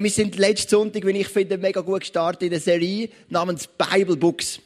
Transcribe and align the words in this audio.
Wir 0.00 0.08
sind 0.08 0.38
letzten 0.38 0.70
Sonntag, 0.70 1.06
wie 1.06 1.10
ich 1.10 1.28
finde, 1.28 1.58
mega 1.58 1.82
gut 1.82 2.00
gestartet 2.00 2.44
in 2.44 2.50
der 2.52 2.60
Serie 2.60 3.10
namens 3.28 3.66
Bible 3.66 4.16
Books. 4.16 4.58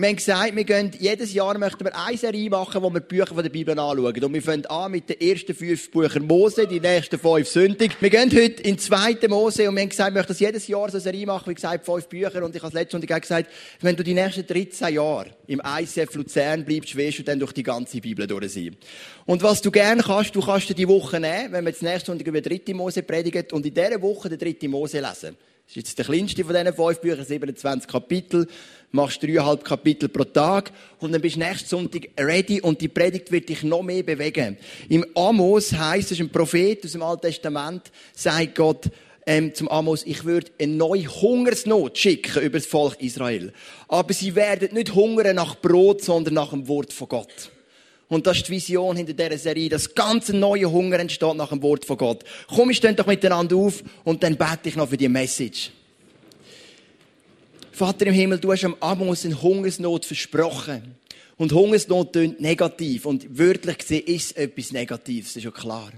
Wir 0.00 0.10
haben 0.10 0.14
gesagt, 0.14 0.54
wir 0.54 0.62
gehen, 0.62 0.92
jedes 1.00 1.34
Jahr 1.34 1.58
möchten 1.58 1.84
wir 1.84 1.98
eine 1.98 2.16
Serie 2.16 2.48
machen, 2.48 2.80
wo 2.80 2.88
wir 2.88 3.00
die 3.00 3.08
Bücher 3.08 3.34
von 3.34 3.42
der 3.42 3.50
Bibel 3.50 3.76
anschauen. 3.76 4.24
Und 4.24 4.32
wir 4.32 4.42
fangen 4.42 4.64
an 4.66 4.92
mit 4.92 5.08
den 5.08 5.20
ersten 5.20 5.52
fünf 5.52 5.90
Büchern 5.90 6.24
Mose, 6.24 6.68
die 6.68 6.78
nächsten 6.78 7.18
fünf 7.18 7.48
Sündig. 7.48 7.96
Wir 7.98 8.08
gehen 8.08 8.30
heute 8.30 8.62
in 8.62 8.78
zweite 8.78 9.28
Mose 9.28 9.68
und 9.68 9.74
wir 9.74 9.82
haben 9.82 9.88
gesagt, 9.88 10.14
wir 10.14 10.20
möchten 10.20 10.36
jedes 10.38 10.68
Jahr 10.68 10.88
so 10.88 10.98
eine 10.98 11.00
Serie 11.00 11.26
machen, 11.26 11.50
wie 11.50 11.54
gesagt, 11.54 11.84
fünf 11.84 12.06
Bücher. 12.06 12.44
Und 12.44 12.54
ich 12.54 12.62
habe 12.62 12.72
letztes 12.76 12.92
Sonntag 12.92 13.22
gesagt, 13.22 13.50
wenn 13.80 13.96
du 13.96 14.04
die 14.04 14.14
nächsten 14.14 14.46
13 14.46 14.94
Jahre 14.94 15.30
im 15.48 15.60
ICF 15.66 16.14
Luzern 16.14 16.64
bleibst, 16.64 16.94
wirst 16.94 17.18
du 17.18 17.22
dann 17.24 17.40
durch 17.40 17.52
die 17.52 17.64
ganze 17.64 18.00
Bibel 18.00 18.24
durch 18.28 18.52
sein. 18.52 18.76
Und 19.26 19.42
was 19.42 19.62
du 19.62 19.72
gerne 19.72 20.04
kannst, 20.04 20.32
du 20.36 20.40
kannst 20.40 20.68
dir 20.68 20.74
die 20.74 20.86
Woche 20.86 21.18
nehmen, 21.18 21.50
wenn 21.50 21.64
wir 21.64 21.70
jetzt 21.70 21.82
nächste 21.82 22.12
Sonntag 22.12 22.28
über 22.28 22.40
dritte 22.40 22.72
Mose 22.72 23.02
predigen 23.02 23.46
und 23.50 23.66
in 23.66 23.74
dieser 23.74 24.00
Woche 24.00 24.28
den 24.28 24.38
dritte 24.38 24.68
Mose 24.68 25.00
lesen. 25.00 25.36
Das 25.68 25.76
ist 25.76 25.88
jetzt 25.88 25.98
der 25.98 26.06
kleinste 26.06 26.44
von 26.44 26.54
diesen 26.54 26.72
fünf 26.72 26.98
Büchern, 27.00 27.26
27 27.26 27.90
Kapitel 27.90 28.46
machst 28.90 29.22
dreieinhalb 29.22 29.64
Kapitel 29.64 30.08
pro 30.08 30.24
Tag 30.24 30.72
und 31.00 31.12
dann 31.12 31.20
bist 31.20 31.36
du 31.36 31.40
nächsten 31.40 31.68
Sonntag 31.68 32.08
ready 32.18 32.60
und 32.60 32.80
die 32.80 32.88
Predigt 32.88 33.30
wird 33.30 33.48
dich 33.48 33.62
noch 33.62 33.82
mehr 33.82 34.02
bewegen. 34.02 34.56
Im 34.88 35.04
Amos 35.14 35.72
heißt 35.72 36.12
es, 36.12 36.20
ein 36.20 36.30
Prophet 36.30 36.84
aus 36.84 36.92
dem 36.92 37.02
Alten 37.02 37.22
Testament, 37.22 37.90
sagt 38.14 38.54
Gott, 38.54 38.90
ähm, 39.26 39.54
zum 39.54 39.68
Amos, 39.68 40.06
ich 40.06 40.24
würde 40.24 40.50
eine 40.58 40.72
neue 40.72 41.06
Hungersnot 41.06 41.98
schicken 41.98 42.42
über 42.42 42.58
das 42.58 42.66
Volk 42.66 42.96
Israel. 43.00 43.52
Aber 43.86 44.14
sie 44.14 44.34
werden 44.34 44.70
nicht 44.72 44.94
hungern 44.94 45.36
nach 45.36 45.56
Brot, 45.56 46.02
sondern 46.02 46.32
nach 46.34 46.50
dem 46.50 46.66
Wort 46.66 46.94
von 46.94 47.08
Gott. 47.08 47.50
Und 48.08 48.26
das 48.26 48.38
ist 48.38 48.48
die 48.48 48.52
Vision 48.52 48.96
hinter 48.96 49.12
dieser 49.12 49.36
Serie, 49.36 49.68
dass 49.68 49.94
ganz 49.94 50.30
neue 50.30 50.70
Hunger 50.70 50.98
entsteht 50.98 51.36
nach 51.36 51.50
dem 51.50 51.62
Wort 51.62 51.84
von 51.84 51.98
Gott. 51.98 52.24
Komm, 52.48 52.68
wir 52.68 52.74
stehen 52.74 52.96
doch 52.96 53.06
miteinander 53.06 53.56
auf 53.56 53.84
und 54.02 54.22
dann 54.22 54.36
bete 54.36 54.70
ich 54.70 54.76
noch 54.76 54.88
für 54.88 54.96
die 54.96 55.08
Message. 55.08 55.72
Vater 57.78 58.08
im 58.08 58.14
Himmel, 58.14 58.40
du 58.40 58.50
hast 58.50 58.64
am 58.64 58.74
Amos 58.80 59.24
eine 59.24 59.40
Hungersnot 59.40 60.04
versprochen. 60.04 60.96
Und 61.36 61.52
Hungersnot 61.52 62.12
tönt 62.12 62.40
negativ. 62.40 63.06
Und 63.06 63.38
wörtlich 63.38 63.78
gesehen 63.78 64.04
ist 64.04 64.32
es 64.32 64.32
etwas 64.32 64.72
Negatives, 64.72 65.28
das 65.28 65.36
ist 65.36 65.44
ja 65.44 65.52
klar. 65.52 65.92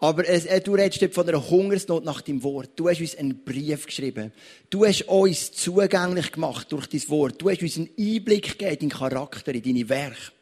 Aber 0.00 0.28
es, 0.28 0.44
äh, 0.44 0.60
du 0.60 0.74
redest 0.74 1.14
von 1.14 1.26
einer 1.26 1.48
Hungersnot 1.48 2.04
nach 2.04 2.20
deinem 2.20 2.42
Wort. 2.42 2.72
Du 2.76 2.90
hast 2.90 3.00
uns 3.00 3.16
einen 3.16 3.42
Brief 3.42 3.86
geschrieben. 3.86 4.32
Du 4.68 4.84
hast 4.84 5.08
uns 5.08 5.52
zugänglich 5.52 6.30
gemacht 6.30 6.70
durch 6.70 6.86
dein 6.88 7.08
Wort. 7.08 7.40
Du 7.40 7.48
hast 7.48 7.62
uns 7.62 7.78
einen 7.78 7.88
Einblick 7.98 8.58
gegeben 8.58 8.72
in 8.72 8.78
deinen 8.90 8.98
Charakter, 8.98 9.54
in 9.54 9.62
deine 9.62 9.88
Werke. 9.88 10.32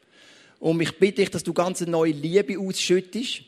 Und 0.59 0.81
ich 0.81 0.99
bitte 0.99 1.23
dich, 1.23 1.31
dass 1.31 1.45
du 1.45 1.53
ganz 1.53 1.81
eine 1.81 1.93
neue 1.93 2.11
Liebe 2.11 2.59
ausschüttest 2.59 3.43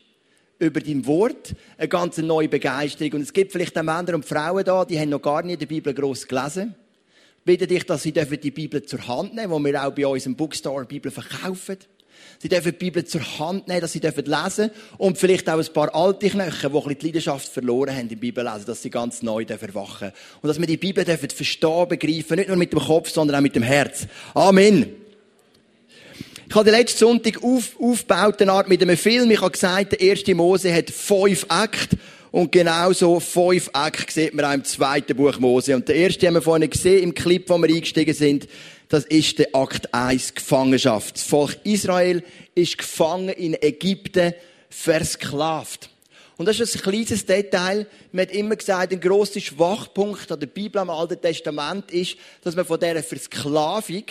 über 0.59 0.81
dein 0.81 1.07
Wort, 1.07 1.55
eine 1.77 1.89
ganz 1.89 2.19
neue 2.19 2.49
Begeisterung. 2.49 3.15
Und 3.15 3.23
es 3.23 3.33
gibt 3.33 3.53
vielleicht 3.53 3.77
auch 3.79 3.83
Männer 3.83 4.15
und 4.15 4.25
Frauen 4.25 4.65
da, 4.65 4.85
die 4.85 4.99
haben 4.99 5.11
noch 5.11 5.23
gar 5.23 5.43
nicht 5.43 5.61
die 5.61 5.67
Bibel 5.67 5.93
gross 5.93 6.27
gelesen. 6.27 6.75
Ich 7.39 7.45
bitte 7.45 7.67
dich, 7.67 7.85
dass 7.85 8.03
sie 8.03 8.13
die 8.13 8.51
Bibel 8.51 8.83
zur 8.83 9.07
Hand 9.07 9.35
nehmen, 9.35 9.51
wo 9.51 9.59
wir 9.63 9.87
auch 9.87 9.93
bei 9.93 10.07
uns 10.07 10.27
im 10.27 10.35
Bookstore 10.35 10.85
Bibel 10.85 11.13
verkaufen. 11.13 11.77
Sie 12.39 12.49
dürfen 12.49 12.73
die 12.73 12.79
Bibel 12.79 13.05
zur 13.05 13.39
Hand 13.39 13.69
nehmen, 13.69 13.81
dass 13.81 13.93
sie 13.93 14.01
lesen 14.01 14.23
dürfen 14.25 14.71
und 14.99 15.19
vielleicht 15.19 15.49
auch 15.49 15.59
ein 15.59 15.73
paar 15.73 15.95
alte 15.95 16.29
Knöchel, 16.29 16.71
die 16.71 16.77
ein 16.77 16.99
die 16.99 17.07
Leidenschaft 17.07 17.49
verloren 17.49 17.95
haben 17.95 18.09
im 18.09 18.19
Bibellesen, 18.19 18.67
dass 18.67 18.83
sie 18.83 18.91
ganz 18.91 19.23
neu 19.23 19.45
erwachen 19.45 20.09
dürfen. 20.09 20.13
Und 20.43 20.49
dass 20.49 20.59
wir 20.59 20.67
die 20.67 20.77
Bibel 20.77 21.05
dürfen 21.05 21.31
verstehen, 21.31 21.89
begreifen, 21.89 22.37
nicht 22.37 22.49
nur 22.49 22.57
mit 22.57 22.73
dem 22.73 22.81
Kopf, 22.81 23.11
sondern 23.11 23.37
auch 23.37 23.43
mit 23.43 23.55
dem 23.55 23.63
Herz. 23.63 24.07
Amen. 24.35 25.06
Ich 26.49 26.55
habe 26.55 26.71
den 26.71 26.79
letzten 26.79 26.99
Sonntag 27.01 27.43
auf, 27.43 27.79
aufgebaut, 27.81 28.41
eine 28.41 28.53
Art 28.53 28.69
mit 28.69 28.81
einem 28.81 28.97
Film. 28.97 29.31
Ich 29.33 29.41
habe 29.41 29.51
gesagt, 29.51 29.93
der 29.93 30.01
erste 30.01 30.33
Mose 30.33 30.73
hat 30.73 30.91
fünf 30.91 31.45
Akte. 31.49 31.99
Und 32.31 32.53
genau 32.53 32.93
so 32.93 33.19
fünf 33.19 33.69
Akte 33.73 34.13
sieht 34.13 34.33
man 34.33 34.45
auch 34.45 34.53
im 34.53 34.65
zweiten 34.65 35.17
Buch 35.17 35.39
Mose. 35.41 35.75
Und 35.75 35.89
der 35.89 35.97
erste 35.97 36.27
haben 36.27 36.35
wir 36.35 36.43
vorhin 36.43 36.71
gesehen, 36.71 37.03
im 37.03 37.15
Clip, 37.15 37.49
wo 37.49 37.59
wir 37.59 37.69
eingestiegen 37.69 38.15
sind. 38.15 38.47
Das 38.89 39.05
ist 39.07 39.41
der 39.41 39.49
Akt 39.55 39.93
1, 39.93 40.35
Gefangenschaft. 40.35 41.17
Das 41.17 41.25
Volk 41.25 41.57
Israel 41.65 42.23
ist 42.55 42.79
gefangen 42.79 43.31
in 43.31 43.61
Ägypten, 43.61 44.33
versklavt. 44.71 45.91
Und 46.37 46.47
das 46.47 46.61
ist 46.61 46.77
ein 46.77 46.83
kleines 46.83 47.27
Detail. 47.27 47.89
Man 48.13 48.27
hat 48.27 48.33
immer 48.33 48.55
gesagt, 48.55 48.93
ein 48.93 49.01
grosser 49.01 49.41
Schwachpunkt 49.41 50.31
an 50.31 50.39
der 50.39 50.47
Bibel 50.47 50.81
am 50.81 50.91
Alten 50.91 51.21
Testament 51.21 51.91
ist, 51.91 52.17
dass 52.43 52.55
man 52.55 52.67
von 52.67 52.79
dieser 52.79 53.03
Versklavung 53.03 54.05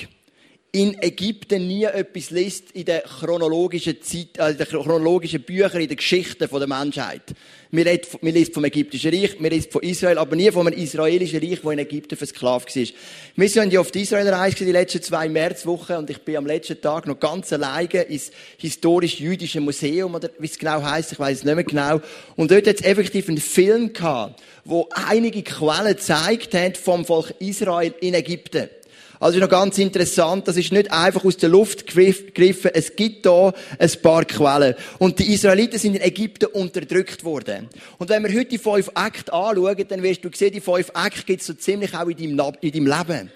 in 0.75 1.01
Ägypten 1.01 1.67
nie 1.67 1.85
etwas 1.85 2.31
liest 2.31 2.71
in 2.71 2.83
den 2.83 2.99
chronologischen 3.01 4.01
Zeit, 4.01 4.37
also 4.37 4.51
in 4.51 4.57
den 4.57 4.67
chronologischen 4.67 5.41
Büchern, 5.41 5.79
in 5.79 5.87
den 5.87 5.95
Geschichten 5.95 6.49
der 6.49 6.67
Menschheit. 6.67 7.21
Wir 7.71 7.85
lesen 7.85 8.53
vom 8.53 8.65
Ägyptischen 8.65 9.11
Reich, 9.11 9.37
wir 9.39 9.49
lesen 9.49 9.71
von 9.71 9.81
Israel, 9.83 10.17
aber 10.17 10.35
nie 10.35 10.51
vom 10.51 10.67
israelischen 10.67 11.39
Reich, 11.39 11.61
das 11.61 11.71
in 11.71 11.79
Ägypten 11.79 12.17
versklavt 12.17 12.75
war. 12.75 12.83
Wir 13.37 13.49
sind 13.49 13.71
ja 13.71 13.79
auf 13.79 13.91
die 13.91 14.01
Israelreise 14.01 14.65
die 14.65 14.71
letzten 14.73 15.01
zwei 15.01 15.29
Märzwochen 15.29 15.95
und 15.95 16.09
ich 16.09 16.17
bin 16.17 16.35
am 16.35 16.45
letzten 16.45 16.81
Tag 16.81 17.07
noch 17.07 17.21
ganz 17.21 17.53
alleine 17.53 18.01
ins 18.01 18.31
historisch-jüdische 18.57 19.61
Museum, 19.61 20.13
oder 20.13 20.29
wie 20.39 20.47
es 20.47 20.59
genau 20.59 20.83
heisst, 20.83 21.13
ich 21.13 21.19
weiß 21.19 21.37
es 21.37 21.43
nicht 21.45 21.55
mehr 21.55 21.63
genau. 21.63 22.01
Und 22.35 22.51
dort 22.51 22.67
hat 22.67 22.75
es 22.75 22.85
effektiv 22.85 23.29
einen 23.29 23.37
Film 23.37 23.93
gehabt, 23.93 24.43
wo 24.65 24.89
einige 24.91 25.41
Quellen 25.41 25.95
gezeigt 25.95 26.53
haben 26.53 26.75
vom 26.75 27.05
Volk 27.05 27.33
Israel 27.39 27.93
in 28.01 28.13
Ägypten. 28.13 28.69
Also 29.19 29.37
ist 29.37 29.41
noch 29.41 29.49
ganz 29.49 29.77
interessant, 29.77 30.47
das 30.47 30.57
ist 30.57 30.71
nicht 30.71 30.91
einfach 30.91 31.23
aus 31.23 31.37
der 31.37 31.49
Luft 31.49 31.87
gegriffen, 31.87 32.71
es 32.73 32.95
gibt 32.95 33.25
da 33.25 33.53
ein 33.79 33.91
paar 34.01 34.25
Quellen. 34.25 34.75
Und 34.99 35.19
die 35.19 35.33
Israeliten 35.33 35.79
sind 35.79 35.95
in 35.95 36.01
Ägypten 36.01 36.47
unterdrückt 36.47 37.23
worden. 37.23 37.69
Und 37.97 38.09
wenn 38.09 38.23
wir 38.23 38.33
heute 38.33 38.49
die 38.49 38.57
fünf 38.57 38.91
Akte 38.93 39.31
anschauen, 39.31 39.85
dann 39.87 40.03
wirst 40.03 40.23
du 40.23 40.29
sehen, 40.33 40.51
die 40.51 40.61
fünf 40.61 40.91
Akte 40.93 41.23
gibt 41.23 41.41
es 41.41 41.47
so 41.47 41.53
ziemlich 41.53 41.93
auch 41.95 42.07
in 42.07 42.35
deinem, 42.35 42.53
in 42.61 42.71
deinem 42.71 42.87
Leben. 42.87 43.31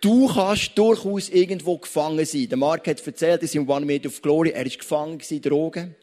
Du 0.00 0.28
kannst 0.28 0.76
durchaus 0.76 1.30
irgendwo 1.30 1.78
gefangen 1.78 2.26
sein. 2.26 2.48
Der 2.50 2.58
Mark 2.58 2.86
hat 2.86 3.06
erzählt, 3.06 3.40
er 3.40 3.44
ist 3.44 3.54
im 3.54 3.66
One 3.68 3.86
Minute 3.86 4.08
of 4.08 4.20
Glory, 4.20 4.50
er 4.50 4.66
ist 4.66 4.78
gefangen 4.78 5.16
gewesen, 5.16 5.40
Drogen. 5.40 5.94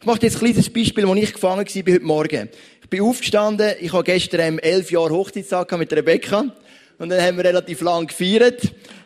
Ich 0.00 0.06
mache 0.06 0.20
jetzt 0.22 0.36
ein 0.36 0.40
kleines 0.40 0.70
Beispiel, 0.70 1.06
wo 1.06 1.14
ich 1.14 1.32
gefangen 1.32 1.66
war 1.66 1.94
heute 1.94 2.00
Morgen. 2.00 2.48
Ich 2.82 2.88
bin 2.88 3.02
aufgestanden, 3.02 3.74
ich 3.80 3.92
habe 3.92 4.04
gestern 4.04 4.58
elf 4.58 4.90
Jahre 4.90 5.10
Hochzeitstag 5.10 5.78
mit 5.78 5.92
Rebecca. 5.92 6.54
Und 6.98 7.08
dann 7.08 7.20
haben 7.20 7.36
wir 7.36 7.44
relativ 7.44 7.80
lang 7.80 8.06
gefeiert. 8.06 8.62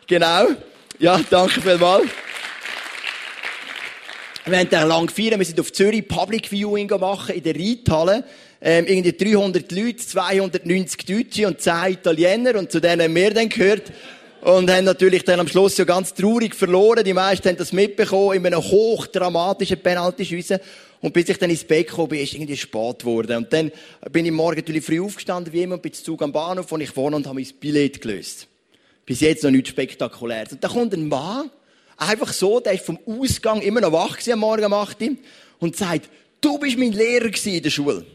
Genau. 0.07 0.47
Ja, 0.99 1.19
danke 1.29 1.59
vielmals. 1.61 2.07
Wir 4.45 4.59
haben 4.59 4.69
dann 4.69 4.87
lang 4.87 5.07
gefeiert. 5.07 5.39
Wir 5.39 5.45
sind 5.45 5.59
auf 5.59 5.73
Zürich 5.73 6.07
Public 6.07 6.49
Viewing 6.51 6.89
machen 6.99 7.35
in 7.35 7.43
der 7.43 7.55
Reithalle. 7.55 8.23
Ähm, 8.61 8.85
irgendwie 8.87 9.13
300 9.13 9.71
Leute, 9.71 9.97
290 9.97 11.05
Deutsche 11.05 11.47
und 11.47 11.61
10 11.61 11.73
Italiener. 11.93 12.59
Und 12.59 12.71
zu 12.71 12.79
denen 12.79 13.01
haben 13.01 13.15
wir 13.15 13.33
dann 13.33 13.49
gehört. 13.49 13.91
Und 14.41 14.71
haben 14.71 14.85
natürlich 14.85 15.23
dann 15.23 15.39
am 15.39 15.47
Schluss 15.47 15.77
ja 15.77 15.83
ganz 15.83 16.13
traurig 16.13 16.55
verloren. 16.55 17.03
Die 17.03 17.13
meisten 17.13 17.49
haben 17.49 17.57
das 17.57 17.73
mitbekommen 17.73 18.37
in 18.37 18.45
einem 18.45 18.61
hochdramatischen 18.61 19.79
Penalty-Schüsse. 19.79 20.61
Und 21.01 21.13
bis 21.13 21.29
ich 21.29 21.37
dann 21.37 21.49
ins 21.49 21.63
Bett 21.63 21.87
gekommen 21.87 22.09
bin, 22.09 22.19
ist 22.19 22.33
irgendwie 22.33 22.57
spät 22.57 22.99
geworden. 22.99 23.37
Und 23.37 23.53
dann 23.53 23.71
bin 24.11 24.25
ich 24.25 24.31
morgen 24.31 24.57
natürlich 24.57 24.83
früh 24.83 25.01
aufgestanden, 25.01 25.53
wie 25.53 25.63
immer, 25.63 25.77
bin 25.77 25.93
zu 25.93 26.03
Zug 26.03 26.21
am 26.21 26.31
Bahnhof, 26.31 26.71
wo 26.71 26.77
ich 26.77 26.95
wohne 26.95 27.15
und 27.15 27.25
habe 27.25 27.39
mein 27.39 27.47
Billett 27.59 28.01
gelöst. 28.01 28.47
Bis 29.05 29.21
jetzt 29.21 29.43
noch 29.43 29.51
nichts 29.51 29.69
Spektakuläres. 29.69 30.53
Und 30.53 30.63
da 30.63 30.67
kommt 30.67 30.93
ein 30.93 31.07
Mann, 31.07 31.49
einfach 31.97 32.33
so, 32.33 32.59
der 32.59 32.73
ist 32.73 32.85
vom 32.85 32.99
Ausgang 33.05 33.61
immer 33.61 33.81
noch 33.81 33.93
wach 33.93 34.11
gewesen, 34.11 34.33
am 34.33 34.39
Morgen 34.39 34.65
um 34.65 34.73
8 34.73 35.01
Uhr, 35.01 35.15
und 35.59 35.75
sagt, 35.75 36.09
du 36.41 36.57
bist 36.57 36.77
mein 36.77 36.91
Lehrer 36.91 37.31
in 37.45 37.63
der 37.63 37.69
Schule. 37.69 38.05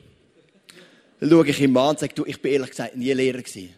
Dann 1.20 1.30
schaue 1.30 1.48
ich 1.48 1.60
ihm 1.60 1.76
an 1.76 1.90
und 1.90 1.98
sage, 1.98 2.14
du, 2.14 2.24
ich 2.26 2.40
bin 2.40 2.52
ehrlich 2.52 2.70
gesagt 2.70 2.96
nie 2.96 3.12
Lehrer 3.12 3.38
gewesen. 3.38 3.70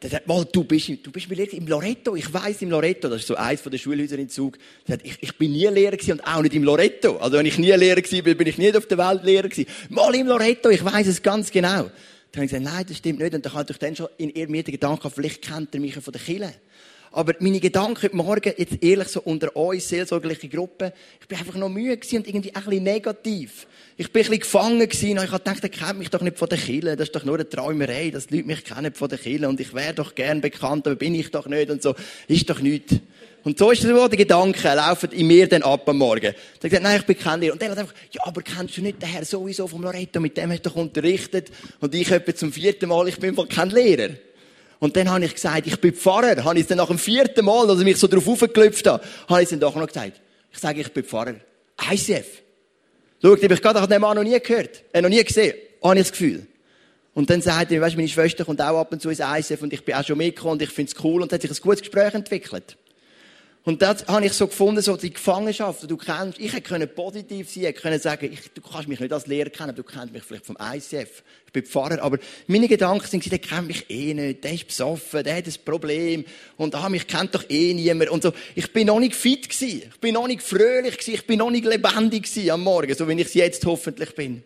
Der 0.00 0.10
sagt, 0.10 0.28
mal, 0.28 0.44
du 0.44 0.62
bist, 0.62 0.88
du 1.02 1.10
bist 1.10 1.28
Lehrer 1.28 1.52
im 1.54 1.66
Loretto. 1.66 2.14
Ich 2.14 2.32
weiss, 2.32 2.62
im 2.62 2.70
Loretto. 2.70 3.08
Das 3.08 3.20
ist 3.20 3.26
so 3.26 3.34
eins 3.34 3.60
von 3.60 3.72
den 3.72 3.80
Schulhäusern 3.80 4.20
in 4.20 4.28
Zug. 4.28 4.56
Der 4.86 4.94
sagt, 4.94 5.06
ich, 5.06 5.18
ich 5.20 5.36
bin 5.36 5.52
nie 5.52 5.66
Lehrer 5.66 5.96
gewesen 5.96 6.12
und 6.12 6.20
auch 6.20 6.40
nicht 6.40 6.54
im 6.54 6.62
Loretto. 6.62 7.16
Also 7.16 7.36
wenn 7.36 7.46
ich 7.46 7.58
nie 7.58 7.72
Lehrer 7.72 8.00
gewesen 8.00 8.22
bin, 8.22 8.36
bin 8.36 8.46
ich 8.46 8.58
nie 8.58 8.74
auf 8.76 8.86
der 8.86 8.98
Welt 8.98 9.24
Lehrer 9.24 9.48
gewesen. 9.48 9.68
Mal 9.88 10.14
im 10.14 10.28
Loretto. 10.28 10.68
Ich 10.70 10.84
weiss 10.84 11.08
es 11.08 11.20
ganz 11.20 11.50
genau. 11.50 11.90
Dann 12.30 12.42
habe 12.42 12.44
ich 12.44 12.50
gesagt, 12.50 12.62
nein, 12.62 12.84
das 12.86 12.96
stimmt 12.98 13.18
nicht. 13.18 13.34
Und 13.34 13.44
dann 13.44 13.54
hatte 13.54 13.72
ich 13.72 13.78
dann 13.78 13.96
schon 13.96 14.08
in 14.18 14.50
mir 14.50 14.62
den 14.62 14.72
Gedanken, 14.72 15.10
vielleicht 15.10 15.42
kennt 15.42 15.74
er 15.74 15.80
mich 15.80 15.94
von 15.94 16.12
der 16.12 16.22
Kille. 16.22 16.54
Aber 17.10 17.34
meine 17.40 17.58
Gedanken 17.58 18.02
heute 18.02 18.16
Morgen, 18.16 18.52
jetzt 18.56 18.82
ehrlich 18.82 19.08
so 19.08 19.22
unter 19.22 19.56
uns, 19.56 19.88
seelsorgliche 19.88 20.48
Gruppe, 20.48 20.92
ich 21.20 21.26
bin 21.26 21.38
einfach 21.38 21.54
noch 21.54 21.68
müde 21.68 21.94
und 21.94 22.28
irgendwie 22.28 22.54
ein 22.54 22.62
bisschen 22.62 22.82
negativ. 22.82 23.66
Ich 24.00 24.12
bin 24.12 24.22
ein 24.22 24.28
bisschen 24.28 24.40
gefangen 24.42 24.88
gewesen 24.88 25.18
und 25.18 25.24
ich 25.24 25.32
habe 25.32 25.42
gedacht, 25.42 25.64
er 25.64 25.68
kennt 25.70 25.98
mich 25.98 26.08
doch 26.08 26.20
nicht 26.20 26.38
von 26.38 26.48
der 26.48 26.56
Kille. 26.56 26.94
Das 26.94 27.08
ist 27.08 27.16
doch 27.16 27.24
nur 27.24 27.34
eine 27.34 27.48
Träumerei, 27.48 28.10
dass 28.10 28.28
die 28.28 28.36
Leute 28.36 28.46
mich 28.46 28.64
kennen 28.64 28.94
von 28.94 29.08
der 29.08 29.18
Kille 29.18 29.48
und 29.48 29.58
ich 29.58 29.74
wäre 29.74 29.92
doch 29.92 30.14
gern 30.14 30.40
bekannt, 30.40 30.86
aber 30.86 30.94
bin 30.94 31.16
ich 31.16 31.32
doch 31.32 31.46
nicht 31.46 31.68
und 31.68 31.82
so. 31.82 31.96
Ist 32.28 32.48
doch 32.48 32.60
nichts. 32.60 32.94
Und 33.42 33.58
so 33.58 33.72
ist 33.72 33.82
so 33.82 34.06
der 34.06 34.16
Gedanke, 34.16 34.72
laufen 34.72 35.10
in 35.10 35.26
mir 35.26 35.48
dann 35.48 35.64
ab 35.64 35.88
am 35.88 35.98
Morgen. 35.98 36.32
Dann 36.60 36.70
gesagt, 36.70 36.84
nein, 36.84 37.00
ich 37.00 37.06
bin 37.06 37.18
kein 37.18 37.40
Lehrer. 37.40 37.54
Und 37.54 37.60
der 37.60 37.72
hat 37.72 37.78
einfach, 37.78 37.94
ja, 38.12 38.22
aber 38.24 38.40
kennst 38.42 38.76
du 38.76 38.82
nicht 38.82 39.02
den 39.02 39.08
Herr 39.08 39.24
sowieso 39.24 39.66
vom 39.66 39.82
Loretto, 39.82 40.20
mit 40.20 40.36
dem 40.36 40.52
hast 40.52 40.64
du 40.64 40.70
doch 40.70 40.76
unterrichtet. 40.76 41.50
Und 41.80 41.92
ich 41.92 42.08
etwa 42.08 42.32
zum 42.32 42.52
vierten 42.52 42.88
Mal, 42.88 43.08
ich 43.08 43.18
bin 43.18 43.30
einfach 43.30 43.48
kein 43.48 43.70
Lehrer. 43.70 44.10
Und 44.78 44.96
dann 44.96 45.10
habe 45.10 45.24
ich 45.24 45.34
gesagt, 45.34 45.66
ich 45.66 45.80
bin 45.80 45.92
Pfarrer. 45.92 46.44
Habe 46.44 46.54
ich 46.54 46.62
es 46.62 46.68
dann 46.68 46.78
nach 46.78 46.86
dem 46.86 46.98
vierten 46.98 47.44
Mal, 47.44 47.68
als 47.68 47.80
ich 47.80 47.84
mich 47.84 47.96
so 47.96 48.06
drauf 48.06 48.28
aufgeklüpft 48.28 48.86
habe, 48.86 49.02
habe 49.28 49.40
ich 49.40 49.46
es 49.46 49.50
dann 49.50 49.58
doch 49.58 49.74
noch 49.74 49.88
gesagt. 49.88 50.20
Ich 50.52 50.58
sage, 50.60 50.82
ich 50.82 50.92
bin 50.92 51.02
Pfarrer. 51.02 51.34
ICF. 51.90 52.44
Schau, 53.20 53.34
ich 53.34 53.42
habe 53.42 53.56
gerade 53.56 53.88
den 53.88 54.00
Mann 54.00 54.16
noch 54.16 54.22
nie 54.22 54.38
gehört, 54.38 54.84
äh, 54.92 55.02
noch 55.02 55.08
nie 55.08 55.22
gesehen, 55.22 55.54
habe 55.82 55.96
ich 55.96 56.02
das 56.02 56.12
Gefühl. 56.12 56.46
Und 57.14 57.28
dann 57.30 57.42
sagt 57.42 57.72
er, 57.72 57.80
weißt, 57.80 57.96
meine 57.96 58.08
Schwester 58.08 58.44
kommt 58.44 58.60
auch 58.60 58.78
ab 58.78 58.92
und 58.92 59.02
zu 59.02 59.10
ins 59.10 59.18
ISF 59.18 59.60
und 59.62 59.72
ich 59.72 59.84
bin 59.84 59.96
auch 59.96 60.04
schon 60.04 60.18
mitgekommen 60.18 60.52
und 60.52 60.62
ich 60.62 60.70
finde 60.70 60.92
es 60.94 61.04
cool 61.04 61.22
und 61.22 61.32
hat 61.32 61.42
sich 61.42 61.50
ein 61.50 61.56
gutes 61.60 61.80
Gespräch 61.80 62.14
entwickelt. 62.14 62.76
Und 63.64 63.82
das 63.82 64.06
habe 64.06 64.24
ich 64.24 64.32
so 64.32 64.46
gefunden, 64.46 64.80
so 64.80 64.96
die 64.96 65.12
Gefangenschaft, 65.12 65.82
die 65.82 65.88
du 65.88 65.96
kennst. 65.96 66.38
Ich 66.38 66.52
hätte 66.54 66.86
positiv 66.86 67.50
sein, 67.50 67.64
hätte 67.64 67.98
sagen, 67.98 68.32
ich, 68.32 68.50
du 68.52 68.62
kannst 68.62 68.88
mich 68.88 68.98
nicht 68.98 69.12
als 69.12 69.26
Lehrer 69.26 69.50
kennen, 69.50 69.74
du 69.74 69.82
kennst 69.82 70.12
mich 70.12 70.22
vielleicht 70.22 70.46
vom 70.46 70.56
ICF. 70.60 71.22
Ich 71.46 71.52
bin 71.52 71.64
Pfarrer, 71.64 72.02
aber 72.02 72.18
meine 72.46 72.68
Gedanken 72.68 73.06
sind, 73.06 73.30
der 73.30 73.38
kennt 73.38 73.68
mich 73.68 73.90
eh 73.90 74.14
nicht, 74.14 74.44
der 74.44 74.52
ist 74.52 74.66
besoffen, 74.66 75.24
der 75.24 75.36
hat 75.36 75.46
ein 75.46 75.54
Problem 75.64 76.24
und 76.56 76.74
ah, 76.74 76.88
mich 76.88 77.06
kennt 77.06 77.34
doch 77.34 77.44
eh 77.48 77.74
niemand 77.74 78.10
und 78.10 78.22
so. 78.22 78.32
Ich 78.54 78.72
bin 78.72 78.86
noch 78.86 79.00
nicht 79.00 79.14
fit 79.14 79.48
gewesen, 79.48 79.82
ich 79.90 80.00
bin 80.00 80.14
noch 80.14 80.26
nicht 80.26 80.42
fröhlich 80.42 80.98
gewesen, 80.98 81.14
ich 81.14 81.26
bin 81.26 81.38
noch 81.38 81.50
nicht 81.50 81.64
lebendig 81.64 82.24
gewesen 82.24 82.50
am 82.50 82.62
Morgen, 82.62 82.94
so 82.94 83.08
wie 83.08 83.14
ich 83.14 83.28
es 83.28 83.34
jetzt 83.34 83.64
hoffentlich 83.64 84.14
bin. 84.14 84.44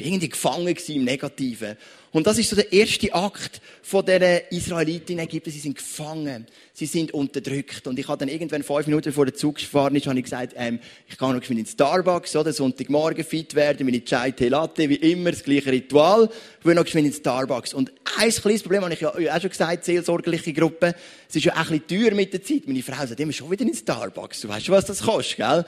Bin 0.00 0.08
irgendwie 0.08 0.30
gefangen 0.30 0.74
im 0.88 1.04
Negativen. 1.04 1.76
Und 2.10 2.26
das 2.26 2.38
ist 2.38 2.48
so 2.48 2.56
der 2.56 2.72
erste 2.72 3.12
Akt 3.12 3.60
von 3.82 4.02
der 4.04 4.50
Israeliten 4.50 5.12
in 5.12 5.18
Ägypten. 5.18 5.50
Sie 5.50 5.58
sind 5.58 5.76
gefangen. 5.76 6.46
Sie 6.72 6.86
sind 6.86 7.12
unterdrückt. 7.12 7.86
Und 7.86 7.98
ich 7.98 8.08
habe 8.08 8.16
dann 8.16 8.30
irgendwann 8.30 8.62
fünf 8.62 8.86
Minuten 8.86 9.12
vor 9.12 9.26
der 9.26 9.34
Zug 9.34 9.56
gefahren 9.56 9.94
ist, 9.94 10.06
habe 10.06 10.18
ich 10.18 10.24
gesagt, 10.24 10.54
ähm, 10.56 10.80
ich 11.06 11.18
gehe 11.18 11.34
noch 11.34 11.50
in 11.50 11.66
Starbucks, 11.66 12.34
oder? 12.34 12.50
Sonntagmorgen 12.54 13.22
fit 13.24 13.54
werden, 13.54 13.84
meine 13.84 14.02
Chai 14.02 14.30
Tee 14.30 14.48
Latte, 14.48 14.88
wie 14.88 14.94
immer, 14.94 15.32
das 15.32 15.44
gleiche 15.44 15.70
Ritual. 15.70 16.30
Ich 16.60 16.64
will 16.64 16.74
noch 16.74 16.86
in 16.86 17.04
den 17.04 17.12
Starbucks. 17.12 17.74
Und 17.74 17.90
ein 17.90 18.30
kleines 18.30 18.62
Problem 18.62 18.82
habe 18.82 18.94
ich 18.94 19.00
ja 19.00 19.10
auch 19.10 19.40
schon 19.40 19.50
gesagt, 19.50 19.84
seelsorgerliche 19.84 20.54
Gruppe. 20.54 20.94
Es 21.28 21.36
ist 21.36 21.44
ja 21.44 21.52
auch 21.52 21.70
ein 21.70 21.78
bisschen 21.78 22.04
teuer 22.04 22.14
mit 22.14 22.32
der 22.32 22.42
Zeit. 22.42 22.66
Meine 22.66 22.82
Frau 22.82 23.06
sagt 23.06 23.20
immer 23.20 23.34
schon 23.34 23.50
wieder 23.50 23.66
in 23.66 23.74
Starbucks. 23.74 24.40
Du 24.40 24.48
weißt 24.48 24.64
schon, 24.64 24.74
was 24.74 24.86
das 24.86 25.02
kostet, 25.02 25.36
gell? 25.36 25.66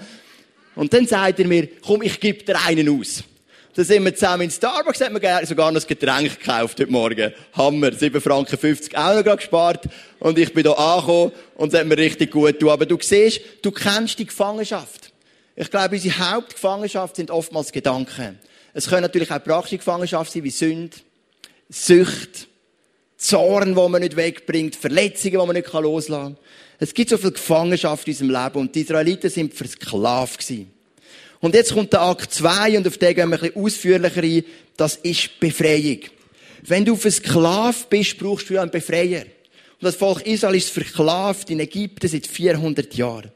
Und 0.75 0.91
dann 0.95 1.07
sagt 1.07 1.39
er 1.39 1.47
mir, 1.47 1.69
komm, 1.83 2.01
ich 2.01 2.19
gebe 2.19 2.43
dir 2.43 2.59
einen 2.65 2.89
aus. 2.99 3.25
Da 3.75 3.83
sind 3.85 4.05
wir 4.05 4.15
zusammen 4.15 4.43
in 4.43 4.51
Starbucks, 4.51 5.01
hat 5.01 5.13
man 5.15 5.47
sogar 5.47 5.73
noch 5.73 5.81
ein 5.81 5.87
Getränk 5.89 6.39
gekauft 6.39 6.79
heute 6.79 6.93
Morgen. 6.93 7.33
Hammer. 7.55 7.89
7,50 7.89 8.21
Franken 8.21 8.97
auch 8.97 9.25
noch 9.25 9.37
gespart. 9.37 9.89
Und 10.19 10.39
ich 10.39 10.53
bin 10.53 10.65
hier 10.65 10.79
angekommen 10.79 11.33
und 11.55 11.73
es 11.73 11.81
hat 11.81 11.87
mir 11.87 11.97
richtig 11.97 12.33
gut 12.33 12.53
getan. 12.53 12.69
Aber 12.69 12.85
du 12.85 12.99
siehst, 13.01 13.41
du 13.63 13.71
kennst 13.71 14.19
die 14.19 14.27
Gefangenschaft. 14.27 15.11
Ich 15.57 15.71
glaube, 15.71 15.95
unsere 15.95 16.19
Hauptgefangenschaft 16.19 17.17
sind 17.17 17.31
oftmals 17.31 17.73
Gedanken. 17.73 18.39
Es 18.75 18.91
können 18.91 19.03
natürlich 19.03 19.31
auch 19.31 19.43
praktische 19.43 19.79
Gefangenschaft 19.79 20.33
sein, 20.33 20.45
wie 20.45 20.51
Sünde, 20.51 20.97
Sucht, 21.71 22.49
Zorn, 23.17 23.75
wo 23.75 23.89
man 23.89 24.03
nicht 24.03 24.17
wegbringt, 24.17 24.77
Verletzungen, 24.77 25.41
die 25.41 25.47
man 25.47 25.57
nicht 25.57 25.73
loslassen 25.73 26.35
kann. 26.35 26.37
Es 26.79 26.93
gibt 26.93 27.09
so 27.09 27.17
viel 27.17 27.33
Gefangenschaft 27.33 28.07
in 28.07 28.13
unserem 28.13 28.31
Leben 28.31 28.59
und 28.59 28.75
die 28.75 28.83
Israeliten 28.83 29.31
sind 29.31 29.55
versklavt 29.55 30.41
gewesen. 30.41 30.71
Und 31.43 31.57
jetzt 31.57 31.75
kommt 31.75 31.93
der 31.93 32.03
Akt 32.03 32.33
2 32.33 32.79
und 32.79 32.87
auf 32.87 32.99
den 32.99 33.15
gehen 33.17 33.29
wir 33.29 33.37
ein 33.37 33.51
bisschen 33.51 33.65
ausführlicher 33.65 34.23
ein. 34.23 34.45
Das 34.77 34.95
ist 34.95 35.41
Befreiung. 35.41 35.99
Wenn 36.63 36.85
du 36.85 36.95
versklavt 36.95 37.91
bist, 37.91 38.17
brauchst 38.17 38.49
du 38.49 38.59
einen 38.61 38.71
Befreier. 38.71 39.23
Und 39.23 39.83
das 39.83 39.97
Volk 39.97 40.25
Israel 40.25 40.55
ist 40.55 40.71
versklavt 40.71 41.51
in 41.51 41.59
Ägypten 41.59 42.07
seit 42.07 42.29
400 42.29 42.95
Jahren. 42.95 43.33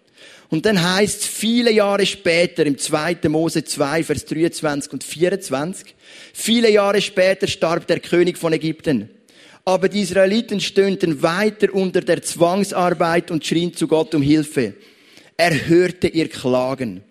Und 0.50 0.64
dann 0.64 0.81
heißt 0.81 1.23
es, 1.23 1.26
viele 1.26 1.73
Jahre 1.73 2.06
später, 2.06 2.64
im 2.64 2.79
2. 2.79 3.19
Mose 3.29 3.64
2, 3.64 4.05
Vers 4.05 4.25
23 4.26 4.93
und 4.93 5.03
24, 5.03 5.93
viele 6.32 6.70
Jahre 6.70 7.03
später 7.03 7.49
starb 7.49 7.88
der 7.88 7.99
König 7.99 8.38
von 8.38 8.53
Ägypten. 8.53 9.11
Aber 9.64 9.88
die 9.88 10.03
Israeliten 10.03 10.61
stünden 10.61 11.23
weiter 11.23 11.75
unter 11.75 12.03
der 12.03 12.23
Zwangsarbeit 12.23 13.32
und 13.32 13.44
schrien 13.44 13.75
zu 13.75 13.88
Gott 13.88 14.14
um 14.14 14.23
Hilfe. 14.23 14.75
Er 15.37 15.67
hörte 15.67 16.06
ihr 16.06 16.29
Klagen. 16.29 17.03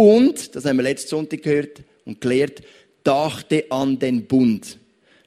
Und, 0.00 0.56
das 0.56 0.64
haben 0.64 0.78
wir 0.78 0.82
letzten 0.82 1.10
Sonntag 1.10 1.42
gehört 1.42 1.82
und 2.06 2.22
gelehrt, 2.22 2.62
dachte 3.04 3.66
an 3.68 3.98
den 3.98 4.24
Bund, 4.24 4.78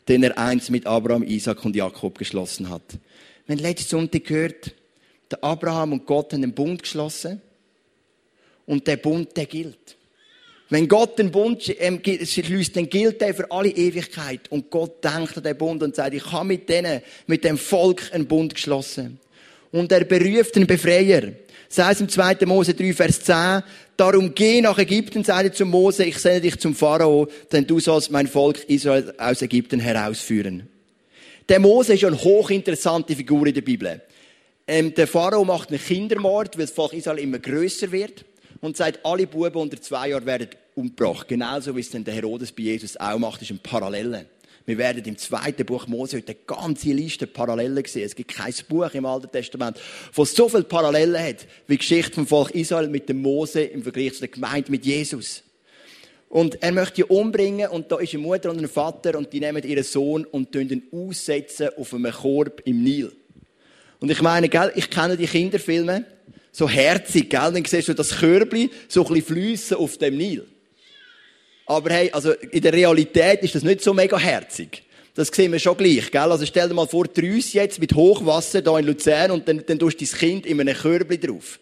den 0.07 0.23
er 0.23 0.35
einst 0.35 0.71
mit 0.71 0.87
Abraham, 0.87 1.21
Isaac 1.21 1.63
und 1.63 1.75
Jakob 1.75 2.17
geschlossen 2.17 2.71
hat. 2.71 2.81
Haben 3.47 3.59
letzten 3.59 3.89
Sonntag 3.89 4.23
gehört, 4.23 4.73
der 5.29 5.43
Abraham 5.43 5.93
und 5.93 6.07
Gott 6.07 6.33
haben 6.33 6.41
einen 6.41 6.55
Bund 6.55 6.81
geschlossen. 6.81 7.39
Und 8.65 8.87
der 8.87 8.97
Bund, 8.97 9.37
der 9.37 9.45
gilt. 9.45 9.95
Wenn 10.71 10.87
Gott 10.87 11.19
den 11.19 11.29
Bund 11.29 11.71
ähm, 11.77 12.01
schließt, 12.03 12.75
dann 12.75 12.89
gilt 12.89 13.21
der 13.21 13.35
für 13.35 13.51
alle 13.51 13.69
Ewigkeit. 13.69 14.51
Und 14.51 14.71
Gott 14.71 15.03
denkt 15.03 15.37
an 15.37 15.43
den 15.43 15.55
Bund 15.55 15.83
und 15.83 15.95
sagt, 15.95 16.15
ich 16.15 16.31
habe 16.31 16.47
mit 16.47 16.67
denen, 16.67 17.03
mit 17.27 17.43
dem 17.43 17.59
Volk 17.59 18.11
einen 18.11 18.25
Bund 18.25 18.55
geschlossen. 18.55 19.19
Und 19.71 19.91
er 19.91 20.03
beruft 20.03 20.55
den 20.55 20.65
Befreier. 20.65 21.33
Das 21.75 21.87
heißt 21.87 22.01
im 22.01 22.09
2. 22.09 22.45
Mose 22.45 22.75
3, 22.75 22.93
Vers 22.93 23.21
10, 23.21 23.63
darum 23.97 24.35
geh 24.35 24.61
nach 24.61 24.77
Ägypten, 24.77 25.23
sei 25.23 25.49
zu 25.49 25.65
Mose, 25.65 26.05
ich 26.05 26.19
sende 26.19 26.41
dich 26.41 26.59
zum 26.59 26.75
Pharao, 26.75 27.27
denn 27.51 27.65
du 27.65 27.79
sollst 27.79 28.11
mein 28.11 28.27
Volk 28.27 28.63
Israel 28.69 29.11
aus 29.17 29.41
Ägypten 29.41 29.79
herausführen. 29.79 30.69
Der 31.49 31.59
Mose 31.59 31.95
ist 31.95 32.03
eine 32.03 32.23
hochinteressante 32.23 33.15
Figur 33.15 33.47
in 33.47 33.55
der 33.55 33.61
Bibel. 33.61 34.01
Ähm, 34.67 34.93
der 34.93 35.07
Pharao 35.07 35.43
macht 35.45 35.69
einen 35.69 35.79
Kindermord, 35.79 36.59
weil 36.59 36.65
das 36.65 36.75
Volk 36.75 36.93
Israel 36.93 37.17
immer 37.17 37.39
größer 37.39 37.91
wird 37.91 38.23
und 38.61 38.77
sagt, 38.77 39.03
alle 39.03 39.25
Buben 39.25 39.55
unter 39.55 39.81
zwei 39.81 40.09
Jahren 40.09 40.27
werden 40.27 40.49
umgebracht. 40.75 41.27
Genauso 41.27 41.75
wie 41.75 41.81
es 41.81 41.89
dann 41.89 42.03
der 42.03 42.13
Herodes 42.13 42.51
bei 42.51 42.63
Jesus 42.63 42.97
auch 42.97 43.17
macht, 43.17 43.41
ist 43.41 43.49
ein 43.49 43.57
Parallele. 43.57 44.27
Wir 44.65 44.77
werden 44.77 45.03
im 45.03 45.17
zweiten 45.17 45.65
Buch 45.65 45.87
Mose 45.87 46.17
heute 46.17 46.33
eine 46.33 46.37
ganze 46.45 46.93
Liste 46.93 47.27
Parallelen 47.27 47.83
sehen. 47.85 48.05
Es 48.05 48.15
gibt 48.15 48.33
kein 48.33 48.53
Buch 48.69 48.93
im 48.93 49.05
Alten 49.05 49.29
Testament, 49.29 49.77
das 50.15 50.33
so 50.33 50.47
viele 50.47 50.63
Parallelen 50.63 51.21
hat, 51.21 51.45
wie 51.67 51.73
die 51.73 51.79
Geschichte 51.79 52.13
vom 52.13 52.25
Volk 52.25 52.51
Israel 52.51 52.87
mit 52.87 53.09
dem 53.09 53.21
Mose 53.21 53.61
im 53.61 53.83
Vergleich 53.83 54.13
zu 54.13 54.19
der 54.19 54.29
Gemeinde 54.29 54.71
mit 54.71 54.85
Jesus. 54.85 55.43
Und 56.29 56.63
er 56.63 56.71
möchte 56.71 57.01
ihn 57.01 57.07
umbringen 57.09 57.69
und 57.69 57.91
da 57.91 57.99
ist 57.99 58.13
eine 58.13 58.23
Mutter 58.23 58.49
und 58.49 58.59
ein 58.59 58.69
Vater 58.69 59.17
und 59.17 59.33
die 59.33 59.41
nehmen 59.41 59.61
ihren 59.63 59.83
Sohn 59.83 60.25
und 60.25 60.55
ihn 60.55 60.83
aussetzen 60.91 61.69
auf 61.77 61.93
einem 61.93 62.11
Korb 62.11 62.61
im 62.65 62.83
Nil. 62.83 63.11
Und 63.99 64.09
ich 64.09 64.21
meine, 64.21 64.49
gell, 64.49 64.71
ich 64.75 64.89
kenne 64.89 65.17
die 65.17 65.27
Kinderfilme, 65.27 66.05
so 66.51 66.69
herzig, 66.69 67.29
gell, 67.29 67.51
dann 67.51 67.65
siehst 67.65 67.89
du 67.89 67.93
das 67.93 68.17
Körbli 68.17 68.71
so 68.87 69.05
ein 69.05 69.13
bisschen 69.13 69.35
fliessen 69.35 69.77
auf 69.77 69.97
dem 69.97 70.17
Nil. 70.17 70.47
Aber 71.65 71.91
hey, 71.91 72.11
also 72.11 72.31
in 72.31 72.61
der 72.61 72.73
Realität 72.73 73.41
ist 73.41 73.55
das 73.55 73.63
nicht 73.63 73.81
so 73.81 73.93
mega 73.93 74.17
herzig. 74.17 74.83
Das 75.15 75.27
sehen 75.27 75.51
wir 75.51 75.59
schon 75.59 75.77
gleich, 75.77 76.09
gell? 76.11 76.31
Also 76.31 76.45
stell 76.45 76.67
dir 76.67 76.73
mal 76.73 76.87
vor, 76.87 77.05
Drüs 77.05 77.53
jetzt 77.53 77.79
mit 77.79 77.93
Hochwasser 77.93 78.61
da 78.61 78.77
in 78.79 78.85
Luzern 78.87 79.31
und 79.31 79.47
dann, 79.47 79.63
dann 79.65 79.77
tust 79.77 80.01
du 80.01 80.05
dein 80.05 80.19
Kind 80.19 80.45
in 80.45 80.59
einem 80.59 80.75
Körbli 80.75 81.19
drauf. 81.19 81.59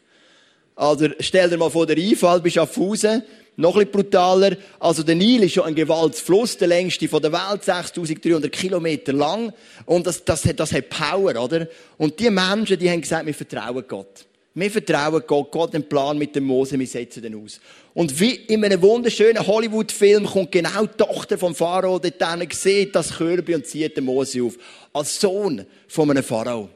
Also 0.76 1.10
stell 1.20 1.50
dir 1.50 1.58
mal 1.58 1.70
vor, 1.70 1.86
der 1.86 1.98
Einfall 1.98 2.40
bist 2.40 2.58
auf 2.58 2.72
Fusen, 2.72 3.24
noch 3.58 3.76
ein 3.76 3.86
bisschen 3.86 3.92
brutaler. 3.92 4.56
Also 4.80 5.04
der 5.04 5.16
Nil 5.16 5.44
ist 5.44 5.54
schon 5.54 5.66
ein 5.66 5.76
Gewaltsfluss, 5.76 6.58
der 6.58 6.70
längste 6.70 7.10
von 7.10 7.22
der 7.22 7.34
Welt, 7.34 7.64
6300 7.64 8.52
Kilometer 8.52 9.12
lang. 9.12 9.54
Und 9.86 10.08
das, 10.08 10.24
das, 10.24 10.44
das 10.56 10.72
hat 10.72 10.90
Power, 10.90 11.36
oder? 11.36 11.68
Und 11.98 12.20
die 12.20 12.30
Menschen, 12.30 12.80
die 12.80 12.90
haben 12.90 13.02
gesagt, 13.02 13.26
wir 13.26 13.34
vertrauen 13.34 13.84
Gott. 13.88 14.26
Wir 14.54 14.70
vertrauen 14.70 15.24
Gott, 15.26 15.52
Gott 15.52 15.74
den 15.74 15.88
Plan 15.88 16.18
mit 16.18 16.36
dem 16.36 16.44
Mose, 16.44 16.78
wir 16.78 16.88
setzen 16.88 17.24
den 17.24 17.42
aus. 17.42 17.62
Und 17.94 18.20
wie 18.20 18.36
in 18.36 18.66
einem 18.66 18.82
wunderschönen 18.82 19.46
Hollywood-Film 19.46 20.26
kommt 20.26 20.52
genau 20.52 20.86
die 20.86 20.98
Tochter 20.98 21.38
vom 21.38 21.56
Pharao 21.56 22.00
dort 22.00 22.40
hin, 22.40 22.50
sieht 22.52 22.94
das 22.94 23.16
Körbe 23.16 23.56
und 23.56 23.66
zieht 23.66 23.96
den 23.96 24.04
Mose 24.04 24.44
auf. 24.44 24.58
Als 24.92 25.22
Sohn 25.22 25.66
von 25.88 26.12
einem 26.12 26.24
Pharao. 26.24 26.70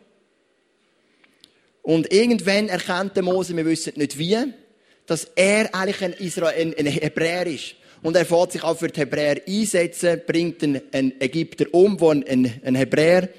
Und 1.81 2.11
irgendwann 2.11 2.69
erkennt 2.69 3.15
der 3.15 3.23
Mose, 3.23 3.55
wir 3.55 3.65
wissen 3.65 3.93
nicht 3.97 4.17
wie, 4.17 4.37
dass 5.05 5.27
er 5.35 5.75
eigentlich 5.75 6.01
ein, 6.01 6.13
Israel, 6.13 6.59
ein, 6.59 6.73
ein 6.77 6.85
Hebräer 6.87 7.45
ist. 7.45 7.75
Und 8.01 8.15
er 8.15 8.25
fährt 8.25 8.53
sich 8.53 8.63
auch 8.63 8.77
für 8.77 8.87
die 8.87 9.01
Hebräer 9.01 9.41
einsetzen, 9.47 10.21
bringt 10.25 10.63
einen, 10.63 10.81
einen 10.93 11.19
Ägypter 11.19 11.65
um, 11.71 11.97
der 11.97 12.09
einen, 12.09 12.61
einen 12.63 12.75
Hebräer 12.75 13.29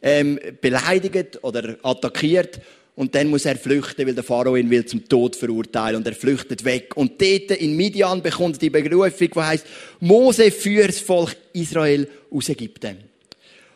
ähm, 0.00 0.38
beleidigt 0.60 1.42
oder 1.42 1.76
attackiert. 1.82 2.60
Und 2.94 3.14
dann 3.14 3.28
muss 3.28 3.46
er 3.46 3.56
flüchten, 3.56 4.06
weil 4.06 4.14
der 4.14 4.24
Pharao 4.24 4.54
ihn 4.56 4.68
will 4.68 4.84
zum 4.84 5.08
Tod 5.08 5.34
verurteilen. 5.34 5.96
Und 5.96 6.06
er 6.06 6.14
flüchtet 6.14 6.64
weg. 6.64 6.96
Und 6.96 7.20
dort 7.20 7.52
in 7.52 7.74
Midian 7.76 8.22
bekommt 8.22 8.56
er 8.56 8.60
die 8.60 8.70
Berufung, 8.70 9.28
die 9.34 9.40
heißt 9.40 9.66
Mose 10.00 10.50
führt 10.50 10.90
das 10.90 11.00
Volk 11.00 11.36
Israel 11.54 12.06
aus 12.30 12.48
Ägypten. 12.50 12.98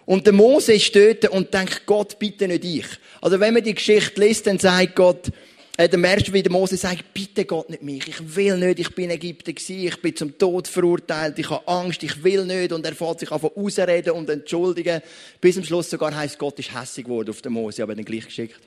Und 0.05 0.27
der 0.27 0.35
Mose 0.35 0.79
dort 0.93 1.29
und 1.31 1.53
denkt, 1.53 1.83
Gott, 1.87 2.19
bitte 2.19 2.47
nicht 2.47 2.65
ich. 2.65 2.87
Also 3.21 3.41
wenn 3.41 3.55
man 3.55 3.65
die 3.65 3.75
Geschichte 3.75 4.21
liest, 4.21 4.47
dann 4.47 4.59
sagt 4.59 4.95
Gott, 4.95 5.33
äh, 5.79 5.89
dann 5.89 6.01
merkst 6.01 6.33
wie 6.33 6.43
der 6.43 6.53
Mose 6.53 6.77
sagt, 6.77 7.13
bitte 7.13 7.45
Gott 7.45 7.69
nicht 7.71 7.83
mich. 7.83 8.07
Ich 8.07 8.37
will 8.37 8.57
nicht, 8.57 8.79
ich 8.79 8.95
bin 8.95 9.07
in 9.07 9.11
Ägypten 9.13 9.55
gewesen, 9.55 9.87
ich 9.87 10.01
bin 10.01 10.15
zum 10.15 10.39
Tod 10.39 10.69
verurteilt, 10.69 11.39
ich 11.39 11.51
habe 11.51 11.67
Angst, 11.67 12.03
ich 12.03 12.23
will 12.23 12.45
nicht. 12.45 12.73
Und 12.73 12.87
er 12.87 12.95
fährt 12.95 13.21
sich 13.21 13.33
einfach 13.33 13.51
ausreden 13.57 14.13
und 14.13 14.31
entschuldigen. 14.31 15.03
Bis 15.41 15.59
am 15.59 15.65
Schluss 15.65 15.91
sogar 15.91 16.15
heißt 16.15 16.39
Gott 16.39 16.59
ist 16.61 16.79
hässig 16.79 17.05
geworden 17.05 17.31
auf 17.31 17.43
den 17.43 17.53
Mose, 17.53 17.83
aber 17.83 17.95
dann 17.95 18.05
gleich 18.05 18.27
geschickt. 18.27 18.66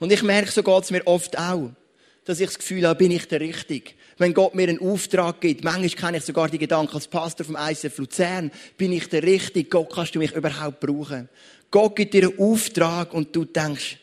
Und 0.00 0.10
ich 0.10 0.22
merke, 0.22 0.50
so 0.50 0.62
geht 0.62 0.82
es 0.82 0.90
mir 0.90 1.06
oft 1.06 1.38
auch, 1.38 1.70
dass 2.24 2.40
ich 2.40 2.46
das 2.46 2.58
Gefühl 2.58 2.86
habe, 2.88 2.98
bin 2.98 3.12
ich 3.12 3.28
der 3.28 3.40
Richtig? 3.40 3.94
Wenn 4.18 4.34
Gott 4.34 4.54
mir 4.54 4.68
einen 4.68 4.80
Auftrag 4.80 5.40
gibt, 5.40 5.62
manchmal 5.62 5.88
kenne 5.90 6.18
ich 6.18 6.24
sogar 6.24 6.48
die 6.48 6.58
Gedanken 6.58 6.94
als 6.94 7.06
Pastor 7.06 7.46
vom 7.46 7.56
ICF 7.58 7.98
Luzern, 7.98 8.50
bin 8.76 8.92
ich 8.92 9.08
der 9.08 9.22
Richtig? 9.22 9.70
Gott, 9.70 9.92
kannst 9.92 10.14
du 10.14 10.18
mich 10.18 10.34
überhaupt 10.34 10.80
brauchen? 10.80 11.28
Gott 11.70 11.96
gibt 11.96 12.14
dir 12.14 12.28
einen 12.28 12.38
Auftrag 12.38 13.14
und 13.14 13.34
du 13.36 13.44
denkst, 13.44 13.98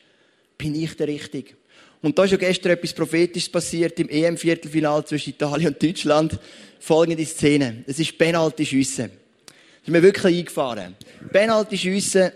bin 0.58 0.76
ich 0.76 0.96
der 0.96 1.08
Richtig? 1.08 1.56
Und 2.02 2.18
da 2.18 2.24
ist 2.26 2.32
ja 2.32 2.38
gestern 2.38 2.74
etwas 2.74 2.94
Prophetisches 2.94 3.50
passiert 3.50 4.00
im 4.00 4.08
EM-Viertelfinal 4.08 5.04
zwischen 5.06 5.32
Italien 5.32 5.74
und 5.74 5.82
Deutschland. 5.82 6.40
Folgende 6.80 7.26
Szene. 7.26 7.84
Es 7.88 7.98
ist 7.98 8.18
Penalty-Schüsse. 8.18 9.10
ist 9.82 9.90
mir 9.92 10.04
wirklich 10.04 10.38
eingefahren. 10.38 10.96
Penalty-Schiessen 11.32 12.32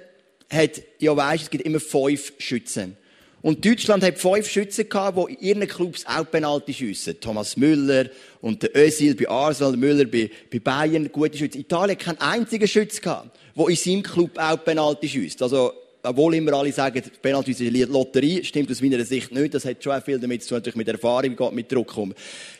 hat, 0.49 0.81
ja 0.99 1.15
weisst, 1.15 1.43
es 1.43 1.49
gibt 1.51 1.63
immer 1.63 1.79
fünf 1.79 2.33
Schützen. 2.39 2.97
Und 3.41 3.65
Deutschland 3.65 4.03
hat 4.03 4.19
fünf 4.19 4.47
Schützen 4.47 4.87
gehabt, 4.87 5.17
die 5.17 5.33
in 5.33 5.39
ihren 5.39 5.67
Clubs 5.67 6.05
auch 6.05 6.29
Penalty 6.29 6.73
schiessen. 6.73 7.19
Thomas 7.19 7.57
Müller 7.57 8.05
und 8.39 8.61
der 8.61 8.75
Özil 8.75 9.15
bei 9.15 9.27
Arsenal, 9.27 9.75
Müller 9.75 10.05
bei, 10.05 10.29
bei 10.51 10.59
Bayern, 10.59 11.11
gute 11.11 11.37
Schützen. 11.37 11.61
Italien 11.61 11.97
hat 11.97 12.05
keinen 12.05 12.19
einzigen 12.19 12.67
Schütz 12.67 13.01
gehabt, 13.01 13.35
der 13.57 13.67
in 13.67 13.75
seinem 13.75 14.03
Club 14.03 14.37
auch 14.37 14.63
Penalty 14.63 15.09
schiesst. 15.09 15.41
Also, 15.41 15.73
obwohl 16.03 16.35
immer 16.35 16.53
alle 16.53 16.71
sagen, 16.71 17.01
Penalty 17.21 17.51
ist 17.51 17.61
eine 17.61 17.85
Lotterie, 17.85 18.43
stimmt 18.43 18.69
aus 18.69 18.81
meiner 18.81 19.03
Sicht 19.05 19.31
nicht. 19.31 19.53
Das 19.55 19.65
hat 19.65 19.83
schon 19.83 19.99
viel 20.01 20.19
damit 20.19 20.43
zu 20.43 20.49
tun, 20.49 20.57
natürlich 20.57 20.75
mit 20.75 20.87
Erfahrung, 20.87 21.35
geht 21.35 21.51
mit 21.53 21.71
Druck 21.71 21.97
um. 21.97 22.13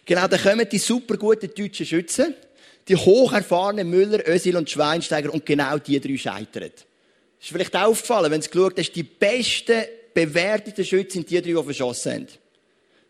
Genau, 0.06 0.28
dann 0.28 0.42
kommen 0.42 0.68
die 0.72 0.80
super 0.80 1.16
guten 1.18 1.50
deutschen 1.56 1.86
Schützen, 1.86 2.34
die 2.88 2.96
hoch 2.96 3.34
erfahrenen 3.34 3.88
Müller, 3.88 4.28
Özil 4.28 4.58
und 4.58 4.70
Schweinsteiger 4.70 5.32
und 5.32 5.46
genau 5.46 5.78
die 5.78 6.00
drei 6.00 6.18
scheitern. 6.18 6.72
Ist 7.40 7.50
vielleicht 7.50 7.76
aufgefallen, 7.76 8.32
wenn 8.32 8.42
du 8.42 8.50
geschaut 8.50 8.78
hast, 8.78 8.94
die 8.94 9.04
besten 9.04 9.84
bewerteten 10.14 10.86
Schützen 10.86 11.20
sind 11.20 11.30
die 11.30 11.42
drei, 11.42 11.60
die 11.60 11.64
verschossen 11.64 12.14
haben. 12.14 12.28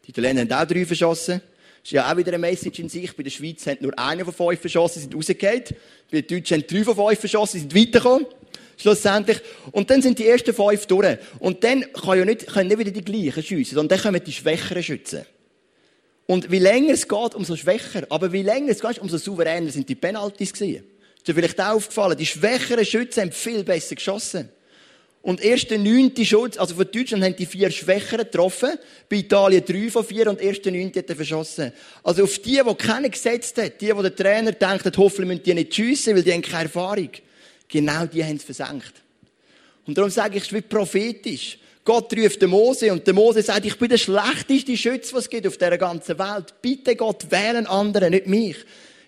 Die 0.06 0.10
Italiener 0.12 0.42
haben 0.42 0.54
auch 0.54 0.66
drei 0.66 0.86
verschossen. 0.86 1.42
Das 1.82 1.90
ist 1.90 1.92
ja 1.92 2.12
auch 2.12 2.18
wieder 2.18 2.30
eine 2.30 2.38
Message 2.38 2.80
in 2.80 2.90
sich. 2.90 3.16
Bei 3.16 3.24
der 3.24 3.32
Schweiz 3.32 3.66
haben 3.66 3.78
nur 3.82 3.98
einer 3.98 4.24
von 4.26 4.34
fünf 4.34 4.62
verschossen, 4.62 5.02
sind 5.02 5.16
rausgegangen. 5.16 5.64
Bei 6.12 6.22
den 6.22 6.28
Deutschen 6.28 6.62
haben 6.62 6.68
drei 6.68 6.84
von 6.84 6.96
fünf 6.96 7.20
verschossen, 7.20 7.60
sind 7.60 7.76
weitergekommen. 7.76 8.28
Schlussendlich. 8.78 9.40
Und 9.72 9.90
dann 9.90 10.02
sind 10.02 10.18
die 10.20 10.28
ersten 10.28 10.54
fünf 10.54 10.86
durch. 10.86 11.18
Und 11.40 11.64
dann 11.64 11.86
kann 11.94 12.18
ja 12.20 12.26
nicht, 12.26 12.48
können 12.48 12.68
nicht 12.68 12.80
wieder 12.80 12.92
die 12.92 13.04
gleichen 13.04 13.44
schiessen, 13.44 13.76
sondern 13.76 13.98
dann 13.98 14.06
kommen 14.06 14.24
die 14.24 14.34
schwächeren 14.34 14.84
Schützen. 14.84 15.26
Und 16.28 16.52
wie 16.52 16.60
länger 16.60 16.94
es 16.94 17.08
geht, 17.08 17.36
umso 17.36 17.56
schwächer. 17.56 18.06
Aber 18.10 18.32
wie 18.32 18.44
länger 18.44 18.72
es 18.72 18.80
geht, 18.80 19.00
umso 19.00 19.18
souveräner 19.18 19.70
sind 19.70 19.90
die 19.90 19.96
Penalties 19.96 20.54
gewesen. 20.54 20.84
Ist 21.18 21.28
dir 21.28 21.36
vielleicht 21.36 21.60
auch 21.60 21.76
aufgefallen? 21.76 22.18
Die 22.18 22.26
schwächeren 22.26 22.86
Schützen 22.86 23.22
haben 23.22 23.32
viel 23.32 23.64
besser 23.64 23.96
geschossen. 23.96 24.50
Und 25.24 25.40
erst 25.44 25.70
der 25.70 25.78
neunte 25.78 26.26
Schutz, 26.26 26.58
also 26.58 26.74
von 26.74 26.88
Deutschland 26.92 27.24
haben 27.24 27.36
die 27.36 27.46
vier 27.46 27.70
Schwächeren 27.70 28.26
getroffen, 28.26 28.72
bei 29.08 29.18
Italien 29.18 29.64
drei 29.64 29.92
von 29.92 30.04
vier 30.04 30.28
und 30.28 30.42
erst 30.42 30.66
der 30.66 30.72
neunte 30.72 31.00
hat 31.00 31.10
er 31.10 31.16
verschossen. 31.16 31.72
Also 32.04 32.24
auf 32.24 32.40
die, 32.40 32.60
die 32.68 32.76
keiner 32.76 33.10
gesetzt 33.10 33.62
hat, 33.62 33.80
die, 33.80 33.96
wo 33.96 34.02
der 34.02 34.16
Trainer 34.16 34.52
denkt, 34.52 34.98
hoffentlich 34.98 35.28
müssen 35.28 35.44
die 35.44 35.54
nicht 35.54 35.76
schiessen, 35.76 36.16
weil 36.16 36.24
die 36.24 36.34
haben 36.34 36.42
keine 36.42 36.64
Erfahrung. 36.64 37.10
Genau 37.68 38.06
die 38.08 38.24
haben 38.24 38.38
es 38.38 38.44
versenkt. 38.44 38.94
Und 39.86 39.96
darum 39.96 40.10
sage 40.10 40.38
ich, 40.38 40.44
es 40.44 40.48
ist 40.48 40.54
wie 40.54 40.62
prophetisch. 40.62 41.60
Gott 41.84 42.16
ruft 42.16 42.42
den 42.42 42.50
Mose 42.50 42.92
und 42.92 43.06
der 43.06 43.14
Mose 43.14 43.42
sagt, 43.42 43.66
ich 43.66 43.78
bin 43.78 43.90
der 43.90 43.98
schlechteste 43.98 44.78
Schütz, 44.78 45.14
was 45.14 45.24
es 45.24 45.30
gibt 45.30 45.48
auf 45.48 45.58
dieser 45.58 45.78
ganzen 45.78 46.18
Welt. 46.18 46.54
Bitte 46.62 46.96
Gott, 46.96 47.30
wählen 47.30 47.66
anderen, 47.68 48.12
nicht 48.12 48.28
mich. 48.28 48.58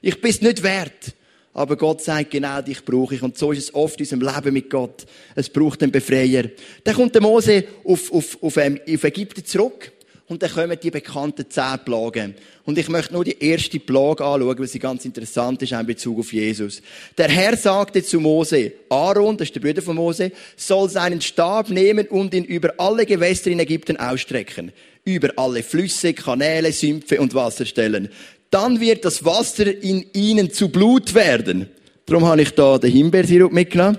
Ich 0.01 0.19
bin 0.19 0.31
es 0.31 0.41
nicht 0.41 0.63
wert. 0.63 1.13
Aber 1.53 1.75
Gott 1.75 2.01
sagt, 2.01 2.31
genau 2.31 2.61
dich 2.61 2.83
brauche 2.83 3.15
ich. 3.15 3.21
Und 3.21 3.37
so 3.37 3.51
ist 3.51 3.59
es 3.59 3.73
oft 3.75 3.99
in 3.99 4.05
unserem 4.05 4.35
Leben 4.35 4.53
mit 4.53 4.69
Gott. 4.69 5.05
Es 5.35 5.49
braucht 5.49 5.83
einen 5.83 5.91
Befreier. 5.91 6.45
Dann 6.83 6.95
kommt 6.95 7.13
der 7.13 7.21
Mose 7.21 7.63
auf, 7.83 8.11
auf, 8.11 8.37
auf, 8.41 8.57
ähm, 8.57 8.79
auf 8.91 9.03
Ägypten 9.03 9.45
zurück. 9.45 9.91
Und 10.27 10.41
dann 10.41 10.51
kommen 10.51 10.77
die 10.81 10.89
bekannten 10.89 11.45
zehn 11.49 11.79
Plagen. 11.85 12.33
Und 12.63 12.77
ich 12.77 12.87
möchte 12.87 13.13
nur 13.13 13.25
die 13.25 13.37
erste 13.39 13.79
Plage 13.79 14.23
anschauen, 14.23 14.57
weil 14.57 14.67
sie 14.67 14.79
ganz 14.79 15.03
interessant 15.05 15.61
ist 15.61 15.73
in 15.73 15.85
Bezug 15.85 16.19
auf 16.19 16.31
Jesus. 16.31 16.81
Der 17.17 17.27
Herr 17.27 17.57
sagte 17.57 18.01
zu 18.01 18.19
Mose, 18.19 18.71
Aaron, 18.89 19.37
das 19.37 19.49
ist 19.49 19.55
der 19.55 19.59
Bruder 19.59 19.81
von 19.81 19.97
Mose, 19.97 20.31
soll 20.55 20.89
seinen 20.89 21.21
Stab 21.21 21.69
nehmen 21.69 22.07
und 22.07 22.33
ihn 22.33 22.45
über 22.45 22.73
alle 22.77 23.05
Gewässer 23.05 23.51
in 23.51 23.59
Ägypten 23.59 23.97
ausstrecken. 23.97 24.71
Über 25.03 25.29
alle 25.35 25.61
Flüsse, 25.61 26.13
Kanäle, 26.13 26.71
Sümpfe 26.71 27.19
und 27.19 27.35
Wasserstellen 27.35 28.09
dann 28.53 28.79
wird 28.79 29.03
das 29.05 29.25
Wasser 29.25 29.65
in 29.65 30.05
ihnen 30.13 30.51
zu 30.51 30.69
Blut 30.69 31.13
werden. 31.15 31.69
Darum 32.05 32.25
habe 32.25 32.41
ich 32.41 32.51
da 32.51 32.77
den 32.77 32.91
Himbeersirup 32.91 33.51
mitgenommen. 33.51 33.97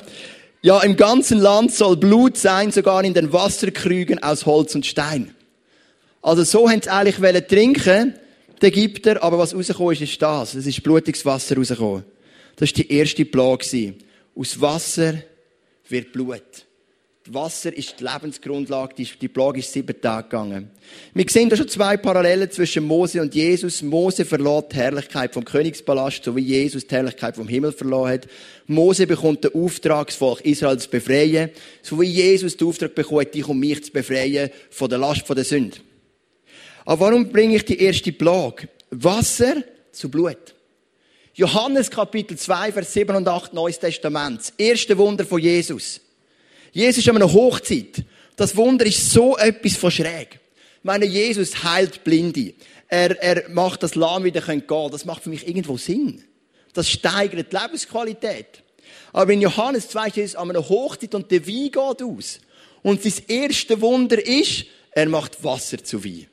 Ja, 0.62 0.80
im 0.82 0.96
ganzen 0.96 1.38
Land 1.38 1.73
soll 1.73 1.96
Blut 1.96 2.37
sein, 2.37 2.70
sogar 2.70 3.04
in 3.04 3.14
den 3.14 3.32
Wasserkrügen 3.32 4.23
aus 4.23 4.46
Holz 4.46 4.75
und 4.75 4.87
Stein. 4.87 5.34
Also 6.23 6.44
so 6.44 6.70
haben 6.70 6.80
sie 6.80 6.90
eigentlich 6.90 7.20
wollen 7.20 7.46
trinken, 7.46 8.14
die 8.62 8.66
Ägypter, 8.66 9.23
aber 9.23 9.38
was 9.38 9.54
rausgekommen 9.54 9.92
ist, 9.92 10.02
ist 10.02 10.23
das. 10.23 10.54
Es 10.54 10.66
ist 10.66 10.82
blutiges 10.82 11.25
Wasser 11.26 11.56
rausgekommen. 11.56 12.04
Das 12.56 12.70
war 12.70 12.75
die 12.75 12.92
erste 12.92 13.25
Plage. 13.25 13.94
Aus 14.34 14.61
Wasser 14.61 15.14
wird 15.88 16.12
Blut. 16.12 16.42
Wasser 17.31 17.75
ist 17.75 17.99
die 17.99 18.04
Lebensgrundlage. 18.04 18.97
Die, 18.97 19.09
die 19.19 19.28
Plage 19.28 19.61
ist 19.61 19.73
sieben 19.73 19.99
Tage 19.99 20.28
gegangen. 20.28 20.71
Wir 21.14 21.25
sehen 21.26 21.49
da 21.49 21.57
schon 21.57 21.69
zwei 21.69 21.97
Parallelen 21.97 22.50
zwischen 22.50 22.85
Mose 22.85 23.23
und 23.23 23.35
Jesus. 23.35 23.81
Mose 23.81 24.26
verlor 24.26 24.61
die 24.62 24.76
Herrlichkeit 24.76 25.33
vom 25.33 25.43
Königspalast, 25.43 26.23
so 26.23 26.37
wie 26.37 26.43
Jesus 26.43 26.87
die 26.87 26.95
Herrlichkeit 26.95 27.37
vom 27.37 27.49
Himmel 27.49 27.73
verloren 27.73 28.12
hat. 28.12 28.28
Mose 28.66 29.07
bekommt 29.07 29.43
den 29.43 29.54
Auftrag, 29.54 30.09
das 30.09 30.16
Volk 30.16 30.43
Israel 30.43 30.78
zu 30.78 30.90
befreien, 30.90 31.49
so 31.81 31.99
wie 31.99 32.07
Jesus 32.07 32.59
den 32.59 32.69
Auftrag 32.69 32.95
bekommt, 32.95 33.35
dich 33.35 33.49
und 33.49 33.59
mich 33.59 33.85
zu 33.85 33.93
befreien 33.93 34.50
von 34.69 34.90
der 34.90 34.99
Last 34.99 35.26
von 35.26 35.35
der 35.35 35.47
Sünde. 35.47 35.78
Aber 36.85 37.07
warum 37.07 37.31
bringe 37.31 37.57
ich 37.57 37.64
die 37.64 37.81
erste 37.81 38.12
Plage? 38.12 38.69
Wasser 38.90 39.64
zu 39.93 40.11
Blut. 40.11 40.54
Johannes 41.33 41.90
Kapitel 41.90 42.37
2, 42.37 42.73
Vers 42.73 42.93
7 42.93 43.16
und 43.16 43.26
8, 43.26 43.54
Neues 43.54 43.78
Testament. 43.78 44.40
Das 44.40 44.52
erste 44.59 44.99
Wunder 44.99 45.25
von 45.25 45.40
Jesus. 45.40 46.02
Jesus 46.75 46.99
ist 46.99 47.09
an 47.09 47.16
einer 47.16 47.33
Hochzeit. 47.33 48.02
Das 48.35 48.57
Wunder 48.57 48.85
ist 48.85 49.11
so 49.11 49.38
etwas 49.38 49.76
von 49.76 49.93
schräg. 49.93 50.40
Ich 50.78 50.85
meine, 50.85 51.07
Jesus 51.07 51.62
heilt 51.62 52.02
Blinde. 52.02 52.52
Er, 52.88 53.23
er 53.23 53.49
macht 53.50 53.85
das 53.85 53.95
Lahm 53.95 54.25
wieder 54.25 54.40
gehen 54.40 54.64
Das 54.90 55.04
macht 55.04 55.23
für 55.23 55.31
mich 55.31 55.47
irgendwo 55.47 55.78
Sinn. 55.78 56.25
Das 56.73 56.90
steigert 56.90 57.52
die 57.52 57.57
Lebensqualität. 57.57 58.64
Aber 59.12 59.33
in 59.33 59.40
Johannes 59.40 59.88
2 59.88 60.11
steht 60.11 60.25
es 60.25 60.35
an 60.35 60.50
einer 60.50 60.69
Hochzeit 60.69 61.14
und 61.14 61.31
der 61.31 61.47
Wein 61.47 61.71
geht 61.71 61.76
aus. 61.76 62.40
Und 62.83 63.02
sein 63.02 63.14
erste 63.28 63.81
Wunder 63.81 64.25
ist, 64.26 64.66
er 64.90 65.09
macht 65.09 65.43
Wasser 65.45 65.83
zu 65.83 66.04
Wein. 66.04 66.26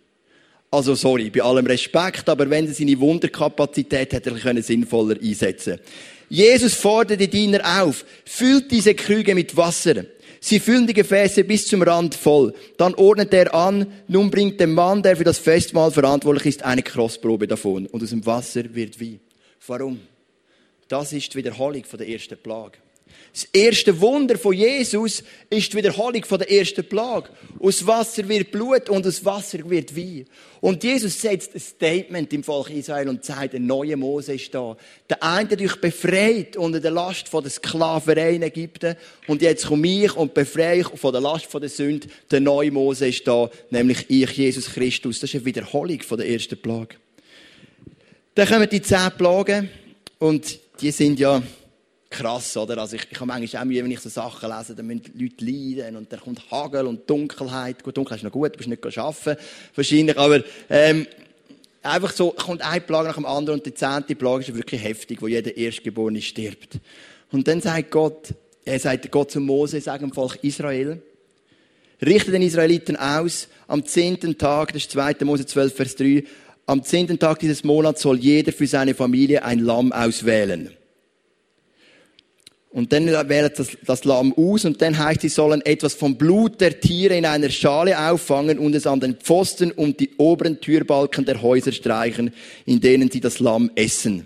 Also, 0.72 0.96
sorry, 0.96 1.30
bei 1.30 1.42
allem 1.42 1.68
Respekt, 1.68 2.28
aber 2.30 2.50
wenn 2.50 2.66
er 2.66 2.74
seine 2.74 3.00
Wunderkapazität 3.00 4.14
hätte 4.14 4.32
er 4.32 4.64
sinnvoller 4.64 5.18
einsetzen 5.22 5.80
Jesus 6.30 6.76
fordert 6.76 7.20
die 7.20 7.28
Diener 7.28 7.84
auf, 7.84 8.06
füllt 8.24 8.72
diese 8.72 8.96
Krüge 8.96 9.36
mit 9.36 9.58
Wasser. 9.58 10.06
Sie 10.44 10.60
füllen 10.60 10.88
die 10.88 10.94
Gefäße 10.96 11.44
bis 11.44 11.68
zum 11.68 11.84
Rand 11.84 12.16
voll. 12.16 12.54
Dann 12.78 12.96
ordnet 12.96 13.32
er 13.32 13.54
an, 13.54 13.86
nun 14.08 14.32
bringt 14.32 14.60
der 14.60 14.66
Mann, 14.66 15.04
der 15.04 15.16
für 15.16 15.24
das 15.24 15.38
Festmahl 15.38 15.92
verantwortlich 15.92 16.48
ist, 16.48 16.64
eine 16.64 16.82
Krossprobe 16.82 17.48
davon. 17.48 17.86
Und 17.86 18.02
aus 18.02 18.10
dem 18.10 18.26
Wasser 18.26 18.64
wird 18.74 19.00
wie. 19.00 19.20
Warum? 19.68 20.00
Das 20.88 21.14
ist 21.14 21.32
die 21.32 21.38
Wiederholung 21.38 21.84
von 21.84 22.00
der 22.00 22.10
ersten 22.10 22.38
Plage. 22.38 22.80
Das 23.34 23.48
erste 23.54 24.00
Wunder 24.02 24.38
von 24.38 24.54
Jesus 24.54 25.24
ist 25.50 25.72
die 25.72 25.78
Wiederholung 25.78 26.26
von 26.26 26.38
der 26.38 26.52
ersten 26.52 26.84
Plage. 26.84 27.30
Aus 27.60 27.86
Wasser 27.88 28.28
wird 28.28 28.52
Blut 28.52 28.90
und 28.90 29.08
aus 29.08 29.24
Wasser 29.24 29.70
wird 29.70 29.96
Wein. 29.96 30.26
Und 30.60 30.84
Jesus 30.84 31.22
setzt 31.22 31.56
ein 31.56 31.62
Statement 31.62 32.34
im 32.34 32.44
Volk 32.44 32.70
Israel 32.72 33.08
und 33.08 33.24
sagt, 33.24 33.56
ein 33.56 33.66
neuer 33.66 33.96
Mose 33.96 34.34
ist 34.34 34.54
da. 34.54 34.76
Der 35.10 35.24
eine 35.24 35.50
hat 35.50 35.62
euch 35.62 35.76
befreit 35.78 36.58
unter 36.58 36.82
der 36.82 36.92
Last 36.92 37.30
von 37.30 37.42
der 37.42 37.52
Sklaverei 37.52 38.36
in 38.36 38.44
Ägypten. 38.44 38.98
Und 39.28 39.42
jetzt 39.42 39.66
komme 39.66 39.88
ich 39.88 40.16
und 40.16 40.34
befreie 40.34 40.82
euch 40.86 41.00
von 41.00 41.14
der 41.14 41.22
Last 41.22 41.46
von 41.46 41.62
der 41.62 41.70
Sünde. 41.70 42.10
Der 42.30 42.42
neue 42.42 42.70
Mose 42.70 43.08
ist 43.08 43.26
da, 43.26 43.50
nämlich 43.70 44.06
ich, 44.10 44.30
Jesus 44.32 44.74
Christus. 44.74 45.22
Das 45.22 45.30
ist 45.30 45.36
eine 45.36 45.46
Wiederholung 45.46 46.02
von 46.02 46.18
der 46.18 46.28
ersten 46.28 46.62
Plage. 46.62 46.98
Dann 48.36 48.48
kommen 48.48 48.70
die 48.70 48.82
zehn 48.82 49.12
Plagen 49.18 49.70
und 50.20 50.60
die 50.82 50.92
sind 50.92 51.20
ja 51.20 51.42
krass, 52.12 52.56
oder? 52.58 52.78
Also 52.78 52.98
ich, 52.98 53.08
ich 53.10 53.16
habe 53.20 53.26
manchmal 53.26 53.64
auch 53.64 53.66
Mühe, 53.66 53.84
wenn 53.84 53.90
ich 53.90 54.00
so 54.00 54.10
Sachen 54.10 54.50
lese, 54.50 54.76
dann 54.76 54.86
müssen 54.86 55.04
Leute 55.16 55.46
leiden 55.46 55.96
und 55.96 56.12
dann 56.12 56.20
kommt 56.20 56.52
Hagel 56.52 56.86
und 56.86 57.10
Dunkelheit. 57.10 57.84
Gut, 57.84 57.98
Dunkelheit 57.98 58.20
ist 58.20 58.24
noch 58.24 58.32
gut, 58.32 58.54
du 58.54 58.58
bist 58.58 58.70
nicht 58.70 58.98
arbeiten, 58.98 59.42
wahrscheinlich, 59.74 60.18
aber 60.18 60.44
ähm, 60.70 61.08
einfach 61.82 62.12
so 62.12 62.32
kommt 62.32 62.62
eine 62.62 62.82
Plage 62.82 63.08
nach 63.08 63.16
dem 63.16 63.26
anderen 63.26 63.60
und 63.60 63.66
die 63.66 63.74
zehnte 63.74 64.16
Plage 64.16 64.44
ist 64.44 64.56
wirklich 64.56 64.84
heftig, 64.84 65.22
wo 65.22 65.28
jeder 65.28 65.56
Erstgeborene 65.56 66.22
stirbt. 66.22 66.80
Und 67.32 67.48
dann 67.48 67.62
sagt 67.62 67.90
Gott, 67.92 68.34
er 68.66 68.80
sagt 68.80 69.10
Gott 69.10 69.32
zu 69.32 69.40
Mose, 69.40 69.82
sagt 69.82 70.04
dem 70.04 70.12
Volk 70.12 70.38
Israel, 70.44 71.02
richte 72.06 72.32
den 72.32 72.42
Israeliten 72.42 72.98
aus, 72.98 73.48
am 73.68 73.86
zehnten 73.86 74.38
Tag, 74.38 74.74
das 74.74 74.84
ist 74.84 74.92
2. 74.92 75.16
Mose 75.24 75.46
12, 75.46 75.76
Vers 75.76 75.96
3, 75.96 76.24
am 76.66 76.84
zehnten 76.84 77.18
Tag 77.18 77.40
dieses 77.40 77.64
Monats 77.64 78.02
soll 78.02 78.20
jeder 78.20 78.52
für 78.52 78.68
seine 78.68 78.94
Familie 78.94 79.44
ein 79.44 79.60
Lamm 79.60 79.92
auswählen. 79.92 80.72
Und 82.72 82.94
dann 82.94 83.08
wählt 83.28 83.60
das, 83.60 83.78
das 83.86 84.06
Lamm 84.06 84.34
aus 84.34 84.64
und 84.64 84.82
dann 84.82 84.98
heißt, 84.98 85.22
sie 85.22 85.30
sollen 85.30 85.62
etwas 85.66 85.94
vom 85.94 86.16
Blut 86.16 86.62
der 86.62 86.80
Tiere 86.80 87.18
in 87.18 87.26
einer 87.26 87.50
Schale 87.50 88.00
auffangen 88.10 88.60
und 88.60 88.74
es 88.74 88.88
an 88.88 89.02
den 89.02 89.16
Pfosten 89.16 89.74
und 89.74 90.00
die 90.00 90.12
oberen 90.18 90.62
Türbalken 90.62 91.26
der 91.26 91.42
Häuser 91.42 91.74
streichen, 91.74 92.34
in 92.66 92.80
denen 92.80 93.12
sie 93.12 93.20
das 93.20 93.40
Lamm 93.40 93.72
essen. 93.76 94.26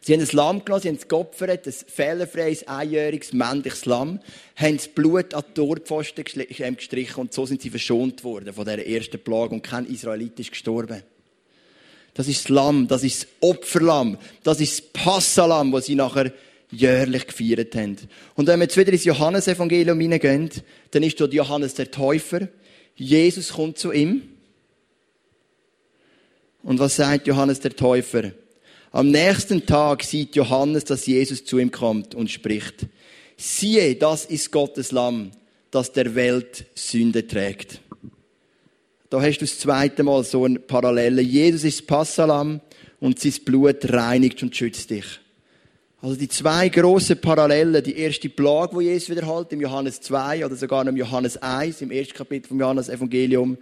Sie 0.00 0.14
haben 0.14 0.20
das 0.20 0.32
Lamm 0.32 0.64
genommen, 0.64 0.82
sie 0.82 0.88
haben 0.88 0.96
es 0.96 1.08
geopfert, 1.08 1.66
ein 1.66 1.72
fehlerfreies, 1.72 2.68
einjähriges, 2.68 3.34
männliches 3.34 3.84
Lamm, 3.84 4.20
haben 4.56 4.76
das 4.76 4.88
Blut 4.88 5.34
an 5.34 5.44
die 5.48 5.54
Torpfosten 5.54 6.24
ähm, 6.36 6.76
gestrichen 6.76 7.20
und 7.20 7.34
so 7.34 7.44
sind 7.44 7.60
sie 7.60 7.70
verschont 7.70 8.24
worden 8.24 8.54
von 8.54 8.64
dieser 8.64 8.86
ersten 8.86 9.18
Plage 9.18 9.54
und 9.54 9.62
kein 9.62 9.86
Israelit 9.86 10.40
ist 10.40 10.52
gestorben. 10.52 11.02
Das 12.14 12.28
ist 12.28 12.44
das 12.44 12.48
Lamm, 12.48 12.88
das 12.88 13.02
ist 13.02 13.22
das 13.22 13.28
Opferlamm, 13.40 14.16
das 14.42 14.60
ist 14.60 14.78
das 14.78 14.88
Passalam, 14.92 15.72
das 15.72 15.86
sie 15.86 15.96
nachher 15.96 16.32
jährlich 16.74 17.26
gefeiert 17.26 17.74
haben. 17.74 17.96
Und 18.34 18.46
wenn 18.46 18.58
wir 18.58 18.64
jetzt 18.64 18.76
wieder 18.76 18.92
ins 18.92 19.04
Johannesevangelium 19.04 19.98
hineingehen, 19.98 20.50
dann 20.90 21.02
ist 21.02 21.20
dort 21.20 21.32
Johannes 21.32 21.74
der 21.74 21.90
Täufer. 21.90 22.48
Jesus 22.96 23.52
kommt 23.52 23.78
zu 23.78 23.92
ihm. 23.92 24.22
Und 26.62 26.78
was 26.78 26.96
sagt 26.96 27.26
Johannes 27.26 27.60
der 27.60 27.76
Täufer? 27.76 28.32
Am 28.90 29.10
nächsten 29.10 29.66
Tag 29.66 30.02
sieht 30.04 30.36
Johannes, 30.36 30.84
dass 30.84 31.06
Jesus 31.06 31.44
zu 31.44 31.58
ihm 31.58 31.70
kommt 31.70 32.14
und 32.14 32.30
spricht. 32.30 32.86
Siehe, 33.36 33.96
das 33.96 34.24
ist 34.24 34.52
Gottes 34.52 34.92
Lamm, 34.92 35.32
das 35.70 35.92
der 35.92 36.14
Welt 36.14 36.66
Sünde 36.74 37.26
trägt. 37.26 37.80
Da 39.10 39.20
hast 39.20 39.38
du 39.38 39.44
das 39.44 39.58
zweite 39.58 40.02
Mal 40.02 40.24
so 40.24 40.44
eine 40.44 40.58
Parallele. 40.58 41.22
Jesus 41.22 41.64
ist 41.64 41.80
das 41.80 41.86
Passalam 41.86 42.60
und 43.00 43.18
sein 43.18 43.34
Blut 43.44 43.92
reinigt 43.92 44.42
und 44.42 44.56
schützt 44.56 44.90
dich. 44.90 45.20
Also 46.04 46.16
die 46.16 46.28
zwei 46.28 46.68
grossen 46.68 47.18
Parallelen, 47.18 47.82
die 47.82 47.96
erste 47.96 48.28
Plage, 48.28 48.76
die 48.78 48.84
Jesus 48.84 49.08
wiederholt, 49.08 49.50
im 49.54 49.62
Johannes 49.62 50.02
2 50.02 50.44
oder 50.44 50.54
sogar 50.54 50.86
im 50.86 50.98
Johannes 50.98 51.38
1, 51.38 51.80
im 51.80 51.90
ersten 51.90 52.12
Kapitel 52.12 52.46
vom 52.46 52.60
Johannes 52.60 52.90
Evangelium, 52.90 53.56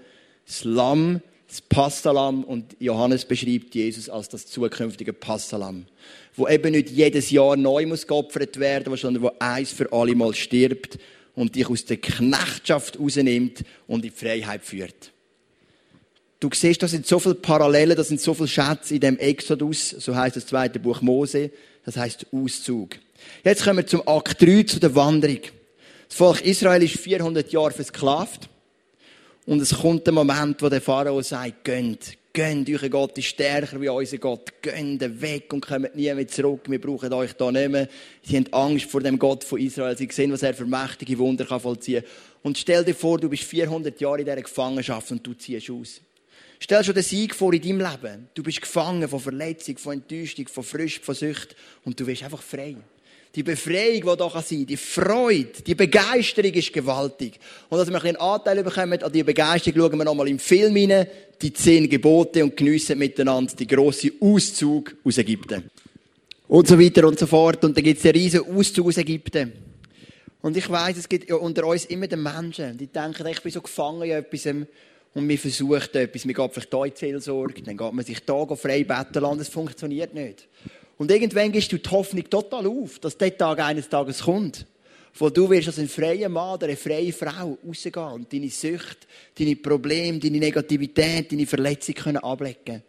das 0.45 0.65
Lamm, 0.65 1.21
das 1.47 1.61
Passalam 1.61 2.43
und 2.43 2.75
Johannes 2.81 3.27
beschreibt 3.27 3.77
Jesus 3.77 4.09
als 4.09 4.29
das 4.29 4.49
zukünftige 4.49 5.13
Passalam, 5.13 5.87
wo 6.35 6.49
eben 6.49 6.73
nicht 6.73 6.91
jedes 6.91 7.31
Jahr 7.31 7.55
neu 7.55 7.87
muss 7.87 8.09
geopfert 8.09 8.59
werden, 8.59 8.97
sondern 8.97 9.23
wo 9.23 9.31
eins 9.39 9.71
für 9.71 9.93
alle 9.93 10.17
Mal 10.17 10.35
stirbt 10.35 10.99
und 11.37 11.55
dich 11.55 11.71
aus 11.71 11.85
der 11.85 11.99
Knechtschaft 11.99 12.99
rausnimmt 12.99 13.63
und 13.87 14.05
in 14.05 14.11
die 14.11 14.17
Freiheit 14.17 14.65
führt. 14.65 15.13
Du 16.41 16.51
siehst, 16.53 16.83
da 16.83 16.89
sind 16.89 17.07
so 17.07 17.21
viele 17.21 17.37
Parallelen, 17.37 17.97
da 17.97 18.03
sind 18.03 18.21
so 18.21 18.35
viele 18.35 18.49
Schätze 18.49 18.97
in 18.97 19.01
dem 19.01 19.17
Exodus, 19.19 19.91
so 19.91 20.17
heißt 20.17 20.35
das 20.35 20.47
zweite 20.47 20.81
Buch 20.81 21.01
Mose, 21.01 21.53
das 21.85 21.97
heißt 21.97 22.27
Auszug. 22.33 22.99
Jetzt 23.45 23.65
kommen 23.65 23.79
wir 23.79 23.87
zum 23.87 24.07
Akt 24.07 24.41
3, 24.41 24.63
zu 24.65 24.81
der 24.81 24.95
Wanderung. 24.95 25.41
Das 26.09 26.17
Volk 26.17 26.45
Israel 26.45 26.83
ist 26.83 26.99
400 26.99 27.53
Jahre 27.53 27.73
versklavt. 27.73 28.49
Und 29.47 29.61
es 29.61 29.75
kommt 29.75 30.07
der 30.07 30.15
Moment, 30.15 30.63
wo 30.63 30.69
der 30.69 30.81
Pharao 30.81 31.21
sagt, 31.23 31.65
gönnt, 31.65 32.17
gönnt, 32.33 32.69
euer 32.69 32.89
Gott 32.89 33.19
ist 33.19 33.27
stärker 33.27 33.81
wie 33.81 33.89
unser 33.89 34.19
Gott, 34.19 34.63
gönnt 34.63 35.01
weg 35.21 35.53
und 35.53 35.67
kommt 35.67 35.95
nie 35.97 36.13
mehr 36.15 36.29
zurück, 36.29 36.61
wir 36.69 36.81
brauchen 36.81 37.13
euch 37.13 37.33
da 37.33 37.51
nicht 37.51 37.71
mehr. 37.71 37.89
Sie 38.23 38.37
haben 38.37 38.53
Angst 38.53 38.91
vor 38.91 39.01
dem 39.01 39.19
Gott 39.19 39.43
von 39.43 39.59
Israel, 39.61 39.97
sie 39.97 40.09
sehen, 40.11 40.33
was 40.33 40.43
er 40.43 40.55
für 40.55 40.65
mächtige 40.65 41.19
Wunder 41.19 41.45
kann 41.45 41.61
vollziehen 41.61 42.05
Und 42.43 42.57
stell 42.57 42.85
dir 42.85 42.95
vor, 42.95 43.19
du 43.19 43.29
bist 43.29 43.45
400 43.45 44.01
Jahre 44.01 44.21
in 44.21 44.25
dieser 44.25 44.43
Gefangenschaft 44.43 45.11
und 45.11 45.27
du 45.27 45.35
ziehst 45.35 45.71
aus. 45.71 46.01
Stell 46.63 46.85
schon 46.85 46.95
den 46.95 47.03
Sieg 47.03 47.35
vor 47.35 47.53
in 47.53 47.61
deinem 47.61 47.81
Leben. 47.81 48.29
Du 48.35 48.43
bist 48.45 48.61
gefangen 48.61 49.09
von 49.09 49.19
Verletzung, 49.19 49.79
von 49.79 49.95
Enttäuschung, 49.95 50.47
von 50.47 50.63
Frust, 50.63 50.99
von 50.99 51.13
Sucht 51.13 51.57
und 51.85 51.99
du 51.99 52.07
bist 52.07 52.23
einfach 52.23 52.41
frei. 52.41 52.77
Die 53.35 53.43
Befreiung, 53.43 54.03
die 54.03 54.17
da 54.17 54.31
sein 54.31 54.59
kann, 54.59 54.67
die 54.67 54.77
Freude, 54.77 55.61
die 55.67 55.75
Begeisterung 55.75 56.53
ist 56.53 56.73
gewaltig. 56.73 57.41
Und 57.69 57.79
dass 57.79 57.91
wir 57.91 57.97
ein 57.97 58.11
einen 58.11 58.17
Anteil 58.19 58.63
bekommen 58.63 59.03
an 59.03 59.11
die 59.11 59.25
Begeisterung, 59.25 59.81
schauen 59.81 59.99
wir 59.99 60.05
nochmal 60.05 60.29
im 60.29 60.39
Film 60.39 60.77
hinein, 60.77 61.09
die 61.41 61.53
zehn 61.53 61.91
Gebote 61.91 62.45
und 62.45 62.57
geniessen 62.57 62.97
miteinander 62.97 63.57
die 63.57 63.67
grosse 63.67 64.13
Auszug 64.21 64.95
aus 65.03 65.19
Ägypten. 65.19 65.69
Und 66.47 66.69
so 66.69 66.79
weiter 66.79 67.09
und 67.09 67.19
so 67.19 67.27
fort. 67.27 67.65
Und 67.65 67.77
dann 67.77 67.83
gibt 67.83 67.97
es 67.97 68.05
den 68.05 68.13
riesen 68.13 68.57
Auszug 68.57 68.87
aus 68.87 68.99
Ägypten. 68.99 69.51
Und 70.43 70.57
ich 70.57 70.71
weiss, 70.71 70.97
es 70.97 71.09
gibt 71.09 71.29
unter 71.33 71.67
uns 71.67 71.87
immer 71.87 72.07
den 72.07 72.23
Menschen, 72.23 72.79
die 72.79 72.87
denken, 72.87 73.27
ich 73.27 73.43
bin 73.43 73.51
so 73.51 73.61
gefangen 73.61 74.03
in 74.03 74.11
etwas, 74.13 74.47
und 75.15 75.27
man 75.27 75.37
versucht 75.37 75.95
etwas, 75.95 76.25
man 76.25 76.35
geht 76.35 76.53
vielleicht 76.53 76.99
hier 76.99 77.09
in 77.09 77.15
die 77.17 77.21
Seelsorge, 77.21 77.63
dann 77.63 77.77
geht 77.77 77.93
man 77.93 78.05
sich 78.05 78.21
da 78.25 78.47
frei 78.57 78.85
betteln 78.85 79.23
lassen, 79.23 79.39
das 79.39 79.49
funktioniert 79.49 80.15
nicht. 80.15 80.49
Und 80.97 81.11
irgendwann 81.11 81.53
gehst 81.53 81.73
du 81.73 81.79
die 81.79 81.91
Hoffnung 81.91 82.29
total 82.29 82.67
auf, 82.67 82.99
dass 82.99 83.19
der 83.19 83.37
Tag 83.37 83.61
eines 83.61 83.89
Tages 83.89 84.23
kommt, 84.23 84.67
wo 85.15 85.29
du 85.29 85.51
wirst 85.51 85.69
als 85.69 85.79
ein 85.79 85.89
freier 85.89 86.29
Mann 86.29 86.55
oder 86.55 86.69
eine 86.69 86.77
freie 86.77 87.13
Frau 87.13 87.59
rausgehen 87.67 88.13
und 88.13 88.33
deine 88.33 88.49
Sucht, 88.49 89.07
deine 89.39 89.57
Probleme, 89.57 90.19
deine 90.19 90.39
Negativität, 90.39 91.31
deine 91.31 91.47
Verletzung 91.47 91.95
können 91.95 92.19
ablegen 92.19 92.83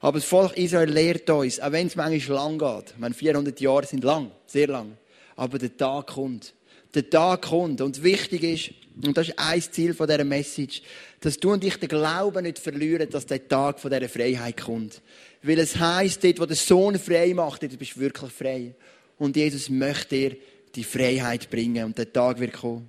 Aber 0.00 0.18
das 0.18 0.28
Volk 0.28 0.56
Israel 0.56 0.90
lehrt 0.90 1.28
uns, 1.30 1.58
auch 1.58 1.72
wenn 1.72 1.88
es 1.88 1.96
manchmal 1.96 2.36
lang 2.36 2.58
geht, 2.58 2.90
ich 2.92 2.98
meine, 2.98 3.14
400 3.14 3.60
Jahre 3.60 3.86
sind 3.86 4.04
lang, 4.04 4.30
sehr 4.46 4.68
lang, 4.68 4.96
aber 5.34 5.58
der 5.58 5.76
Tag 5.76 6.08
kommt. 6.08 6.54
Der 6.94 7.10
Tag 7.10 7.42
kommt. 7.42 7.80
Und 7.80 8.02
wichtig 8.02 8.42
ist, 8.42 8.85
und 9.04 9.16
das 9.16 9.28
ist 9.28 9.38
ein 9.38 9.60
Ziel 9.60 9.92
von 9.92 10.06
dieser 10.06 10.24
Message, 10.24 10.80
dass 11.20 11.36
du 11.36 11.52
und 11.52 11.62
ich 11.64 11.76
den 11.76 11.88
Glauben 11.88 12.44
nicht 12.44 12.58
verlieren, 12.58 13.08
dass 13.10 13.26
der 13.26 13.46
Tag 13.46 13.78
von 13.78 13.90
dieser 13.90 14.08
Freiheit 14.08 14.56
kommt. 14.62 15.02
Weil 15.42 15.58
es 15.58 15.76
heisst, 15.76 16.24
dort, 16.24 16.40
wo 16.40 16.46
der 16.46 16.56
Sohn 16.56 16.98
frei 16.98 17.34
macht, 17.34 17.62
dort 17.62 17.78
bist 17.78 17.96
du 17.96 18.00
wirklich 18.00 18.32
frei. 18.32 18.74
Und 19.18 19.36
Jesus 19.36 19.68
möchte 19.68 20.08
dir 20.08 20.36
die 20.74 20.84
Freiheit 20.84 21.50
bringen 21.50 21.84
und 21.84 21.98
der 21.98 22.12
Tag 22.12 22.40
wird 22.40 22.54
kommen. 22.54 22.88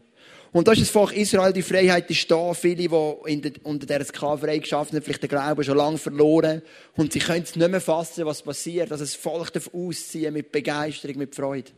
Und 0.54 0.68
das 0.68 0.78
ist 0.78 0.84
das 0.84 0.90
Volk 0.90 1.16
Israel, 1.16 1.52
die 1.52 1.62
Freiheit 1.62 2.10
ist 2.10 2.32
da. 2.32 2.54
Viele, 2.54 2.76
die 2.76 2.88
unter 3.64 3.86
dieser 3.86 4.06
Sklaverei 4.06 4.60
geschaffen 4.60 4.96
haben, 4.96 5.04
vielleicht 5.04 5.24
den 5.24 5.30
Glauben 5.30 5.64
schon 5.64 5.78
lange 5.78 5.98
verloren. 5.98 6.62
Und 6.96 7.14
sie 7.14 7.20
können 7.20 7.44
es 7.44 7.56
nicht 7.56 7.70
mehr 7.70 7.82
fassen, 7.82 8.26
was 8.26 8.42
passiert. 8.42 8.90
Dass 8.92 9.02
es 9.02 9.14
Volk 9.14 9.52
ausziehen 9.74 10.34
mit 10.34 10.52
Begeisterung, 10.52 11.18
mit 11.18 11.36
Freude. 11.36 11.72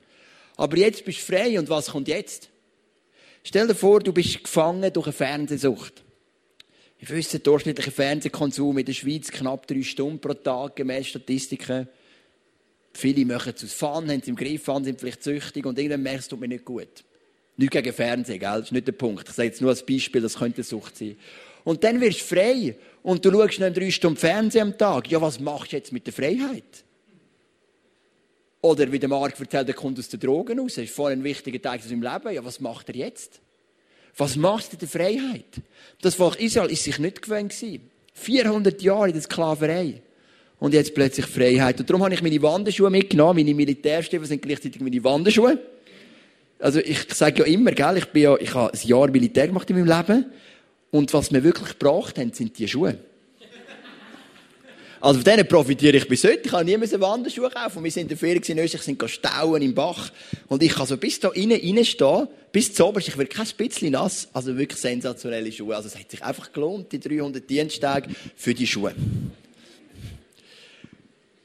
Aber 0.55 0.77
jetzt 0.77 1.03
bist 1.03 1.19
du 1.19 1.35
frei 1.35 1.57
und 1.57 1.69
was 1.69 1.87
kommt 1.87 2.07
jetzt? 2.07 2.49
Stell 3.43 3.67
dir 3.67 3.75
vor, 3.75 3.99
du 3.99 4.13
bist 4.13 4.43
gefangen 4.43 4.91
durch 4.93 5.07
eine 5.07 5.13
Fernsehsucht. 5.13 6.03
Ich 6.99 7.09
wüsste, 7.09 7.39
der 7.39 7.45
durchschnittliche 7.45 7.91
Fernsehkonsum 7.91 8.77
in 8.77 8.85
der 8.85 8.93
Schweiz 8.93 9.31
knapp 9.31 9.65
drei 9.67 9.81
Stunden 9.83 10.19
pro 10.19 10.33
Tag, 10.33 10.75
gemäß 10.75 11.07
Statistiken. 11.07 11.87
Viele 12.93 13.25
machen 13.25 13.53
es 13.55 13.63
aus 13.63 13.73
Fun, 13.73 14.09
haben 14.09 14.19
es 14.21 14.27
im 14.27 14.35
Griff 14.35 14.67
an, 14.67 14.83
sind 14.83 14.99
vielleicht 14.99 15.23
süchtig 15.23 15.65
und 15.65 15.77
irgendwann 15.79 16.03
merkst 16.03 16.29
du, 16.29 16.35
tut 16.35 16.41
mir 16.41 16.49
nicht 16.49 16.65
gut. 16.65 17.05
Nicht 17.55 17.71
gegen 17.71 17.93
Fernsehen, 17.93 18.39
gell? 18.39 18.49
Das 18.49 18.63
ist 18.63 18.71
nicht 18.71 18.87
der 18.87 18.93
Punkt. 18.93 19.27
Ich 19.29 19.35
sage 19.35 19.47
jetzt 19.47 19.61
nur 19.61 19.69
als 19.69 19.85
Beispiel, 19.85 20.21
das 20.21 20.37
könnte 20.37 20.63
Sucht 20.63 20.97
sein. 20.97 21.15
Und 21.63 21.83
dann 21.83 22.01
wirst 22.01 22.21
du 22.21 22.35
frei 22.35 22.75
und 23.03 23.23
du 23.23 23.31
schaust 23.31 23.59
nicht 23.59 23.77
drei 23.77 23.91
Stunden 23.91 24.17
Fernsehen 24.17 24.63
am 24.63 24.77
Tag. 24.77 25.09
Ja, 25.09 25.21
was 25.21 25.39
machst 25.39 25.71
du 25.71 25.77
jetzt 25.77 25.93
mit 25.93 26.05
der 26.05 26.13
Freiheit? 26.13 26.83
Oder 28.61 28.91
wie 28.91 28.99
der 28.99 29.09
Marc 29.09 29.39
erzählt, 29.39 29.69
er 29.69 29.73
kommt 29.73 29.97
aus 29.99 30.09
den 30.09 30.19
Drogen 30.19 30.59
raus. 30.59 30.75
Das 30.75 30.83
ist 30.83 30.93
vorher 30.93 31.17
ein 31.17 31.23
wichtiger 31.23 31.61
Teil 31.61 31.79
seinem 31.79 32.01
Leben. 32.01 32.33
Ja, 32.33 32.43
was 32.43 32.59
macht 32.59 32.89
er 32.89 32.95
jetzt? 32.95 33.39
Was 34.17 34.35
macht 34.35 34.73
er 34.73 34.79
der 34.79 34.87
Freiheit? 34.87 35.61
Das 36.01 36.15
Volk 36.15 36.39
Israel 36.39 36.69
ist 36.69 36.83
sich 36.83 36.99
nicht 36.99 37.21
gewöhnt 37.21 37.53
400 38.13 38.81
Jahre 38.81 39.07
in 39.07 39.13
der 39.13 39.21
Sklaverei. 39.21 40.01
Und 40.59 40.73
jetzt 40.73 40.93
plötzlich 40.93 41.25
Freiheit. 41.25 41.79
Und 41.79 41.89
darum 41.89 42.03
habe 42.03 42.13
ich 42.13 42.21
meine 42.21 42.41
Wanderschuhe 42.41 42.89
mitgenommen. 42.89 43.37
Meine 43.37 43.55
Militärstiefel 43.55 44.27
sind 44.27 44.41
gleichzeitig 44.41 44.81
meine 44.81 45.01
Wanderschuhe. 45.01 45.57
Also 46.59 46.79
ich 46.79 47.13
sage 47.13 47.39
ja 47.39 47.45
immer, 47.45 47.71
gell, 47.71 47.97
ich 47.97 48.07
bin 48.07 48.23
ja, 48.23 48.35
ich 48.35 48.53
habe 48.53 48.73
ein 48.73 48.87
Jahr 48.87 49.09
Militär 49.09 49.47
gemacht 49.47 49.69
in 49.69 49.77
meinem 49.77 49.97
Leben. 49.97 50.25
Und 50.91 51.13
was 51.13 51.31
mir 51.31 51.43
wirklich 51.45 51.79
gebracht 51.79 52.17
haben, 52.17 52.33
sind 52.33 52.57
die 52.59 52.67
Schuhe. 52.67 52.97
Also 55.01 55.21
von 55.21 55.23
denen 55.23 55.47
profitiere 55.47 55.97
ich 55.97 56.07
bis 56.07 56.23
heute. 56.25 56.41
Ich 56.43 56.51
habe 56.51 56.65
nie 56.65 56.75
mehr 56.75 57.01
Wanderschuhe 57.01 57.49
kaufen. 57.49 57.83
Wir 57.83 57.91
sind 57.91 58.03
in 58.03 58.07
der 58.09 58.17
Ferien 58.17 58.43
in 58.43 58.59
Österreich, 58.59 58.83
sind 58.83 59.09
stauen 59.09 59.61
im 59.61 59.73
Bach. 59.73 60.11
Und 60.47 60.61
ich 60.61 60.73
kann 60.73 60.85
so 60.85 60.97
bis 60.97 61.19
da 61.19 61.29
innen 61.29 61.59
reinstehen, 61.59 62.27
bis 62.51 62.73
zu 62.73 62.85
oberst. 62.85 63.07
Ich 63.07 63.17
werde 63.17 63.29
kein 63.29 63.47
bisschen 63.57 63.91
nass. 63.91 64.27
Also 64.33 64.57
wirklich 64.57 64.79
sensationelle 64.79 65.51
Schuhe. 65.51 65.75
Also 65.75 65.87
es 65.87 65.97
hat 65.97 66.11
sich 66.11 66.21
einfach 66.21 66.51
gelohnt, 66.51 66.91
die 66.91 66.99
300 66.99 67.49
Diensttage 67.49 68.09
für 68.35 68.53
die 68.53 68.67
Schuhe. 68.67 68.93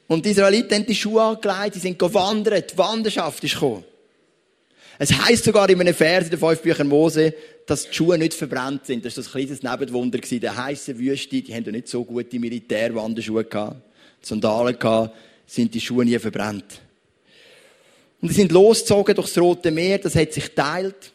Und 0.07 0.25
die 0.25 0.31
Israeliten 0.31 0.75
haben 0.75 0.85
die 0.85 0.95
Schuhe 0.95 1.21
angelegt, 1.21 1.75
die 1.75 1.79
sind 1.79 1.97
gewandert. 1.97 2.73
Die 2.73 2.77
Wanderschaft 2.77 3.43
ist 3.43 3.53
gekommen. 3.53 3.85
Es 4.97 5.11
heißt 5.11 5.43
sogar 5.43 5.69
in 5.69 5.79
einem 5.79 5.93
Vers 5.93 6.25
in 6.25 6.31
den 6.31 6.39
fünf 6.39 6.61
Büchern 6.61 6.87
Mose, 6.87 7.33
dass 7.65 7.89
die 7.89 7.93
Schuhe 7.93 8.17
nicht 8.17 8.33
verbrannt 8.33 8.85
sind. 8.85 9.03
Das 9.03 9.17
war 9.17 9.23
das 9.23 9.31
kleines 9.31 9.63
Nebenwunder. 9.63 10.19
In 10.29 10.39
der 10.39 10.55
heißen 10.55 10.97
Wüste, 10.97 11.41
die 11.41 11.53
haben 11.53 11.65
ja 11.65 11.71
nicht 11.71 11.87
so 11.87 12.03
gute 12.03 12.39
Militärwanderschuhe 12.39 13.43
gehabt. 13.43 13.81
Sandalen 14.21 14.79
gehabt, 14.79 15.15
sind 15.45 15.73
die 15.73 15.81
Schuhe 15.81 16.05
nie 16.05 16.17
verbrannt. 16.17 16.81
Und 18.21 18.29
sie 18.29 18.35
sind 18.35 18.51
losgezogen 18.51 19.15
durchs 19.15 19.37
Rote 19.37 19.69
Meer, 19.69 19.99
das 19.99 20.15
hat 20.15 20.33
sich 20.33 20.53
teilt. 20.55 21.11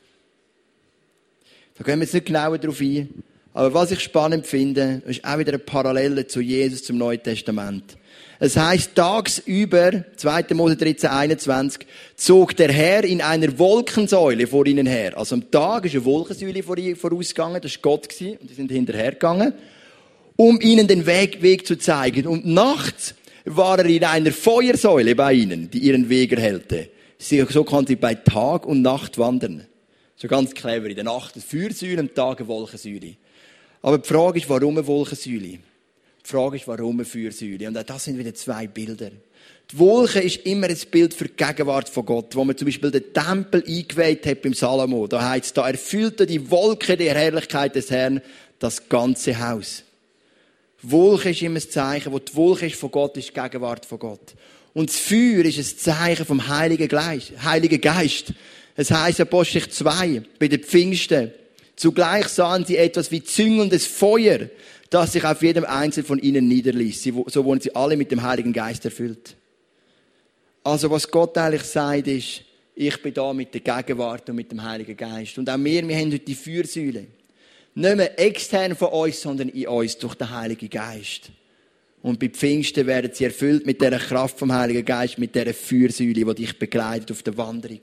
Da 1.77 1.85
gehen 1.85 1.99
wir 1.99 2.05
jetzt 2.05 2.15
nicht 2.15 2.27
genauer 2.27 2.59
darauf 2.59 2.81
ein. 2.81 3.09
Aber 3.53 3.75
was 3.75 3.91
ich 3.91 4.01
spannend 4.01 4.47
finde, 4.47 5.03
ist 5.07 5.25
auch 5.25 5.39
wieder 5.39 5.53
eine 5.53 5.59
Parallele 5.59 6.27
zu 6.27 6.41
Jesus, 6.41 6.85
zum 6.85 6.99
Neuen 6.99 7.23
Testament. 7.23 7.97
Es 8.43 8.57
heißt, 8.57 8.95
tagsüber, 8.95 10.03
2. 10.17 10.55
Mose 10.55 10.75
13, 10.75 11.11
21, 11.11 11.87
zog 12.17 12.57
der 12.57 12.73
Herr 12.73 13.05
in 13.05 13.21
einer 13.21 13.59
Wolkensäule 13.59 14.47
vor 14.47 14.65
ihnen 14.65 14.87
her. 14.87 15.19
Also 15.19 15.35
am 15.35 15.51
Tag 15.51 15.85
ist 15.85 15.95
eine 15.95 16.07
Wolkensäule 16.07 16.63
vorausgegangen, 16.63 17.61
das 17.61 17.75
war 17.75 17.83
Gott, 17.83 18.09
und 18.19 18.51
die 18.51 18.55
sind 18.55 18.73
hinterhergegangen, 18.73 19.53
um 20.37 20.59
ihnen 20.63 20.87
den 20.87 21.05
Weg, 21.05 21.43
Weg 21.43 21.67
zu 21.67 21.77
zeigen. 21.77 22.27
Und 22.27 22.47
nachts 22.47 23.15
war 23.45 23.79
er 23.79 23.85
in 23.85 24.05
einer 24.05 24.33
Feuersäule 24.33 25.15
bei 25.15 25.35
ihnen, 25.35 25.71
die 25.71 25.81
ihren 25.81 26.09
Weg 26.09 26.33
erhellte. 26.33 26.89
So 27.19 27.63
konnten 27.63 27.89
sie 27.89 27.97
bei 27.97 28.15
Tag 28.15 28.65
und 28.65 28.81
Nacht 28.81 29.19
wandern. 29.19 29.67
So 30.17 30.29
ganz 30.29 30.55
clever. 30.55 30.87
In 30.87 30.95
der 30.95 31.05
Nacht 31.05 31.35
eine 31.35 31.43
Feuersäule, 31.43 32.01
am 32.01 32.15
Tag 32.15 32.41
eine 32.41 32.49
Wolkensäule. 32.49 33.17
Aber 33.83 33.99
die 33.99 34.09
Frage 34.09 34.39
ist, 34.39 34.49
warum 34.49 34.79
eine 34.79 34.87
Wolkensäule? 34.87 35.59
Die 36.25 36.29
Frage 36.29 36.57
ist, 36.57 36.69
warum 36.69 36.97
eine 36.97 37.05
Feuersäule? 37.05 37.69
Und 37.69 37.79
auch 37.79 37.83
das 37.83 38.05
sind 38.05 38.19
wieder 38.19 38.35
zwei 38.35 38.67
Bilder. 38.67 39.11
Die 39.73 39.79
Wolke 39.79 40.21
ist 40.21 40.45
immer 40.47 40.67
ein 40.69 40.79
Bild 40.91 41.15
für 41.15 41.27
die 41.27 41.37
Gegenwart 41.37 41.89
von 41.89 42.05
Gott. 42.05 42.35
Wo 42.35 42.45
man 42.45 42.57
zum 42.57 42.67
Beispiel 42.67 42.91
den 42.91 43.13
Tempel 43.13 43.65
eingeweiht 43.67 44.27
hat 44.27 44.43
beim 44.43 44.55
Salomo, 44.55 45.07
da 45.07 45.31
heißt 45.31 45.47
es, 45.47 45.53
da 45.53 45.69
erfüllte 45.69 46.27
die 46.27 46.51
Wolke 46.51 46.97
der 46.97 47.15
Herrlichkeit 47.15 47.77
des 47.77 47.91
Herrn 47.91 48.21
das 48.59 48.89
ganze 48.89 49.39
Haus. 49.39 49.85
Wolke 50.83 51.31
ist 51.31 51.43
immer 51.43 51.59
ein 51.61 51.71
Zeichen, 51.71 52.13
wo 52.13 52.19
die 52.19 52.35
Wolke 52.35 52.67
ist 52.67 52.77
von 52.77 52.91
Gott, 52.91 53.17
ist 53.17 53.29
die 53.29 53.41
Gegenwart 53.41 53.87
von 53.87 53.99
Gott. 53.99 54.35
Und 54.73 54.91
das 54.91 54.97
Feuer 54.97 55.45
ist 55.45 55.59
ein 55.59 55.79
Zeichen 55.79 56.25
vom. 56.25 56.49
Heiligen 56.49 56.89
Geist. 56.89 58.33
Es 58.77 58.91
heißt 58.91 59.21
Apostel 59.21 59.69
2, 59.69 60.23
bei 60.39 60.49
den 60.49 60.63
Pfingsten. 60.63 61.33
Zugleich 61.77 62.29
sahen 62.29 62.65
sie 62.65 62.77
etwas 62.77 63.11
wie 63.11 63.23
züngelndes 63.23 63.87
Feuer, 63.87 64.49
das 64.91 65.13
sich 65.13 65.25
auf 65.25 65.41
jedem 65.43 65.65
Einzelnen 65.65 66.07
von 66.07 66.19
ihnen 66.19 66.49
niederließ. 66.49 67.05
So 67.05 67.45
wurden 67.45 67.61
sie 67.61 67.75
alle 67.75 67.97
mit 67.97 68.11
dem 68.11 68.23
Heiligen 68.23 68.53
Geist 68.53 68.85
erfüllt. 68.85 69.37
Also 70.65 70.91
was 70.91 71.11
Gott 71.11 71.39
eigentlich 71.39 71.63
sagt, 71.63 72.09
ist, 72.09 72.43
ich 72.75 73.03
bin 73.03 73.15
da 73.15 73.33
mit 73.33 73.55
der 73.55 73.61
Gegenwart 73.61 74.29
und 74.29 74.37
mit 74.37 74.51
dem 74.51 74.63
Heiligen 74.63 74.97
Geist. 74.97 75.39
Und 75.39 75.49
auch 75.49 75.59
wir, 75.59 75.87
wir 75.87 75.97
haben 75.97 76.13
heute 76.13 76.25
die 76.25 76.35
Fürsäule. 76.35 77.07
Nicht 77.75 77.97
mehr 77.97 78.19
extern 78.19 78.75
von 78.75 78.89
uns, 78.89 79.21
sondern 79.23 79.49
in 79.51 79.69
uns 79.69 79.97
durch 79.97 80.17
den 80.17 80.31
Heiligen 80.31 80.69
Geist. 80.69 81.31
Und 82.03 82.19
bei 82.19 82.29
Pfingsten 82.29 82.87
werden 82.87 83.11
sie 83.13 83.25
erfüllt 83.25 83.67
mit 83.67 83.81
der 83.81 83.97
Kraft 83.99 84.39
vom 84.39 84.53
Heiligen 84.53 84.85
Geist, 84.85 85.19
mit 85.19 85.35
der 85.35 85.53
Fürsäule, 85.55 86.25
die 86.25 86.35
dich 86.35 86.59
begleitet 86.59 87.11
auf 87.13 87.23
der 87.23 87.37
Wanderung. 87.37 87.81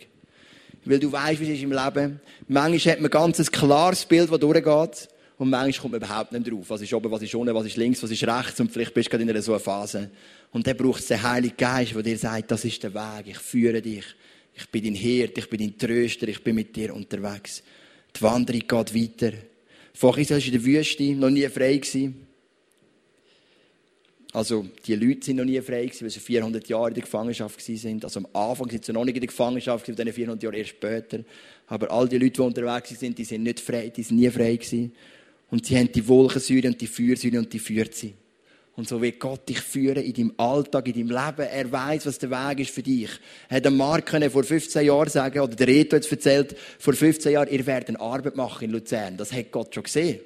Weil 0.84 1.00
du 1.00 1.12
weißt, 1.12 1.40
wie 1.40 1.46
es 1.46 1.58
ist 1.58 1.64
im 1.64 1.72
Leben. 1.72 2.20
Manchmal 2.48 2.94
hat 2.94 3.02
man 3.02 3.12
ganz 3.12 3.40
ein 3.40 3.46
klares 3.46 4.06
Bild, 4.06 4.32
das 4.32 4.40
durchgeht. 4.40 5.10
Und 5.38 5.52
manchmal 5.52 5.82
kommt 5.82 5.92
man 5.92 6.02
überhaupt 6.02 6.32
nicht 6.32 6.52
drauf. 6.52 6.70
Was 6.70 6.82
ist 6.82 6.94
oben, 6.94 7.12
was 7.12 7.22
ist 7.22 7.36
unten, 7.36 7.54
was 7.54 7.66
ist 7.66 7.78
links, 7.78 8.02
was 8.02 8.10
ist 8.10 8.28
rechts. 8.28 8.60
Und 8.60 8.72
vielleicht 8.72 8.94
bist 8.94 9.08
du 9.08 9.12
gerade 9.12 9.24
in 9.24 9.30
einer 9.30 9.42
so 9.42 9.52
einer 9.52 9.60
Phase. 9.60 10.10
Und 10.52 10.66
dann 10.66 10.76
braucht 10.76 11.02
es 11.02 11.08
den 11.08 11.22
Heiligen 11.22 11.58
Geist, 11.58 11.94
der 11.94 12.02
dir 12.02 12.18
sagt, 12.18 12.50
das 12.50 12.66
ist 12.66 12.82
der 12.82 12.94
Weg, 12.94 13.28
ich 13.28 13.38
führe 13.38 13.82
dich. 13.82 14.06
Ich 14.56 14.68
bin 14.70 14.84
dein 14.84 14.96
Hirt, 14.96 15.38
ich 15.38 15.48
bin 15.50 15.60
dein 15.60 15.78
Tröster, 15.78 16.28
ich 16.28 16.44
bin 16.44 16.56
mit 16.56 16.76
dir 16.76 16.94
unterwegs. 16.94 17.62
Die 18.16 18.22
Wanderung 18.24 18.62
geht 18.62 18.96
weiter. 18.96 19.38
Vorher 19.94 20.28
war 20.30 20.38
in 20.38 20.52
der 20.52 20.66
Wüste, 20.66 21.04
noch 21.14 21.30
nie 21.30 21.48
frei 21.48 21.78
gewesen. 21.78 22.28
Also, 24.34 24.68
die 24.86 24.96
Leute 24.96 25.26
sind 25.26 25.38
noch 25.38 25.46
nie 25.46 25.62
frei 25.62 25.86
gewesen, 25.86 26.02
weil 26.02 26.10
sie 26.10 26.20
400 26.20 26.68
Jahre 26.68 26.90
in 26.90 26.94
der 26.96 27.04
Gefangenschaft 27.04 27.62
sind. 27.62 28.04
Also, 28.04 28.20
am 28.20 28.28
Anfang 28.34 28.70
sind 28.70 28.86
sie 28.86 28.94
noch 28.94 29.06
nicht 29.06 29.16
in 29.16 29.22
der 29.22 29.28
Gefangenschaft 29.28 29.88
diesen 29.88 30.14
400 30.14 30.44
Jahre 30.44 30.58
erst 30.58 30.70
später. 30.72 31.24
Aber 31.68 31.92
all 31.92 32.10
die 32.10 32.18
Leute, 32.18 32.34
die 32.34 32.42
unterwegs 32.42 32.90
sind, 33.00 33.18
die 33.18 33.24
sind 33.24 33.44
nicht 33.44 33.60
frei, 33.60 33.90
die 33.90 34.04
sind 34.04 34.18
nie 34.18 34.30
frei 34.30 34.56
gewesen. 34.56 34.94
Und 35.50 35.66
sie 35.66 35.78
haben 35.78 35.92
die 35.92 36.08
Wolkensäure 36.08 36.68
und 36.68 36.80
die 36.82 36.88
Feuersäure 36.88 37.40
und 37.40 37.52
die 37.54 37.60
führt 37.60 37.96
sie. 37.96 38.16
Und 38.76 38.88
so 38.88 39.02
wird 39.02 39.20
Gott 39.20 39.50
dich 39.50 39.60
führen 39.60 40.04
in 40.04 40.14
deinem 40.14 40.34
Alltag, 40.38 40.88
in 40.88 40.94
deinem 40.94 41.26
Leben. 41.26 41.50
Er 41.50 41.72
weiß, 41.72 42.06
was 42.06 42.20
der 42.20 42.30
Weg 42.30 42.60
ist 42.60 42.70
für 42.70 42.84
dich. 42.84 43.10
Hat 43.50 43.64
der 43.64 43.72
Mark 43.72 44.10
vor 44.32 44.44
15 44.44 44.86
Jahren 44.86 45.10
sagen, 45.10 45.40
oder 45.40 45.56
der 45.56 45.68
Reto 45.68 45.96
hat 45.96 46.06
es 46.06 46.12
erzählt, 46.12 46.56
vor 46.78 46.94
15 46.94 47.32
Jahren, 47.32 47.50
ihr 47.50 47.66
werdet 47.66 47.90
eine 47.90 48.00
Arbeit 48.00 48.36
machen 48.36 48.66
in 48.66 48.72
Luzern. 48.72 49.18
Das 49.18 49.34
hat 49.34 49.52
Gott 49.52 49.74
schon 49.74 49.84
gesehen. 49.84 50.20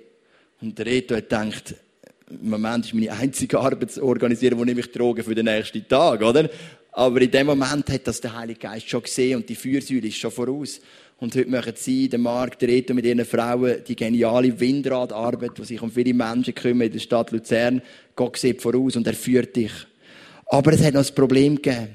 Und 0.59 0.77
der 0.77 0.85
Reto 0.85 1.15
hat 1.15 1.29
gedacht, 1.29 1.75
im 2.29 2.49
Moment 2.49 2.85
ist 2.85 2.93
meine 2.93 3.11
einzige 3.13 3.57
Arbeit 3.57 3.91
zu 3.91 4.03
organisieren, 4.03 4.57
wo 4.59 4.65
ich 4.65 4.75
mich 4.75 4.91
droge 4.91 5.23
für 5.23 5.35
den 5.35 5.45
nächsten 5.45 5.87
Tag, 5.87 6.21
oder? 6.21 6.49
Aber 6.91 7.21
in 7.21 7.31
dem 7.31 7.47
Moment 7.47 7.89
hat 7.89 8.05
das 8.05 8.19
der 8.19 8.35
Heilige 8.35 8.59
Geist 8.59 8.89
schon 8.89 9.01
gesehen 9.01 9.37
und 9.37 9.47
die 9.47 9.55
Fürsäule 9.55 10.07
ist 10.07 10.17
schon 10.17 10.31
voraus. 10.31 10.81
Und 11.21 11.35
heute 11.35 11.51
machen 11.51 11.73
sie, 11.75 12.09
der 12.09 12.17
Marc, 12.17 12.57
der 12.57 12.69
Reto 12.69 12.95
mit 12.95 13.05
ihren 13.05 13.23
Frauen, 13.25 13.75
die 13.87 13.95
geniale 13.95 14.59
Windradarbeit, 14.59 15.55
die 15.55 15.63
sich 15.65 15.79
um 15.79 15.91
viele 15.91 16.15
Menschen 16.15 16.55
kümmern 16.55 16.87
in 16.87 16.93
der 16.93 16.99
Stadt 16.99 17.29
Luzern. 17.29 17.83
Gott 18.15 18.37
sieht 18.37 18.59
voraus 18.59 18.95
und 18.95 19.05
er 19.05 19.13
führt 19.13 19.55
dich. 19.55 19.71
Aber 20.47 20.73
es 20.73 20.83
hat 20.83 20.95
noch 20.95 21.07
ein 21.07 21.15
Problem 21.15 21.57
gegeben. 21.57 21.89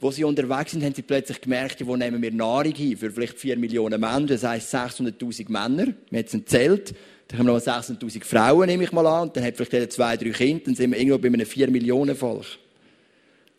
Wo 0.00 0.10
sie 0.10 0.24
unterwegs 0.24 0.72
sind, 0.72 0.82
haben 0.82 0.94
sie 0.94 1.02
plötzlich 1.02 1.40
gemerkt, 1.40 1.86
wo 1.86 1.94
nehmen 1.94 2.20
wir 2.20 2.32
Nahrung 2.32 2.74
hin 2.74 2.96
für 2.96 3.12
vielleicht 3.12 3.38
vier 3.38 3.56
Millionen 3.56 4.00
Menschen, 4.00 4.26
das 4.26 4.42
heisst 4.42 4.74
600.000 4.74 5.52
Männer. 5.52 5.92
Wir 6.10 6.18
haben 6.18 6.28
ein 6.32 6.46
Zelt. 6.46 6.94
Dann 7.28 7.38
haben 7.38 7.46
wir 7.46 7.52
noch 7.52 7.60
600.000 7.60 8.24
Frauen, 8.24 8.66
nehme 8.66 8.82
ich 8.82 8.90
mal 8.90 9.06
an. 9.06 9.28
Und 9.28 9.36
dann 9.36 9.44
hat 9.44 9.54
vielleicht 9.54 9.74
jeder 9.74 9.90
zwei, 9.90 10.16
drei 10.16 10.30
Kinder. 10.30 10.64
Dann 10.64 10.74
sind 10.74 10.90
wir 10.90 10.98
irgendwo 10.98 11.18
bei 11.18 11.28
einem 11.28 11.46
vier 11.46 11.70
Millionen 11.70 12.16
Volk. 12.16 12.46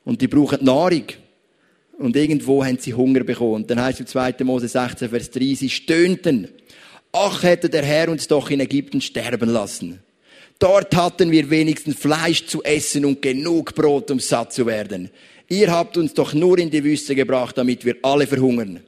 Und 0.04 0.20
die 0.20 0.28
brauchen 0.28 0.66
Nahrung. 0.66 1.06
Und 2.00 2.16
irgendwo 2.16 2.64
haben 2.64 2.80
sie 2.80 2.94
Hunger 2.94 3.26
bekommen. 3.26 3.56
Und 3.56 3.70
dann 3.70 3.82
heißt 3.82 4.00
es 4.00 4.06
im 4.06 4.08
2. 4.08 4.36
Mose 4.46 4.70
16, 4.70 5.10
Vers 5.10 5.32
3, 5.32 5.54
sie 5.54 5.70
stöhnten. 5.70 6.48
Ach, 7.12 7.44
hätte 7.44 7.70
der 7.70 7.84
Herr 7.84 8.08
uns 8.08 8.28
doch 8.28 8.50
in 8.50 8.62
Ägypten 8.62 9.02
sterben 9.02 9.50
lassen. 9.50 10.00
Dort 10.60 10.96
hatten 10.96 11.30
wir 11.30 11.50
wenigstens 11.50 11.98
Fleisch 11.98 12.46
zu 12.46 12.64
essen 12.64 13.04
und 13.04 13.22
genug 13.22 13.76
Brot, 13.76 14.12
um 14.12 14.20
satt 14.20 14.54
zu 14.54 14.66
werden. 14.66 15.10
Ihr 15.50 15.72
habt 15.72 15.98
uns 15.98 16.14
doch 16.14 16.34
nur 16.34 16.58
in 16.58 16.70
die 16.70 16.84
Wüste 16.84 17.16
gebracht, 17.16 17.58
damit 17.58 17.84
wir 17.84 17.98
alle 18.02 18.28
verhungern. 18.28 18.80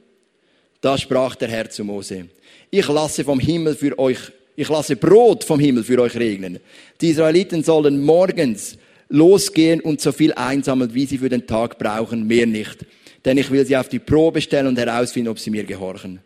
Da 0.80 0.96
sprach 0.96 1.34
der 1.34 1.48
Herr 1.48 1.68
zu 1.68 1.84
Mose. 1.84 2.28
Ich 2.70 2.88
lasse 2.88 3.24
vom 3.24 3.40
Himmel 3.40 3.74
für 3.74 3.98
euch, 3.98 4.18
ich 4.56 4.68
lasse 4.70 4.96
Brot 4.96 5.44
vom 5.44 5.60
Himmel 5.60 5.84
für 5.84 6.00
euch 6.00 6.16
regnen. 6.16 6.60
Die 7.00 7.10
Israeliten 7.10 7.62
sollen 7.62 8.02
morgens 8.02 8.78
losgehen 9.10 9.80
und 9.80 10.00
so 10.00 10.12
viel 10.12 10.32
einsammeln, 10.32 10.94
wie 10.94 11.04
sie 11.04 11.18
für 11.18 11.28
den 11.28 11.46
Tag 11.46 11.78
brauchen, 11.78 12.26
mehr 12.26 12.46
nicht 12.46 12.86
denn 13.24 13.38
ich 13.38 13.50
will 13.50 13.64
sie 13.64 13.76
auf 13.76 13.88
die 13.88 13.98
Probe 13.98 14.40
stellen 14.40 14.66
und 14.66 14.78
herausfinden, 14.78 15.28
ob 15.28 15.38
sie 15.38 15.50
mir 15.50 15.64
gehorchen. 15.64 16.20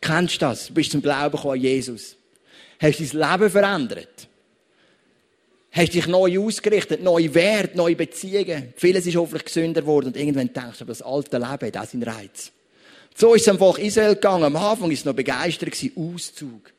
Kennst 0.00 0.36
du 0.36 0.40
das? 0.40 0.66
Du 0.68 0.74
bist 0.74 0.92
zum 0.92 1.02
Glauben 1.02 1.34
gekommen 1.34 1.54
an 1.54 1.60
Jesus. 1.60 2.16
Hast 2.78 3.00
dein 3.00 3.30
Leben 3.30 3.50
verändert? 3.50 4.28
Hast 5.72 5.94
dich 5.94 6.06
neu 6.06 6.38
ausgerichtet, 6.38 7.02
neue 7.02 7.34
Werte, 7.34 7.76
neue 7.76 7.96
Beziehungen. 7.96 8.74
Vieles 8.76 9.06
ist 9.06 9.16
hoffentlich 9.16 9.46
gesünder 9.46 9.80
geworden 9.80 10.06
und 10.06 10.16
irgendwann 10.16 10.52
denkst 10.52 10.78
du, 10.78 10.84
aber 10.84 10.92
das 10.92 11.02
alte 11.02 11.36
Leben 11.38 11.48
hat 11.48 11.76
auch 11.76 11.84
seinen 11.84 12.04
Reiz. 12.04 12.52
So 13.16 13.34
ist 13.34 13.42
es 13.42 13.48
am 13.48 13.58
Volk 13.58 13.78
Israel 13.78 14.14
gegangen. 14.14 14.44
Am 14.44 14.56
Anfang 14.56 14.86
war 14.86 14.92
es 14.92 15.04
noch 15.04 15.14
begeistert, 15.14 15.74
Auszug. 15.96 16.72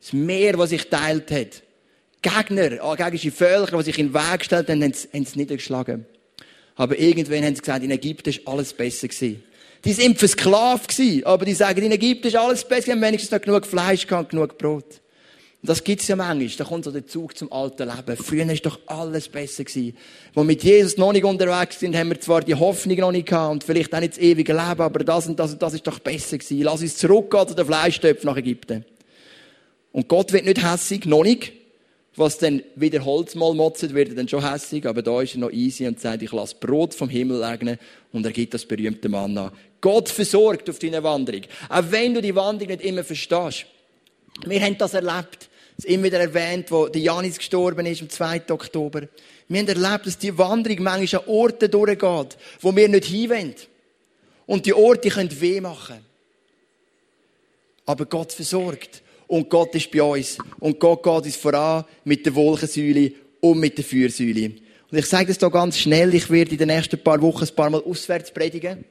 Das 0.00 0.12
Meer, 0.12 0.56
das 0.56 0.70
sich 0.70 0.88
teilt 0.88 1.30
hat. 1.30 1.62
Gegner, 2.22 2.70
gegnerische 2.70 3.30
Völker, 3.30 3.78
die 3.78 3.84
sich 3.84 3.98
in 3.98 4.12
den 4.12 4.14
Weg 4.14 4.38
gestellt 4.38 4.68
haben, 4.68 4.82
haben 4.82 4.92
es 4.92 5.36
niedergeschlagen. 5.36 6.06
Aber 6.78 6.98
irgendwann 6.98 7.44
haben 7.44 7.56
sie 7.56 7.60
gesagt, 7.60 7.84
in 7.84 7.90
Ägypten 7.90 8.30
ist 8.30 8.40
alles 8.46 8.72
besser 8.72 9.08
gewesen. 9.08 9.42
Die 9.84 9.92
sind 9.92 10.16
versklavt 10.16 10.88
gewesen, 10.88 11.26
aber 11.26 11.44
die 11.44 11.54
sagen, 11.54 11.82
in 11.82 11.92
Ägypten 11.92 12.28
ist 12.28 12.36
alles 12.36 12.64
besser, 12.64 12.92
gewesen, 12.92 13.02
wenigstens 13.02 13.32
noch 13.32 13.40
genug 13.40 13.66
Fleisch 13.66 14.06
gehabt, 14.06 14.30
genug 14.30 14.56
Brot. 14.56 14.84
Und 15.60 15.68
das 15.68 15.82
gibt's 15.82 16.06
ja 16.06 16.14
manchmal. 16.14 16.48
Da 16.56 16.64
kommt 16.64 16.84
so 16.84 16.92
der 16.92 17.04
Zug 17.04 17.36
zum 17.36 17.52
alten 17.52 17.88
Leben. 17.88 18.16
Früher 18.16 18.48
ist 18.48 18.64
doch 18.64 18.78
alles 18.86 19.28
besser 19.28 19.64
gewesen. 19.64 19.96
Wo 20.34 20.42
wir 20.42 20.46
mit 20.46 20.62
Jesus 20.62 20.96
noch 20.96 21.12
nicht 21.12 21.24
unterwegs 21.24 21.80
sind, 21.80 21.96
haben 21.96 22.10
wir 22.10 22.20
zwar 22.20 22.42
die 22.42 22.54
Hoffnung 22.54 22.96
noch 22.98 23.10
nicht 23.10 23.26
gehabt 23.26 23.50
und 23.50 23.64
vielleicht 23.64 23.92
auch 23.92 23.98
nicht 23.98 24.12
das 24.12 24.20
ewige 24.20 24.52
Leben, 24.52 24.80
aber 24.80 25.00
das 25.02 25.26
und 25.26 25.36
das 25.38 25.52
und 25.52 25.60
das 25.60 25.74
ist 25.74 25.84
doch 25.84 25.98
besser 25.98 26.38
gewesen. 26.38 26.62
Lass 26.62 26.80
uns 26.80 26.96
zurückgehen 26.96 27.48
zu 27.48 27.54
den 27.54 27.66
Fleischtöpfen 27.66 28.30
nach 28.30 28.36
Ägypten. 28.36 28.84
Und 29.90 30.06
Gott 30.06 30.32
wird 30.32 30.44
nicht 30.44 30.64
hässig, 30.64 31.06
noch 31.06 31.24
nicht 31.24 31.57
was 32.18 32.38
dann 32.38 32.62
wieder 32.74 33.04
Holz 33.04 33.34
mal 33.34 33.54
motzt, 33.54 33.94
wird 33.94 34.16
dann 34.16 34.28
schon 34.28 34.48
hässig, 34.48 34.86
aber 34.86 35.02
da 35.02 35.22
ist 35.22 35.34
er 35.34 35.40
noch 35.40 35.50
easy 35.50 35.86
und 35.86 36.00
sagt, 36.00 36.22
ich 36.22 36.32
lasse 36.32 36.56
Brot 36.58 36.94
vom 36.94 37.08
Himmel 37.08 37.42
regnen 37.42 37.78
und 38.12 38.24
er 38.24 38.32
gibt 38.32 38.54
das 38.54 38.64
berühmte 38.64 39.08
Manna. 39.08 39.52
Gott 39.80 40.08
versorgt 40.08 40.68
auf 40.68 40.78
deine 40.78 41.02
Wanderung. 41.02 41.42
Auch 41.68 41.84
wenn 41.90 42.14
du 42.14 42.20
die 42.20 42.34
Wanderung 42.34 42.72
nicht 42.72 42.84
immer 42.84 43.04
verstehst. 43.04 43.66
Wir 44.44 44.60
haben 44.60 44.76
das 44.78 44.94
erlebt. 44.94 45.48
Es 45.76 45.84
ist 45.84 45.90
immer 45.90 46.04
wieder 46.04 46.18
erwähnt, 46.18 46.70
wo 46.70 46.88
der 46.88 47.00
Janis 47.00 47.38
gestorben 47.38 47.86
ist, 47.86 48.02
am 48.02 48.10
2. 48.10 48.42
Oktober. 48.50 49.02
Wir 49.46 49.60
haben 49.60 49.68
erlebt, 49.68 50.06
dass 50.06 50.18
die 50.18 50.36
Wanderung 50.36 50.82
manchmal 50.82 51.22
an 51.22 51.28
Orten 51.28 51.70
durchgeht, 51.70 52.36
wo 52.60 52.74
wir 52.74 52.88
nicht 52.88 53.04
hinwollen. 53.04 53.54
Und 54.46 54.66
die 54.66 54.74
Orte 54.74 55.08
können 55.10 55.40
weh 55.40 55.60
machen. 55.60 55.98
Aber 57.86 58.06
Gott 58.06 58.32
versorgt 58.32 59.02
und 59.28 59.48
Gott 59.48 59.74
ist 59.74 59.90
bei 59.90 60.02
uns. 60.02 60.38
Und 60.58 60.80
Gott 60.80 61.02
geht 61.02 61.12
uns 61.12 61.36
voran 61.36 61.84
mit 62.04 62.26
der 62.26 62.34
Wolkensäule 62.34 63.12
und 63.40 63.60
mit 63.60 63.78
der 63.78 63.84
Feuersäule. 63.84 64.52
Und 64.90 64.98
ich 64.98 65.06
sage 65.06 65.26
das 65.26 65.38
hier 65.38 65.50
ganz 65.50 65.78
schnell, 65.78 66.12
ich 66.14 66.28
werde 66.30 66.52
in 66.52 66.58
den 66.58 66.68
nächsten 66.68 66.98
paar 66.98 67.20
Wochen 67.20 67.44
ein 67.44 67.54
paar 67.54 67.70
Mal 67.70 67.82
auswärts 67.82 68.32
predigen. 68.32 68.84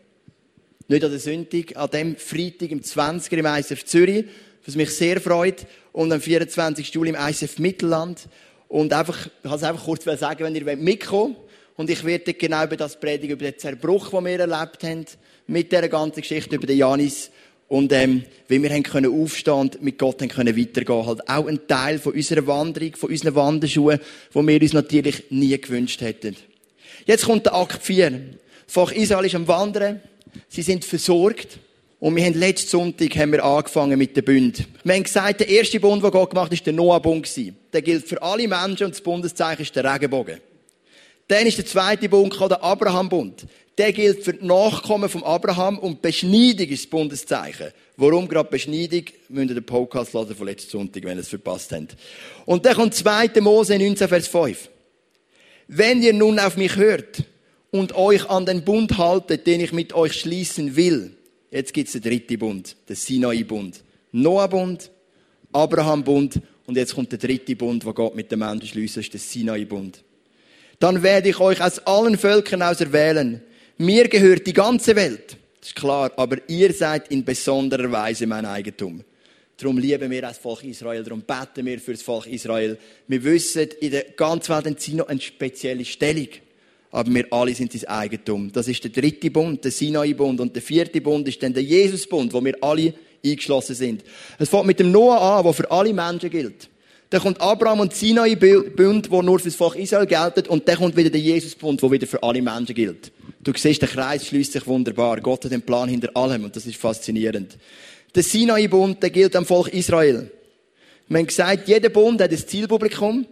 Nicht 0.88 1.04
an 1.04 1.12
der 1.12 1.20
Sonntag, 1.20 1.76
an 1.76 1.90
dem 1.90 2.16
Freitag 2.16 2.72
im 2.72 2.82
20er 2.82 3.34
im 3.34 3.46
ISF 3.46 3.84
Zürich, 3.84 4.26
was 4.66 4.76
mich 4.76 4.92
sehr 4.92 5.20
freut. 5.20 5.66
Und 5.92 6.14
am 6.14 6.22
24. 6.22 6.94
Juli 6.94 7.10
im 7.10 7.16
ISF 7.16 7.58
Mittelland. 7.58 8.30
Und 8.68 8.94
einfach, 8.94 9.28
ich 9.44 9.52
es 9.52 9.64
einfach 9.64 9.84
kurz 9.84 10.04
sagen, 10.04 10.44
wenn 10.44 10.56
ihr 10.56 10.78
mitkommen 10.78 11.36
wollt. 11.36 11.48
Und 11.78 11.90
ich 11.90 12.04
werde 12.04 12.34
genau 12.34 12.64
über 12.64 12.78
das 12.78 13.00
predigen, 13.00 13.32
über 13.32 13.52
den 13.52 13.60
Zerbruch, 13.60 14.10
den 14.12 14.26
wir 14.26 14.40
erlebt 14.40 14.84
haben, 14.84 15.06
mit 15.48 15.72
dieser 15.72 15.88
ganzen 15.90 16.22
Geschichte 16.22 16.56
über 16.56 16.68
den 16.68 16.78
Janis 16.78 17.32
und 17.68 17.92
ähm, 17.92 18.24
wie 18.48 18.62
wir 18.62 18.70
haben 18.70 18.84
können 18.84 19.22
aufstehen 19.22 19.54
und 19.54 19.82
mit 19.82 19.98
Gott 19.98 20.22
haben 20.22 20.30
können 20.30 20.58
weitergehen. 20.58 21.06
Halt 21.06 21.30
auch 21.30 21.48
ein 21.48 21.68
Teil 21.68 22.00
von 22.00 22.14
unserer 22.14 22.48
Wanderung, 22.48 22.96
von 22.96 23.10
unseren 23.10 23.36
Wanderschuhen, 23.36 24.00
wo 24.32 24.42
wir 24.42 24.62
uns 24.62 24.74
natürlich 24.74 25.26
nie 25.30 25.60
gewünscht 25.60 26.02
hätten. 26.02 26.36
Jetzt 27.06 27.26
kommt 27.26 27.46
der 27.46 27.56
Akt 27.56 27.84
4. 27.84 28.22
Volk 28.68 28.96
Israel 28.96 29.26
ist 29.26 29.36
am 29.36 29.48
Wandern. 29.48 30.02
Sie 30.50 30.62
sind 30.62 30.86
versorgt. 30.86 31.60
Und 32.00 32.16
wir 32.16 32.24
haben 32.26 32.36
letzten 32.36 32.70
Sonntag 32.70 33.16
haben 33.18 33.32
wir 33.32 33.44
angefangen 33.44 33.98
mit 33.98 34.16
dem 34.16 34.24
Bund. 34.24 34.68
Wir 34.84 34.94
haben 34.94 35.04
gesagt, 35.04 35.40
der 35.40 35.50
erste 35.50 35.80
Bund, 35.80 36.04
den 36.04 36.12
Gott 36.12 36.30
gemacht 36.30 36.52
hat, 36.52 36.60
war 36.60 36.64
der 36.64 36.74
Noah-Bund. 36.74 37.54
Der 37.74 37.82
gilt 37.82 38.08
für 38.08 38.22
alle 38.22 38.48
Menschen 38.48 38.86
und 38.86 38.94
das 38.94 39.02
Bundeszeichen 39.02 39.64
ist 39.64 39.76
der 39.76 39.92
Regenbogen. 39.92 40.40
Dann 41.28 41.48
ist 41.48 41.58
der 41.58 41.66
zweite 41.66 42.08
Bund 42.08 42.40
der 42.40 42.64
Abraham-Bund. 42.64 43.48
Der 43.78 43.94
gilt 43.94 44.24
für 44.24 44.34
die 44.34 44.46
Nachkommen 44.46 45.08
von 45.08 45.24
Abraham 45.24 45.78
und 45.78 46.02
Beschneidung 46.02 46.68
ist 46.68 46.86
das 46.86 46.90
Bundeszeichen. 46.90 47.72
Warum 47.96 48.28
gerade 48.28 48.50
Beschneidung? 48.50 49.04
Müsst 49.30 49.50
ihr 49.50 49.56
den 49.56 49.64
Podcast 49.64 50.14
hören 50.14 50.36
von 50.36 50.48
letzten 50.48 50.72
Sonntag, 50.72 51.04
wenn 51.04 51.18
ihr 51.18 51.22
es 51.22 51.30
verpasst 51.30 51.72
habt. 51.72 51.96
Und 52.46 52.66
dann 52.66 52.76
kommt 52.76 52.96
2. 52.96 53.40
Mose 53.40 53.78
19, 53.78 54.08
Vers 54.08 54.28
5. 54.28 54.70
Wenn 55.68 56.02
ihr 56.02 56.14
nun 56.14 56.40
auf 56.40 56.58
mich 56.58 56.76
hört 56.76 57.24
und 57.70 57.94
euch 57.96 58.28
an 58.30 58.48
den 58.48 58.64
Bund 58.64 58.98
haltet, 58.98 59.46
den 59.46 59.62
ich 59.62 59.74
mit 59.74 59.94
euch 59.94 60.14
schließen 60.14 60.76
will, 60.76 61.16
jetzt 61.52 61.74
gibt's 61.74 61.92
den 61.92 62.02
dritten 62.02 62.40
Bund, 62.40 62.76
den 62.90 62.96
Sinai-Bund. 62.96 63.84
Noah-Bund, 64.12 64.90
Abraham-Bund 65.52 66.42
und 66.66 66.78
jetzt 66.78 66.96
kommt 66.96 67.12
der 67.12 67.20
dritte 67.20 67.56
Bund, 67.56 67.86
wo 67.86 67.94
Gott 67.94 68.16
mit 68.16 68.32
den 68.32 68.40
Menschen 68.40 68.68
schließt, 68.70 68.98
ist 68.98 69.14
der 69.14 69.20
Sinai-Bund. 69.20 70.04
Dann 70.80 71.04
werde 71.04 71.30
ich 71.30 71.40
euch 71.40 71.62
aus 71.62 71.80
allen 71.80 72.18
Völkern 72.18 72.62
auserwählen. 72.62 73.44
Mir 73.80 74.08
gehört 74.08 74.48
die 74.48 74.54
ganze 74.54 74.96
Welt. 74.96 75.38
Das 75.60 75.70
ist 75.70 75.76
klar, 75.76 76.12
aber 76.18 76.38
ihr 76.48 76.74
seid 76.74 77.12
in 77.12 77.24
besonderer 77.24 77.92
Weise 77.92 78.26
mein 78.26 78.46
Eigentum. 78.46 79.04
Darum 79.56 79.78
lieben 79.78 80.10
wir 80.10 80.22
das 80.24 80.40
Volk 80.40 80.64
Israel, 80.64 81.04
darum 81.04 81.22
beten 81.22 81.64
wir 81.64 81.80
für 81.80 81.92
das 81.92 82.02
Volk 82.02 82.26
Israel. 82.26 82.78
Wir 83.08 83.24
wissen, 83.24 83.68
in 83.80 83.92
der 83.92 84.04
ganzen 84.16 84.66
Welt 84.66 84.82
sie 84.82 84.96
noch 84.96 85.08
eine 85.08 85.22
spezielle 85.22 85.86
Stellung. 85.86 86.28
Aber 86.90 87.14
wir 87.14 87.26
alle 87.32 87.54
sind 87.54 87.72
sein 87.72 87.86
Eigentum. 87.86 88.52
Das 88.52 88.68
ist 88.68 88.84
der 88.84 88.90
dritte 88.90 89.30
Bund, 89.30 89.64
der 89.64 89.72
Sinai-Bund. 89.72 90.40
Und 90.40 90.56
der 90.56 90.64
vierte 90.64 91.00
Bund 91.00 91.28
ist 91.28 91.44
dann 91.44 91.54
der 91.54 91.64
Jesus-Bund, 91.64 92.34
wo 92.34 92.44
wir 92.44 92.56
alle 92.62 92.96
eingeschlossen 93.24 93.76
sind. 93.76 94.04
Es 94.40 94.50
fängt 94.50 94.66
mit 94.66 94.80
dem 94.80 94.92
Noah 94.92 95.38
an, 95.38 95.44
der 95.44 95.54
für 95.54 95.70
alle 95.70 95.94
Menschen 95.94 96.32
gilt. 96.32 96.70
Dann 97.12 97.22
kommt 97.22 97.40
Abraham 97.40 97.82
und 97.82 97.94
Sinai-Bund, 97.94 99.12
der 99.12 99.24
nur 99.24 99.40
für 99.40 99.50
das 99.50 99.56
Volk 99.56 99.76
Israel 99.76 100.08
gelten. 100.08 100.48
Und 100.48 100.68
dann 100.68 100.78
kommt 100.78 100.98
wieder 100.98 101.12
der 101.12 101.22
Jesus-Bund, 101.22 101.82
der 101.82 101.92
wieder 101.92 102.08
für 102.08 102.24
alle 102.24 102.42
Menschen 102.42 102.74
gilt. 102.74 103.12
Du 103.48 103.54
siehst, 103.56 103.82
der 103.82 103.88
Kreis 103.88 104.28
schließt 104.28 104.52
sich 104.52 104.68
wunderbar. 104.68 105.22
Gott 105.22 105.46
hat 105.46 105.54
den 105.54 105.62
Plan 105.62 105.88
hinter 105.88 106.10
allem 106.18 106.44
und 106.44 106.54
das 106.58 106.66
ist 106.66 106.76
faszinierend. 106.76 107.58
Der 108.14 108.22
Sinai-Bund, 108.22 109.02
der 109.02 109.10
gilt 109.10 109.38
am 109.38 109.46
Volk 109.46 109.70
Israel. 109.70 110.30
Wir 111.08 111.18
haben 111.18 111.28
gesagt, 111.28 111.66
jeder 111.66 111.88
Bund 111.88 112.20
hat 112.20 112.30
ein 112.30 112.38
Zielpublikum 112.38 113.26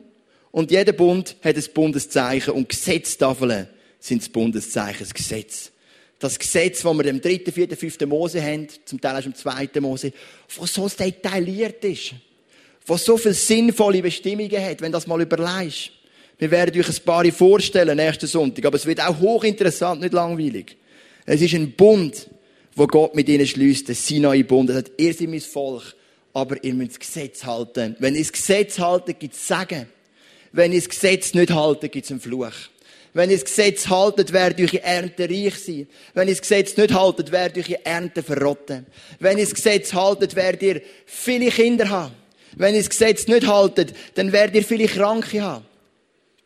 und 0.51 0.71
jeder 0.71 0.93
Bund 0.93 1.35
hat 1.43 1.57
ein 1.57 1.63
Bundeszeichen 1.73 2.53
und 2.53 2.69
Gesetztafeln 2.69 3.67
sind 3.99 4.21
das 4.21 4.29
Bundeszeichen, 4.29 4.99
das 4.99 5.13
Gesetz. 5.13 5.71
Das 6.17 6.39
Gesetz, 6.39 6.83
das 6.83 6.97
wir 6.97 7.05
im 7.07 7.19
dritten, 7.19 7.51
vierten, 7.51 7.75
fünften 7.75 8.07
Mose 8.07 8.41
haben, 8.41 8.69
zum 8.85 9.01
Teil 9.01 9.21
auch 9.21 9.25
im 9.25 9.35
zweiten 9.35 9.81
Mose, 9.81 10.13
wo 10.55 10.65
so 10.65 10.87
detailliert 10.87 11.83
ist, 11.83 12.13
wo 12.85 12.95
so 12.95 13.17
viele 13.17 13.33
sinnvolle 13.33 14.01
Bestimmungen 14.01 14.63
hat, 14.63 14.79
wenn 14.79 14.93
das 14.93 15.07
mal 15.07 15.21
überlegst. 15.21 15.91
Wir 16.37 16.51
werden 16.51 16.79
euch 16.79 16.89
ein 16.89 17.05
paar 17.05 17.25
vorstellen, 17.31 17.95
nächsten 17.95 18.27
Sonntag, 18.27 18.65
aber 18.65 18.75
es 18.75 18.85
wird 18.85 18.99
auch 19.01 19.19
hochinteressant, 19.19 20.01
nicht 20.01 20.13
langweilig. 20.13 20.77
Es 21.25 21.41
ist 21.41 21.53
ein 21.53 21.71
Bund, 21.71 22.29
wo 22.75 22.87
Gott 22.87 23.15
mit 23.15 23.29
ihnen 23.29 23.47
schließt, 23.47 23.87
der 23.87 23.95
Sinai-Bund. 23.95 24.69
Er 24.69 24.75
sagt, 24.75 24.91
ihr 24.97 25.13
seid 25.13 25.29
mein 25.29 25.39
Volk, 25.39 25.95
aber 26.33 26.61
ihr 26.63 26.73
müsst 26.73 26.91
das 26.91 26.99
Gesetz 26.99 27.45
halten. 27.45 27.95
Wenn 27.99 28.15
ihr 28.15 28.21
das 28.21 28.33
Gesetz 28.33 28.77
haltet, 28.77 29.19
gibt 29.19 29.33
es 29.33 29.47
Sagen. 29.47 29.87
Wenn 30.51 30.73
ihr 30.73 30.79
das 30.79 30.89
Gesetz 30.89 31.33
nicht 31.33 31.51
haltet, 31.51 31.91
gibt 31.91 32.05
es 32.05 32.11
einen 32.11 32.19
Fluch. 32.19 32.51
Wenn 33.13 33.29
ihr 33.29 33.37
das 33.37 33.45
Gesetz 33.45 33.87
haltet, 33.87 34.33
werdet 34.33 34.59
eure 34.59 34.83
Ernte 34.83 35.29
reich 35.29 35.55
sein. 35.55 35.87
Wenn 36.13 36.27
ihr 36.27 36.33
das 36.33 36.41
Gesetz 36.41 36.75
nicht 36.75 36.93
haltet, 36.93 37.31
werdet 37.31 37.65
eure 37.65 37.85
Ernte 37.85 38.21
verrotten. 38.21 38.85
Wenn 39.19 39.37
ihr 39.37 39.45
das 39.45 39.55
Gesetz 39.55 39.93
haltet, 39.93 40.35
werdet 40.35 40.61
ihr 40.63 40.81
viele 41.05 41.49
Kinder 41.49 41.89
haben. 41.89 42.13
Wenn 42.57 42.75
ihr 42.75 42.81
das 42.81 42.89
Gesetz 42.89 43.27
nicht 43.27 43.47
haltet, 43.47 43.93
dann 44.15 44.33
werdet 44.33 44.55
ihr 44.55 44.63
viele 44.65 44.87
Kranke 44.87 45.41
haben. 45.41 45.65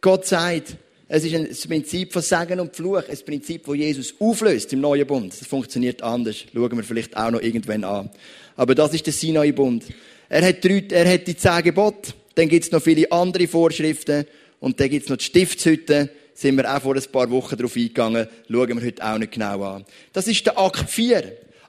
Gott 0.02 0.26
sagt, 0.26 0.78
es 1.10 1.26
ist 1.26 1.34
ein 1.34 1.50
Prinzip 1.68 2.14
von 2.14 2.22
Segen 2.22 2.60
und 2.60 2.76
Fluch, 2.76 3.04
ein 3.10 3.18
Prinzip, 3.26 3.66
das 3.66 3.76
Jesus 3.76 4.14
auflöst 4.20 4.72
im 4.72 4.80
neuen 4.80 5.06
Bund. 5.06 5.34
Das 5.40 5.48
funktioniert 5.48 6.02
anders. 6.04 6.38
Schauen 6.54 6.78
wir 6.78 6.84
vielleicht 6.84 7.18
auch 7.18 7.32
noch 7.32 7.42
irgendwann 7.42 7.84
an. 7.84 8.10
Aber 8.56 8.76
das 8.76 8.94
ist 8.94 9.08
der 9.08 9.14
Sinai-Bund. 9.14 9.86
Er 10.30 10.48
hat, 10.48 10.64
drei, 10.64 10.86
er 10.92 11.12
hat 11.12 11.28
die 11.28 11.36
zehn 11.36 11.64
Gebote. 11.64 12.14
Dann 12.36 12.48
gibt 12.48 12.64
es 12.66 12.72
noch 12.72 12.82
viele 12.82 13.12
andere 13.12 13.48
Vorschriften. 13.48 14.26
Und 14.60 14.80
dann 14.80 14.90
gibt 14.90 15.04
es 15.04 15.10
noch 15.10 15.18
die 15.18 15.26
Stiftshütte. 15.26 16.10
Sind 16.34 16.56
wir 16.56 16.74
auch 16.74 16.82
vor 16.82 16.96
ein 16.96 17.04
paar 17.12 17.30
Wochen 17.32 17.58
darauf 17.58 17.76
eingegangen. 17.76 18.28
Schauen 18.50 18.80
wir 18.80 18.86
heute 18.86 19.04
auch 19.06 19.18
nicht 19.18 19.34
genau 19.34 19.64
an. 19.64 19.86
Das 20.14 20.28
ist 20.28 20.46
der 20.46 20.58
Akt 20.58 20.90
4. 20.90 21.24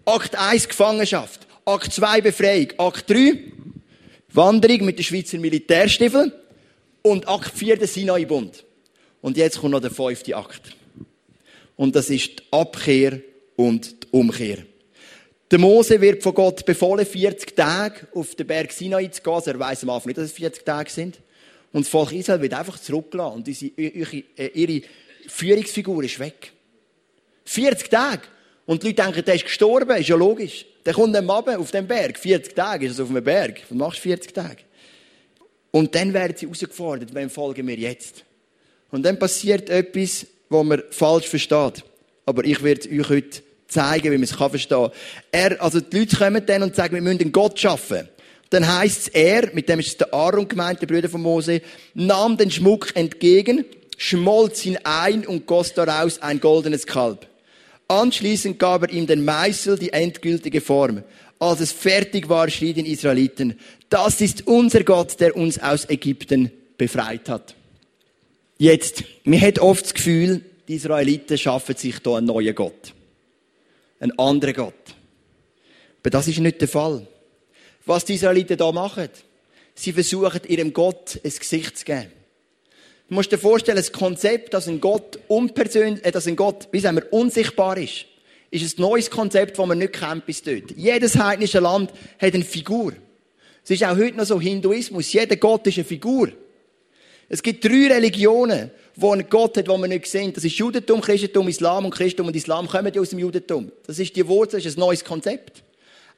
Akt 0.04 0.36
1 0.36 0.68
Gefangenschaft. 0.68 1.46
Akt 1.64 1.92
2 1.92 2.20
Befreiung. 2.20 2.68
Akt 2.76 3.10
3 3.10 3.38
Wanderung 4.32 4.84
mit 4.84 4.98
den 4.98 5.04
Schweizer 5.04 5.38
Militärstiefeln. 5.38 6.32
Und 7.02 7.28
Akt 7.28 7.56
4 7.56 7.76
der 7.76 7.88
Sinai-Bund. 7.88 8.64
Und 9.22 9.36
jetzt 9.36 9.60
kommt 9.60 9.72
noch 9.72 9.80
der 9.80 9.90
fünfte 9.90 10.36
Akt. 10.36 10.76
Und 11.76 11.96
das 11.96 12.10
ist 12.10 12.40
die 12.40 12.42
Abkehr 12.50 13.20
und 13.56 14.04
die 14.04 14.08
Umkehr. 14.10 14.58
Der 15.50 15.58
Mose 15.58 16.00
wird 16.00 16.22
von 16.22 16.34
Gott 16.34 16.64
befohlen, 16.64 17.04
40 17.04 17.56
Tage 17.56 18.06
auf 18.14 18.34
den 18.34 18.46
Berg 18.46 18.70
Sinai 18.70 19.08
zu 19.08 19.20
gehen. 19.22 19.32
Also 19.32 19.50
er 19.50 19.58
weiss 19.58 19.82
am 19.82 19.90
Anfang 19.90 20.08
nicht, 20.08 20.18
dass 20.18 20.26
es 20.26 20.32
40 20.32 20.64
Tage 20.64 20.90
sind. 20.90 21.18
Und 21.72 21.84
das 21.84 21.88
Volk 21.88 22.12
Israel 22.12 22.40
wird 22.40 22.54
einfach 22.54 22.78
zurückgelassen. 22.78 23.36
Und 23.36 23.48
ihre, 23.48 24.16
ihre 24.16 24.82
Führungsfigur 25.26 26.04
ist 26.04 26.18
weg. 26.18 26.52
40 27.44 27.90
Tage. 27.90 28.22
Und 28.66 28.82
die 28.82 28.88
Leute 28.88 29.02
denken, 29.02 29.24
der 29.24 29.34
ist 29.34 29.44
gestorben. 29.44 29.96
Ist 29.96 30.08
ja 30.08 30.16
logisch. 30.16 30.66
Der 30.86 30.94
kommt 30.94 31.14
dann 31.14 31.28
runter 31.28 31.58
auf 31.58 31.70
den 31.70 31.86
Berg. 31.86 32.18
40 32.18 32.54
Tage 32.54 32.86
ist 32.86 32.92
es 32.92 33.00
auf 33.00 33.10
einem 33.10 33.24
Berg. 33.24 33.62
Was 33.68 33.76
machst 33.76 33.98
du 33.98 34.02
40 34.02 34.32
Tage? 34.32 34.58
Und 35.70 35.94
dann 35.94 36.12
werden 36.12 36.36
sie 36.36 36.46
herausgefordert, 36.46 37.14
wem 37.14 37.30
folgen 37.30 37.66
wir 37.66 37.76
jetzt? 37.76 38.24
Und 38.90 39.04
dann 39.04 39.18
passiert 39.18 39.70
etwas, 39.70 40.26
was 40.48 40.64
man 40.64 40.82
falsch 40.90 41.28
versteht. 41.28 41.84
Aber 42.26 42.44
ich 42.44 42.62
werde 42.62 42.88
euch 42.90 43.08
heute 43.08 43.42
zeigen, 43.68 44.10
wie 44.12 44.18
man 44.18 44.24
es 44.24 44.32
verstehen 44.32 44.68
kann. 44.68 44.90
Er, 45.30 45.62
also 45.62 45.80
die 45.80 46.00
Leute 46.00 46.16
kommen 46.16 46.44
dann 46.44 46.62
und 46.64 46.74
sagen, 46.74 46.94
wir 46.94 47.02
müssen 47.02 47.20
einen 47.20 47.32
Gott 47.32 47.58
schaffen. 47.58 48.08
Dann 48.50 48.66
heißt 48.66 49.00
es, 49.00 49.08
er, 49.08 49.54
mit 49.54 49.68
dem 49.68 49.78
ist 49.78 49.88
es 49.88 49.96
der 49.96 50.12
Aaron 50.12 50.48
gemeint, 50.48 50.82
der 50.82 50.88
Brüder 50.88 51.08
von 51.08 51.22
Mose, 51.22 51.62
nahm 51.94 52.36
den 52.36 52.50
Schmuck 52.50 52.96
entgegen, 52.96 53.64
schmolz 53.96 54.66
ihn 54.66 54.78
ein 54.82 55.24
und 55.24 55.46
goss 55.46 55.72
daraus 55.72 56.20
ein 56.20 56.40
goldenes 56.40 56.84
Kalb. 56.84 57.28
Anschließend 57.86 58.58
gab 58.58 58.82
er 58.82 58.90
ihm 58.90 59.06
den 59.06 59.24
Meißel, 59.24 59.78
die 59.78 59.92
endgültige 59.92 60.60
Form. 60.60 61.04
Als 61.40 61.60
es 61.60 61.72
fertig 61.72 62.28
war, 62.28 62.48
schrien 62.50 62.74
die 62.74 62.92
Israeliten, 62.92 63.58
das 63.88 64.20
ist 64.20 64.46
unser 64.46 64.84
Gott, 64.84 65.18
der 65.20 65.34
uns 65.36 65.58
aus 65.58 65.88
Ägypten 65.88 66.52
befreit 66.76 67.28
hat. 67.28 67.56
Jetzt, 68.58 69.04
mir 69.24 69.40
hat 69.40 69.58
oft 69.58 69.84
das 69.84 69.94
Gefühl, 69.94 70.44
die 70.68 70.74
Israeliten 70.74 71.38
schaffen 71.38 71.76
sich 71.76 71.98
da 72.00 72.16
einen 72.16 72.26
neuen 72.26 72.54
Gott. 72.54 72.92
Einen 73.98 74.16
anderen 74.18 74.54
Gott. 74.54 74.74
Aber 76.00 76.10
das 76.10 76.28
ist 76.28 76.38
nicht 76.38 76.60
der 76.60 76.68
Fall. 76.68 77.06
Was 77.86 78.04
die 78.04 78.14
Israeliten 78.14 78.58
da 78.58 78.70
machen, 78.70 79.08
sie 79.74 79.92
versuchen 79.92 80.42
ihrem 80.46 80.74
Gott 80.74 81.18
ein 81.24 81.32
Gesicht 81.38 81.78
zu 81.78 81.84
geben. 81.86 82.12
Du 83.08 83.14
musst 83.14 83.32
dir 83.32 83.38
vorstellen, 83.38 83.76
das 83.76 83.92
Konzept, 83.92 84.54
dass 84.54 84.68
ein 84.68 84.80
Gott 84.80 85.18
unpersönlich, 85.26 86.04
äh, 86.04 86.12
dass 86.12 86.26
ein 86.26 86.36
Gott, 86.36 86.68
wie 86.70 86.80
sagen 86.80 86.98
wir, 86.98 87.12
unsichtbar 87.12 87.76
ist, 87.78 88.04
ist 88.50 88.78
ein 88.78 88.82
neues 88.82 89.10
Konzept, 89.10 89.58
das 89.58 89.66
man 89.66 89.78
nicht 89.78 89.92
kennt 89.92 90.26
bis 90.26 90.42
dort. 90.42 90.72
Jedes 90.76 91.16
heidnische 91.16 91.60
Land 91.60 91.92
hat 92.18 92.34
eine 92.34 92.44
Figur. 92.44 92.92
Es 93.62 93.70
ist 93.70 93.84
auch 93.84 93.96
heute 93.96 94.16
noch 94.16 94.24
so 94.24 94.40
Hinduismus. 94.40 95.12
Jeder 95.12 95.36
Gott 95.36 95.66
ist 95.66 95.78
eine 95.78 95.84
Figur. 95.84 96.32
Es 97.28 97.42
gibt 97.42 97.64
drei 97.64 97.86
Religionen, 97.86 98.72
wo 98.96 99.12
ein 99.12 99.24
Gott 99.30 99.56
hat, 99.56 99.68
den 99.68 99.80
wir 99.80 99.86
nicht 99.86 100.06
sehen. 100.06 100.32
Das 100.32 100.44
ist 100.44 100.56
Judentum, 100.56 101.00
Christentum, 101.00 101.46
Islam 101.46 101.84
und 101.84 101.94
Christentum 101.94 102.26
und 102.26 102.36
Islam 102.36 102.66
kommen 102.66 102.92
ja 102.92 103.00
aus 103.00 103.10
dem 103.10 103.20
Judentum. 103.20 103.70
Das 103.86 104.00
ist 104.00 104.16
die 104.16 104.26
Wurzel, 104.26 104.56
das 104.56 104.66
ist 104.66 104.76
ein 104.76 104.80
neues 104.80 105.04
Konzept. 105.04 105.62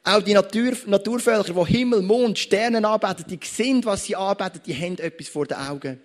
Auch 0.05 0.23
die 0.23 0.33
Natur, 0.33 0.73
Naturvölker, 0.87 1.53
die 1.53 1.73
Himmel, 1.73 2.01
Mond, 2.01 2.39
Sterne 2.39 2.87
anbeten, 2.89 3.25
die 3.29 3.39
sehen, 3.47 3.85
was 3.85 4.05
sie 4.05 4.17
anbeten, 4.17 4.61
die 4.67 4.75
haben 4.75 4.99
etwas 4.99 5.29
vor 5.29 5.47
den 5.47 5.59
Augen. 5.59 6.01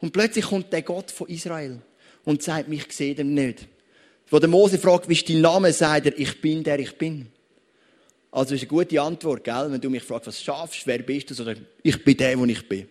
Und 0.00 0.12
plötzlich 0.12 0.46
kommt 0.46 0.72
der 0.72 0.82
Gott 0.82 1.10
von 1.10 1.28
Israel 1.28 1.82
und 2.24 2.42
sagt, 2.42 2.68
mich 2.68 2.86
sehe 2.90 3.14
dem 3.14 3.34
nicht. 3.34 3.68
Wo 4.30 4.38
der 4.38 4.48
Mose 4.48 4.78
fragt, 4.78 5.08
wie 5.08 5.14
ist 5.14 5.28
dein 5.28 5.40
Name, 5.40 5.72
sagt 5.72 6.06
er, 6.06 6.18
ich 6.18 6.40
bin 6.40 6.62
der 6.62 6.78
ich 6.78 6.96
bin. 6.96 7.28
Also 8.30 8.54
ist 8.54 8.60
eine 8.60 8.68
gute 8.68 9.00
Antwort, 9.00 9.42
gell? 9.42 9.66
Wenn 9.70 9.80
du 9.80 9.88
mich 9.88 10.02
fragst, 10.02 10.26
was 10.26 10.42
schaffst, 10.42 10.86
wer 10.86 10.98
bist 10.98 11.30
du, 11.30 11.34
so 11.34 11.44
ich 11.82 12.04
bin 12.04 12.16
der, 12.16 12.38
wo 12.38 12.44
ich 12.44 12.68
bin. 12.68 12.86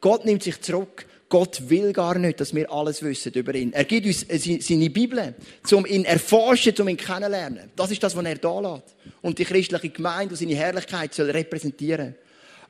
Gott 0.00 0.24
nimmt 0.24 0.42
sich 0.42 0.60
zurück. 0.60 1.06
Gott 1.30 1.68
will 1.68 1.92
gar 1.92 2.18
nicht, 2.18 2.38
dass 2.38 2.54
wir 2.54 2.70
alles 2.70 3.02
wissen 3.02 3.32
über 3.32 3.54
ihn. 3.54 3.72
Er 3.72 3.84
gibt 3.84 4.06
uns 4.06 4.26
seine 4.28 4.90
Bibel, 4.90 5.34
um 5.72 5.86
ihn 5.86 6.04
erforschen, 6.04 6.74
um 6.78 6.88
ihn 6.88 6.96
kennenlernen. 6.96 7.70
Das 7.74 7.90
ist 7.90 8.02
das, 8.02 8.14
was 8.14 8.24
er 8.24 8.36
da 8.36 8.60
lässt. 8.60 8.94
Und 9.22 9.38
die 9.38 9.44
christliche 9.44 9.88
Gemeinde 9.88 10.34
und 10.34 10.38
seine 10.38 10.54
Herrlichkeit 10.54 11.14
soll 11.14 11.30
repräsentieren. 11.30 12.14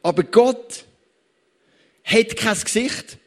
Aber 0.02 0.22
Gott 0.22 0.84
hat 2.04 2.36
kein 2.36 2.58
Gesicht. 2.58 3.18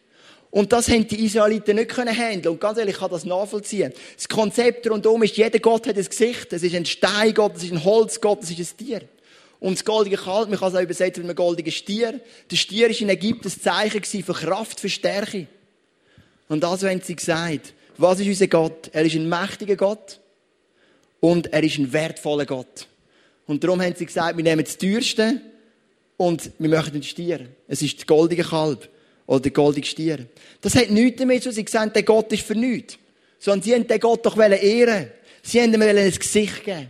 Und 0.49 0.71
das 0.71 0.87
haben 0.87 1.07
die 1.07 1.25
Israeliten 1.25 1.75
nicht 1.75 1.89
können 1.89 2.15
handeln. 2.15 2.53
Und 2.53 2.61
ganz 2.61 2.77
ehrlich, 2.77 2.95
ich 2.95 2.99
kann 2.99 3.11
das 3.11 3.25
nachvollziehen. 3.25 3.91
Das 4.15 4.29
Konzept 4.29 4.89
rundum 4.89 5.23
ist, 5.23 5.35
jeder 5.35 5.59
Gott 5.59 5.87
hat 5.87 5.97
ein 5.97 6.05
Gesicht. 6.05 6.53
Es 6.53 6.63
ist 6.63 6.73
ein 6.73 6.85
Steingott, 6.85 7.57
es 7.57 7.63
ist 7.63 7.73
ein 7.73 7.83
Holzgott, 7.83 8.43
es 8.43 8.51
ist 8.51 8.59
ein 8.59 8.85
Tier. 8.85 9.01
Und 9.59 9.77
das 9.77 9.85
goldige 9.85 10.17
Kalb, 10.17 10.49
man 10.49 10.59
kann 10.59 10.69
es 10.69 10.75
auch 10.75 10.81
übersetzen 10.81 11.23
mit 11.23 11.31
einem 11.31 11.35
goldigen 11.35 11.71
Stier. 11.71 12.19
Der 12.49 12.55
Stier 12.55 12.89
war 12.89 13.01
in 13.01 13.09
Ägypten 13.09 13.47
ein 13.47 13.61
Zeichen 13.61 14.03
für 14.03 14.33
Kraft, 14.33 14.79
für 14.79 14.89
Stärke. 14.89 15.47
Und 16.47 16.63
also 16.63 16.87
haben 16.87 17.01
sie 17.01 17.15
gesagt, 17.15 17.73
was 17.97 18.19
ist 18.19 18.27
unser 18.27 18.47
Gott? 18.47 18.89
Er 18.93 19.03
ist 19.03 19.15
ein 19.15 19.27
mächtiger 19.27 19.75
Gott 19.75 20.19
und 21.19 21.51
er 21.51 21.63
ist 21.63 21.77
ein 21.77 21.91
wertvoller 21.91 22.45
Gott. 22.45 22.87
Und 23.47 23.63
darum 23.63 23.81
haben 23.81 23.95
sie 23.95 24.05
gesagt, 24.05 24.37
wir 24.37 24.43
nehmen 24.43 24.63
das 24.63 24.77
teuerste 24.77 25.41
und 26.15 26.51
wir 26.59 26.69
möchten 26.69 26.93
den 26.93 27.03
Stier. 27.03 27.47
Es 27.67 27.81
ist 27.81 27.99
der 27.99 28.05
goldige 28.05 28.43
Kalb 28.43 28.87
oder 29.27 29.41
der 29.41 29.51
goldige 29.51 29.85
Stier. 29.85 30.25
Das 30.61 30.73
hat 30.73 30.89
nichts 30.89 31.19
damit 31.19 31.43
zu 31.43 31.49
tun. 31.49 31.55
Sie 31.55 31.65
gesagt, 31.65 31.95
der 31.95 32.03
Gott 32.03 32.31
ist 32.31 32.43
für 32.43 32.55
nichts. 32.55 32.97
Sondern 33.37 33.61
sie 33.61 33.71
wollten 33.71 33.87
den 33.87 33.99
Gott 33.99 34.25
doch 34.25 34.37
ehren. 34.37 35.11
Sie 35.43 35.59
wollten 35.59 35.73
ihm 35.75 35.81
ein 35.81 36.11
Gesicht 36.11 36.63
geben. 36.63 36.89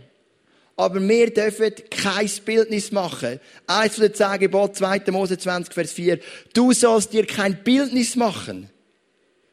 Aber 0.76 1.00
wir 1.06 1.30
dürfen 1.34 1.72
kein 1.90 2.30
Bildnis 2.44 2.92
machen. 2.92 3.40
Eins 3.66 3.96
von 3.96 4.04
den 4.04 4.14
zehn 4.14 4.38
Geboten, 4.38 4.76
2. 4.76 5.02
Mose 5.10 5.36
20, 5.36 5.74
Vers 5.74 5.92
4. 5.92 6.20
Du 6.54 6.72
sollst 6.72 7.12
dir 7.12 7.26
kein 7.26 7.62
Bildnis 7.64 8.14
machen. 8.14 8.70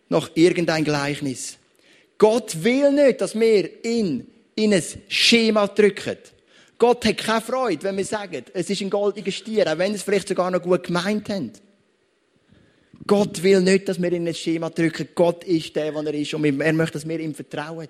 Noch 0.07 0.29
irgendein 0.35 0.83
Gleichnis. 0.83 1.57
Gott 2.19 2.63
will 2.63 2.91
nicht, 2.91 3.21
dass 3.21 3.37
wir 3.37 3.83
ihn 3.83 4.27
in 4.53 4.73
ein 4.73 4.83
Schema 5.07 5.67
drücken. 5.67 6.17
Gott 6.77 7.03
hat 7.03 7.17
keine 7.17 7.41
Freude, 7.41 7.83
wenn 7.83 7.97
wir 7.97 8.05
sagen, 8.05 8.45
es 8.53 8.69
ist 8.69 8.81
ein 8.81 8.91
goldiger 8.91 9.31
Stier, 9.31 9.71
auch 9.71 9.77
wenn 9.79 9.95
es 9.95 10.03
vielleicht 10.03 10.27
sogar 10.27 10.51
noch 10.51 10.61
gut 10.61 10.83
gemeint 10.83 11.27
haben. 11.29 11.51
Gott 13.07 13.43
will 13.43 13.61
nicht, 13.61 13.87
dass 13.87 14.01
wir 14.01 14.11
in 14.11 14.27
ein 14.27 14.33
Schema 14.33 14.69
drücken. 14.69 15.09
Gott 15.13 15.43
ist 15.43 15.75
der, 15.75 15.91
der 15.91 16.05
er 16.05 16.13
ist. 16.13 16.33
Und 16.33 16.43
er 16.43 16.73
möchte, 16.73 16.93
dass 16.93 17.07
wir 17.07 17.19
ihm 17.19 17.35
vertrauen. 17.35 17.87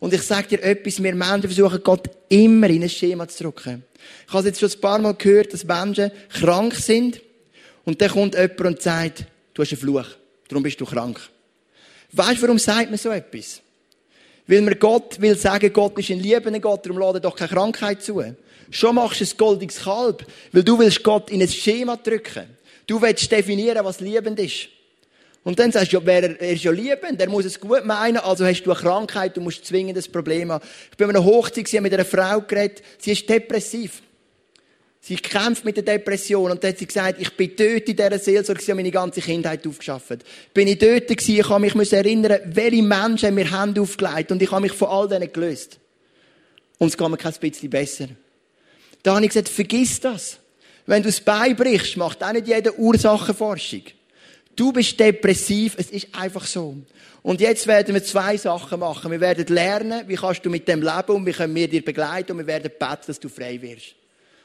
Und 0.00 0.12
ich 0.12 0.22
sage 0.22 0.48
dir 0.48 0.62
etwas, 0.62 1.02
wir 1.02 1.14
Menschen 1.14 1.42
versuchen 1.42 1.82
Gott 1.82 2.10
immer 2.28 2.68
in 2.68 2.82
ein 2.82 2.88
Schema 2.88 3.28
zu 3.28 3.44
drücken. 3.44 3.84
Ich 4.26 4.32
habe 4.32 4.46
jetzt 4.46 4.60
schon 4.60 4.70
ein 4.70 4.80
paar 4.80 4.98
Mal 4.98 5.14
gehört, 5.14 5.52
dass 5.52 5.64
Menschen 5.64 6.10
krank 6.28 6.74
sind 6.74 7.20
und 7.84 8.00
dann 8.02 8.10
kommt 8.10 8.34
jemand 8.34 8.60
und 8.60 8.82
sagt, 8.82 9.24
du 9.54 9.62
hast 9.62 9.72
einen 9.72 9.80
Fluch, 9.80 10.06
darum 10.48 10.62
bist 10.62 10.80
du 10.80 10.84
krank. 10.84 11.20
Weißt 12.12 12.38
du, 12.38 12.42
warum 12.42 12.58
sagt 12.58 12.90
man 12.90 12.98
so 12.98 13.10
etwas? 13.10 13.62
Weil 14.46 14.60
man 14.60 14.78
Gott 14.78 15.20
will 15.20 15.38
sagen, 15.38 15.72
Gott 15.72 15.98
ist 15.98 16.10
ein 16.10 16.20
liebender 16.20 16.60
Gott, 16.60 16.84
darum 16.84 16.98
lädt 16.98 17.14
er 17.14 17.20
doch 17.20 17.36
keine 17.36 17.50
Krankheit 17.50 18.02
zu. 18.02 18.22
Schon 18.70 18.96
machst 18.96 19.20
du 19.20 19.24
ein 19.24 19.36
goldiges 19.38 19.80
Kalb, 19.80 20.26
weil 20.52 20.64
du 20.64 20.78
willst 20.78 21.02
Gott 21.02 21.30
in 21.30 21.40
ein 21.40 21.48
Schema 21.48 21.96
drücken. 21.96 22.44
Du 22.86 23.00
willst 23.00 23.30
definieren, 23.30 23.84
was 23.84 24.00
liebend 24.00 24.38
ist. 24.38 24.68
Und 25.44 25.58
dann 25.58 25.70
sagst 25.70 25.92
du, 25.92 25.98
ja, 25.98 26.12
er, 26.12 26.40
er 26.40 26.52
ist 26.52 26.64
ja 26.64 26.72
liebend, 26.72 27.20
er 27.20 27.28
muss 27.28 27.44
es 27.44 27.60
gut 27.60 27.84
meinen, 27.84 28.16
also 28.16 28.46
hast 28.46 28.62
du 28.62 28.72
eine 28.72 28.80
Krankheit, 28.80 29.36
du 29.36 29.42
musst 29.42 29.66
zwingend 29.66 29.98
ein 29.98 30.12
Problem 30.12 30.50
haben. 30.50 30.64
Ich 30.90 30.96
bin 30.96 31.08
an 31.08 31.16
einer 31.16 31.24
Hochzeit, 31.24 31.68
sie 31.68 31.80
mit 31.80 31.92
einer 31.92 32.06
Frau 32.06 32.40
geredet, 32.40 32.82
sie 32.98 33.12
ist 33.12 33.28
depressiv. 33.28 34.02
Sie 35.00 35.16
kämpft 35.16 35.66
mit 35.66 35.76
der 35.76 35.84
Depression 35.84 36.50
und 36.50 36.64
dann 36.64 36.70
hat 36.70 36.78
sie 36.78 36.86
gesagt, 36.86 37.20
ich 37.20 37.36
bin 37.36 37.52
dort 37.54 37.86
in 37.86 37.94
dieser 37.94 38.18
Seelsorge, 38.18 38.62
ich 38.62 38.70
habe 38.70 38.76
meine 38.76 38.90
ganze 38.90 39.20
Kindheit 39.20 39.66
aufgeschafft. 39.66 40.24
Bin 40.54 40.66
ich 40.66 40.78
dort 40.78 41.08
gewesen, 41.08 41.40
ich 41.40 41.46
habe 41.46 41.60
mich 41.60 41.92
erinnern, 41.92 42.40
welche 42.46 42.82
Menschen 42.82 43.34
mir 43.34 43.60
Hände 43.60 43.82
aufgelegt 43.82 44.32
und 44.32 44.40
ich 44.40 44.50
habe 44.50 44.62
mich 44.62 44.72
von 44.72 44.88
all 44.88 45.06
denen 45.06 45.30
gelöst. 45.30 45.78
Und 46.78 46.88
es 46.88 46.96
geht 46.96 47.06
mir 47.06 47.18
kein 47.18 47.34
bisschen 47.34 47.68
besser. 47.68 48.08
Da 49.02 49.14
habe 49.14 49.24
ich 49.26 49.30
gesagt, 49.30 49.50
vergiss 49.50 50.00
das. 50.00 50.38
Wenn 50.86 51.02
du 51.02 51.08
es 51.08 51.20
beibrichst, 51.20 51.96
macht 51.96 52.22
auch 52.22 52.32
nicht 52.32 52.46
jeder 52.46 52.78
Ursachenforschung. 52.78 53.82
Du 54.54 54.72
bist 54.72 54.98
depressiv, 55.00 55.74
es 55.78 55.90
ist 55.90 56.08
einfach 56.12 56.46
so. 56.46 56.76
Und 57.22 57.40
jetzt 57.40 57.66
werden 57.66 57.94
wir 57.94 58.04
zwei 58.04 58.36
Sachen 58.36 58.80
machen. 58.80 59.10
Wir 59.10 59.20
werden 59.20 59.46
lernen, 59.46 60.06
wie 60.06 60.14
kannst 60.14 60.44
du 60.44 60.50
mit 60.50 60.68
dem 60.68 60.82
leben 60.82 61.16
und 61.16 61.26
wie 61.26 61.32
können 61.32 61.54
wir 61.54 61.68
dir 61.68 61.82
begleiten 61.82 62.32
und 62.32 62.38
wir 62.38 62.46
werden 62.46 62.70
beten, 62.78 63.02
dass 63.06 63.18
du 63.18 63.28
frei 63.28 63.60
wirst. 63.62 63.94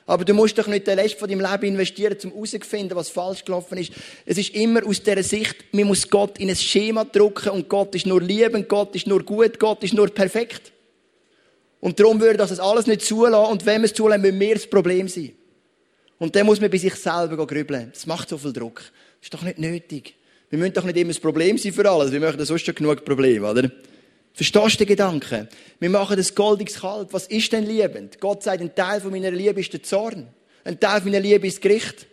Aber 0.06 0.26
du 0.26 0.34
musst 0.34 0.58
doch 0.58 0.66
nicht 0.66 0.88
den 0.88 0.98
Rest 0.98 1.20
von 1.20 1.30
deinem 1.30 1.42
Leben 1.42 1.76
investieren, 1.76 2.18
um 2.24 2.32
herauszufinden, 2.32 2.96
was 2.96 3.10
falsch 3.10 3.46
gelaufen 3.46 3.78
ist. 3.78 3.92
Es 4.26 4.40
ist 4.40 4.56
immer 4.56 4.84
aus 4.84 5.04
dieser 5.04 5.22
Sicht, 5.22 5.56
man 5.72 5.86
muss 5.86 6.10
Gott 6.10 6.40
in 6.40 6.50
ein 6.50 6.56
Schema 6.56 7.06
drücken 7.06 7.50
und 7.50 7.70
Gott 7.70 7.94
ist 7.94 8.08
nur 8.08 8.22
liebend, 8.22 8.68
Gott 8.68 8.96
ist 8.96 9.06
nur 9.06 9.24
gut, 9.24 9.60
Gott 9.60 9.84
ist 9.84 9.94
nur 9.94 10.08
perfekt. 10.08 10.72
Und 11.80 12.00
darum 12.00 12.20
würde 12.20 12.38
das 12.38 12.60
alles 12.60 12.88
nicht 12.88 13.04
zulassen 13.04 13.52
und 13.52 13.66
wenn 13.68 13.82
wir 13.82 13.86
es 13.86 13.94
zulassen, 13.94 14.22
müssen 14.22 14.40
wir 14.40 14.56
das 14.56 14.68
Problem 14.68 15.08
sein. 15.08 15.34
Und 16.20 16.36
dann 16.36 16.46
muss 16.46 16.62
man 16.62 16.70
bei 16.70 16.78
sich 16.78 16.96
selber 16.96 17.48
grübeln. 17.48 17.90
Das 17.94 18.06
macht 18.06 18.30
so 18.30 18.38
viel 18.38 18.54
Druck. 18.54 18.76
Das 18.76 19.24
ist 19.24 19.34
doch 19.34 19.42
nicht 19.42 19.58
nötig. 19.58 20.16
Wir 20.50 20.60
müssen 20.60 20.74
doch 20.74 20.84
nicht 20.84 20.98
immer 20.98 21.10
das 21.10 21.20
Problem 21.20 21.58
sein 21.58 21.74
für 21.74 21.90
alles. 21.90 22.12
Wir 22.12 22.20
möchten 22.20 22.46
sonst 22.46 22.66
schon 22.66 22.76
genug 22.76 23.04
Probleme, 23.06 23.50
oder? 23.50 23.72
Verstehst 24.34 24.76
du 24.76 24.86
den 24.86 24.88
Gedanken? 24.88 25.48
Wir 25.80 25.90
machen 25.90 26.18
das 26.18 26.36
goldiges 26.36 26.80
Kalb. 26.80 27.14
Was 27.14 27.28
ist 27.28 27.52
denn 27.52 27.66
liebend? 27.66 28.20
Gott 28.20 28.44
sagt, 28.44 28.62
ein 28.62 28.76
Teil 28.76 29.02
von 29.02 29.12
meiner 29.12 29.32
Liebe 29.32 29.60
ist 29.60 29.74
der 29.74 29.84
Zorn. 29.84 30.28
Ein 30.64 30.80
Teil 30.80 31.02
meiner 31.04 31.20
Liebe 31.20 31.48
ist 31.48 31.58
das 31.58 31.62
Gericht. 31.62 32.08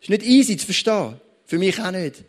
Ist 0.00 0.10
nicht 0.10 0.22
easy 0.24 0.56
zu 0.56 0.66
verstehen. 0.66 1.20
Für 1.46 1.58
mich 1.58 1.80
auch 1.80 1.90
nicht. 1.90 2.24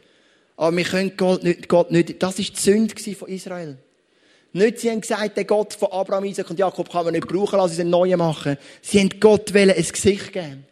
Aber 0.58 0.76
wir 0.76 0.84
können 0.84 1.12
Gott 1.18 1.44
nicht, 1.44 1.68
Gott 1.68 1.91
nicht, 1.91 2.22
das 2.22 2.39
ist 2.39 2.56
die 2.56 2.62
Sünde 2.62 2.96
von 3.15 3.28
Israel. 3.28 3.78
Nicht, 4.54 4.80
sie 4.80 4.89
haben 4.89 5.02
gesagt, 5.02 5.36
der 5.36 5.44
Gott 5.44 5.74
von 5.74 5.91
Abraham, 5.91 6.24
Isaac 6.26 6.50
und 6.50 6.60
Jakob 6.60 6.89
kann 6.89 7.04
man 7.04 7.13
nicht 7.13 7.28
brauchen, 7.28 7.58
lass 7.58 7.72
uns 7.72 7.80
einen 7.80 7.89
neuen 7.89 8.18
machen. 8.18 8.58
Sie 8.82 9.00
haben 9.00 9.10
Gott 9.20 9.54
ein 9.54 9.68
Gesicht 9.68 10.32
geben. 10.32 10.65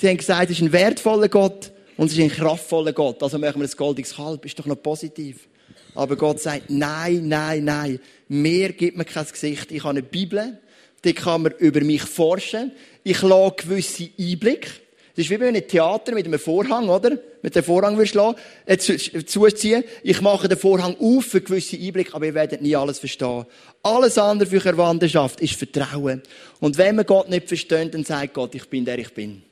Sie 0.00 0.08
haben 0.08 0.16
gesagt, 0.16 0.50
es 0.50 0.56
ist 0.56 0.62
ein 0.62 0.72
wertvoller 0.72 1.28
Gott 1.28 1.72
und 1.98 2.06
es 2.06 2.16
ist 2.16 2.20
ein 2.20 2.30
kraftvoller 2.30 2.94
Gott. 2.94 3.22
Also 3.22 3.38
machen 3.38 3.60
wir 3.60 3.68
ein 3.68 3.76
goldiges 3.76 4.16
Kalb. 4.16 4.46
Ist 4.46 4.58
doch 4.58 4.64
noch 4.64 4.82
positiv. 4.82 5.46
Aber 5.94 6.16
Gott 6.16 6.40
sagt, 6.40 6.70
nein, 6.70 7.28
nein, 7.28 7.64
nein. 7.64 8.00
Mir 8.26 8.72
gibt 8.72 8.96
mir 8.96 9.04
kein 9.04 9.26
Gesicht. 9.26 9.70
Ich 9.70 9.80
habe 9.84 9.90
eine 9.90 10.02
Bibel. 10.02 10.58
Die 11.04 11.12
kann 11.12 11.42
man 11.42 11.52
über 11.58 11.82
mich 11.82 12.00
forschen. 12.00 12.72
Ich 13.04 13.20
lasse 13.20 13.56
gewisse 13.58 14.08
Einblicke. 14.18 14.70
Das 15.14 15.26
ist 15.26 15.30
wie 15.30 15.36
bei 15.36 15.48
einem 15.48 15.68
Theater 15.68 16.14
mit 16.14 16.24
einem 16.24 16.38
Vorhang, 16.38 16.88
oder? 16.88 17.18
Mit 17.42 17.54
dem 17.54 17.62
Vorhang 17.62 17.98
wirst 17.98 18.14
du 18.14 18.34
äh, 18.64 18.78
zuziehen. 18.78 19.84
Ich 20.02 20.22
mache 20.22 20.48
den 20.48 20.56
Vorhang 20.56 20.96
auf 20.98 21.26
für 21.26 21.42
gewisse 21.42 21.76
Einblicke, 21.76 22.14
aber 22.14 22.24
ihr 22.24 22.34
werdet 22.34 22.62
nie 22.62 22.74
alles 22.74 23.00
verstehen. 23.00 23.44
Alles 23.82 24.16
andere 24.16 24.48
für 24.48 24.64
eure 24.64 24.78
Wanderschaft 24.78 25.42
ist 25.42 25.56
Vertrauen. 25.56 26.22
Und 26.58 26.78
wenn 26.78 26.96
man 26.96 27.04
Gott 27.04 27.28
nicht 27.28 27.48
versteht, 27.48 27.92
dann 27.92 28.04
sagt 28.04 28.32
Gott, 28.32 28.54
ich 28.54 28.66
bin 28.66 28.86
der 28.86 28.98
ich 28.98 29.12
bin. 29.12 29.42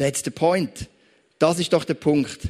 That's 0.00 0.24
the 0.24 0.30
point. 0.30 0.88
Das 1.38 1.58
ist 1.58 1.70
doch 1.74 1.84
der 1.84 1.92
Punkt. 1.92 2.48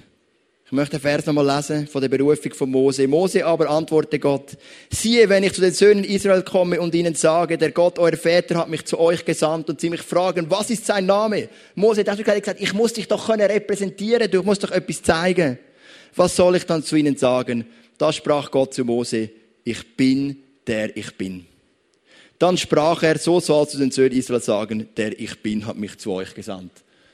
Ich 0.67 0.71
möchte 0.71 0.99
den 0.99 1.01
Vers 1.01 1.27
nochmal 1.27 1.57
lesen 1.57 1.89
von 1.89 2.01
der 2.01 2.09
Berufung 2.09 2.55
von 2.55 2.71
Mose. 2.71 3.09
Mose 3.09 3.45
aber 3.45 3.69
antwortete 3.69 4.21
Gott, 4.21 4.57
siehe, 4.89 5.29
wenn 5.29 5.43
ich 5.43 5.55
zu 5.55 5.61
den 5.61 5.73
Söhnen 5.73 6.05
Israel 6.05 6.45
komme 6.45 6.81
und 6.81 6.95
ihnen 6.95 7.17
sage, 7.17 7.59
der 7.59 7.73
Gott, 7.73 7.99
euer 7.99 8.17
Väter, 8.17 8.57
hat 8.57 8.69
mich 8.69 8.85
zu 8.85 9.01
euch 9.01 9.25
gesandt 9.25 9.69
und 9.69 9.81
sie 9.81 9.91
mich 9.91 10.03
fragen, 10.03 10.49
was 10.49 10.71
ist 10.71 10.87
sein 10.87 11.07
Name? 11.07 11.49
Mose 11.75 12.05
hat 12.07 12.19
gesagt, 12.19 12.61
ich 12.61 12.73
muss 12.73 12.93
dich 12.93 13.09
doch 13.09 13.27
können 13.27 13.51
repräsentieren, 13.51 14.31
du 14.31 14.45
musst 14.45 14.63
doch 14.63 14.71
etwas 14.71 15.03
zeigen. 15.03 15.59
Was 16.15 16.37
soll 16.37 16.55
ich 16.55 16.67
dann 16.67 16.85
zu 16.85 16.95
ihnen 16.95 17.17
sagen? 17.17 17.67
Da 17.99 18.13
sprach 18.13 18.53
Gott 18.53 18.75
zu 18.75 18.85
Mose, 18.85 19.29
ich 19.65 19.97
bin 19.97 20.37
der 20.69 20.97
ich 20.97 21.17
bin. 21.17 21.47
Dann 22.39 22.57
sprach 22.57 23.03
er, 23.03 23.19
so 23.19 23.41
soll 23.41 23.69
zu 23.69 23.77
den 23.77 23.91
Söhnen 23.91 24.17
Israel 24.17 24.41
sagen, 24.41 24.89
der 24.97 25.19
ich 25.19 25.43
bin, 25.43 25.67
hat 25.67 25.77
mich 25.77 25.99
zu 25.99 26.13
euch 26.13 26.33
gesandt. 26.33 26.71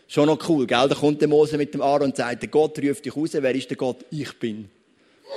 Schon 0.08 0.26
noch 0.26 0.48
cool, 0.48 0.66
gell? 0.66 0.88
Da 0.88 0.94
kommt 0.94 1.20
der 1.20 1.28
Mose 1.28 1.58
mit 1.58 1.74
dem 1.74 1.82
Aaron 1.82 2.08
und 2.08 2.16
sagt, 2.16 2.42
der 2.42 2.48
Gott 2.48 2.78
ruft 2.78 3.04
dich 3.04 3.16
raus. 3.16 3.30
Wer 3.32 3.54
ist 3.54 3.68
der 3.68 3.76
Gott? 3.76 4.04
Ich 4.10 4.32
bin. 4.38 4.68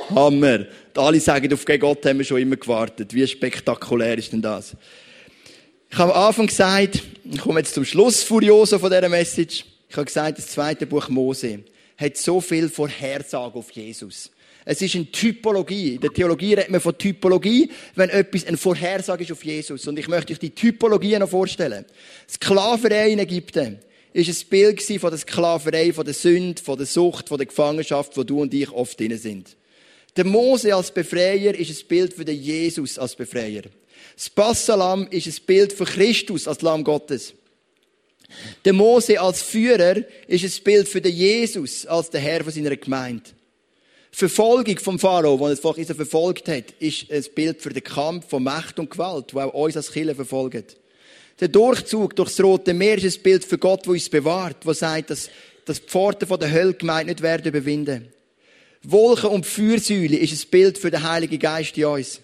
Hammer. 0.10 0.66
alle 0.96 1.20
sagen, 1.20 1.52
auf 1.54 1.66
den 1.66 1.80
Gott 1.80 2.06
haben 2.06 2.20
wir 2.20 2.26
schon 2.26 2.42
immer 2.42 2.56
gewartet. 2.56 3.14
Wie 3.14 3.26
spektakulär 3.26 4.18
ist 4.18 4.32
denn 4.32 4.42
das? 4.42 4.76
Ich 5.92 5.98
habe 5.98 6.14
am 6.14 6.28
Anfang 6.28 6.48
gesagt, 6.48 7.02
ich 7.24 7.40
komme 7.40 7.60
jetzt 7.60 7.74
zum 7.74 7.84
Schluss 7.84 8.22
furioso 8.22 8.78
von 8.78 8.92
dieser 8.92 9.10
Message. 9.10 9.66
Ich 9.90 9.96
habe 9.96 10.06
gesagt, 10.06 10.38
das 10.38 10.48
zweite 10.48 10.86
Buch 10.86 11.10
Mose 11.10 11.64
hat 11.98 12.16
so 12.16 12.40
viel 12.40 12.70
Vorhersage 12.70 13.56
auf 13.56 13.72
Jesus. 13.72 14.30
Es 14.66 14.82
ist 14.84 14.94
eine 14.94 15.12
Typologie. 15.12 15.96
In 15.96 16.02
der 16.02 16.12
Theologie 16.12 16.54
redet 16.54 16.70
man 16.70 16.80
von 16.80 16.96
Typologie, 16.96 17.72
wenn 17.96 18.10
etwas 18.10 18.46
eine 18.46 18.58
Vorhersage 18.58 19.24
ist 19.24 19.32
auf 19.32 19.44
Jesus. 19.44 19.88
Und 19.88 19.98
ich 19.98 20.08
möchte 20.08 20.32
euch 20.32 20.40
die 20.40 20.52
Typologie 20.52 21.18
noch 21.18 21.30
vorstellen. 21.30 21.86
Sklaverei 22.30 23.10
in 23.10 23.20
Ägypten 23.20 23.80
ist 24.14 24.30
ein 24.30 24.50
Bild 24.50 24.82
von 24.82 25.10
der 25.10 25.20
Sklaverei, 25.20 25.94
von 25.94 26.06
der 26.06 26.14
Sünde, 26.14 26.62
von 26.62 26.78
der 26.78 26.88
Sucht, 26.88 27.30
von 27.30 27.38
der 27.38 27.48
Gefangenschaft, 27.48 28.18
wo 28.18 28.24
du 28.24 28.42
und 28.42 28.54
ich 28.54 28.70
oft 28.72 29.00
drin 29.00 29.18
sind. 29.18 29.56
Der 30.16 30.26
Mose 30.26 30.74
als 30.76 30.92
Befreier 30.92 31.54
ist 31.56 31.70
ein 31.70 31.88
Bild 31.88 32.14
für 32.14 32.26
den 32.26 32.42
Jesus 32.42 32.98
als 32.98 33.16
Befreier. 33.16 33.64
Das 34.16 34.30
Passalam 34.30 35.08
ist 35.12 35.28
ein 35.28 35.46
Bild 35.46 35.74
für 35.74 35.86
Christus 35.86 36.48
als 36.48 36.62
Lamm 36.62 36.84
Gottes. 36.84 37.34
Der 38.66 38.74
Mose 38.74 39.20
als 39.20 39.42
Führer 39.42 40.04
ist 40.28 40.44
ein 40.44 40.64
Bild 40.64 40.88
für 40.88 41.02
den 41.02 41.16
Jesus 41.16 41.86
als 41.86 42.10
der 42.10 42.22
Herr 42.22 42.44
von 42.44 42.54
seiner 42.54 42.76
Gemeinde. 42.76 43.24
Verfolgung 44.12 44.78
vom 44.80 45.00
Pharao, 45.00 45.38
der 45.38 45.48
es 45.50 45.60
vorhin 45.60 45.86
verfolgt 45.86 46.48
hat, 46.48 46.72
ist 46.80 47.12
ein 47.12 47.26
Bild 47.36 47.62
für 47.62 47.70
den 47.70 47.84
Kampf 47.84 48.28
von 48.30 48.44
Macht 48.44 48.80
und 48.80 48.90
Gewalt, 48.90 49.34
wo 49.34 49.40
auch 49.40 49.54
uns 49.54 49.78
als 49.78 49.92
Killer 49.92 50.16
verfolgt. 50.16 50.78
Der 51.40 51.48
Durchzug 51.48 52.16
durchs 52.16 52.42
Rote 52.42 52.74
Meer 52.74 52.98
ist 52.98 53.18
ein 53.18 53.24
Bild 53.24 53.46
für 53.46 53.58
Gott, 53.58 53.88
wo 53.88 53.92
uns 53.92 54.10
bewahrt, 54.10 54.58
wo 54.66 54.74
sagt, 54.74 55.10
dass, 55.10 55.30
dass 55.66 55.82
die 55.82 55.88
Pforten 55.88 56.28
von 56.28 56.40
der 56.40 56.52
Hölle 56.52 56.74
gemeint 56.74 57.08
nicht 57.08 57.22
werden 57.22 57.48
überwinden. 57.48 58.10
Wolken 58.84 59.30
und 59.30 59.46
Feuersäule 59.46 60.18
ist 60.18 60.34
ein 60.34 60.50
Bild 60.50 60.78
für 60.78 60.92
den 60.92 61.04
Heiligen 61.04 61.40
Geist 61.40 61.78
in 61.78 61.86
uns. 61.86 62.22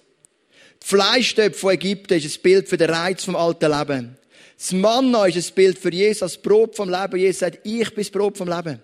Die 0.84 0.88
Fleischtöpfe 0.88 1.60
von 1.60 1.74
Ägypten 1.74 2.18
ist 2.18 2.38
ein 2.38 2.42
Bild 2.42 2.68
für 2.68 2.78
den 2.78 2.90
Reiz 2.90 3.24
vom 3.24 3.36
alten 3.36 3.72
Leben. 3.72 4.18
Das 4.58 4.72
Manna 4.72 5.26
ist 5.26 5.36
ein 5.38 5.56
Bild 5.56 5.78
für 5.78 5.92
Jesus 5.92 6.24
als 6.24 6.38
Brot 6.38 6.76
vom 6.76 6.90
Leben. 6.90 7.18
Jesus 7.18 7.40
sagt, 7.40 7.60
ich 7.64 7.90
bin 7.90 8.04
das 8.04 8.10
Brot 8.10 8.38
vom 8.38 8.48
Leben. 8.48 8.82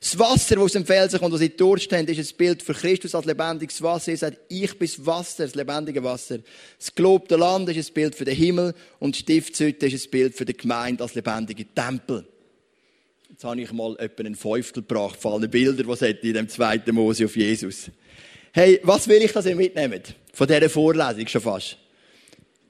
Das 0.00 0.16
Wasser, 0.18 0.54
das 0.54 0.64
aus 0.64 0.72
dem 0.72 0.86
Felsen 0.86 1.18
kommt, 1.18 1.32
das 1.32 1.40
sie 1.40 1.56
Durst 1.56 1.92
haben, 1.92 2.06
ist 2.06 2.18
ein 2.18 2.36
Bild 2.36 2.62
für 2.62 2.72
Christus 2.72 3.14
als 3.14 3.26
lebendiges 3.26 3.82
Wasser. 3.82 4.12
Er 4.12 4.18
sagt, 4.18 4.38
ich 4.48 4.78
bin 4.78 4.88
das 4.88 5.04
Wasser, 5.04 5.44
das 5.44 5.56
lebendige 5.56 6.04
Wasser. 6.04 6.38
Das 6.78 6.94
gelobte 6.94 7.36
Land 7.36 7.68
ist 7.68 7.90
ein 7.90 7.94
Bild 7.94 8.14
für 8.14 8.24
den 8.24 8.36
Himmel 8.36 8.74
und 9.00 9.16
die 9.16 9.20
Stiftshütte 9.20 9.86
ist 9.86 10.06
ein 10.06 10.10
Bild 10.10 10.34
für 10.34 10.44
die 10.44 10.56
Gemeinde 10.56 11.02
als 11.02 11.14
lebendige 11.14 11.66
Tempel. 11.74 12.24
Jetzt 13.28 13.44
habe 13.44 13.60
ich 13.60 13.72
mal 13.72 13.96
etwa 13.98 14.22
einen 14.22 14.36
Fünftel 14.36 14.82
gebracht 14.82 15.20
von 15.20 15.34
allen 15.34 15.50
Bildern, 15.50 15.86
die 15.86 15.92
es 15.92 16.02
in 16.02 16.34
dem 16.34 16.48
zweiten 16.48 16.94
Mose 16.94 17.24
auf 17.24 17.36
Jesus. 17.36 17.90
Hey, 18.52 18.80
was 18.84 19.08
will 19.08 19.22
ich, 19.22 19.32
dass 19.32 19.46
ihr 19.46 19.56
mitnehmt? 19.56 20.14
Von 20.32 20.46
dieser 20.46 20.70
Vorlesung 20.70 21.26
schon 21.26 21.42
fast. 21.42 21.76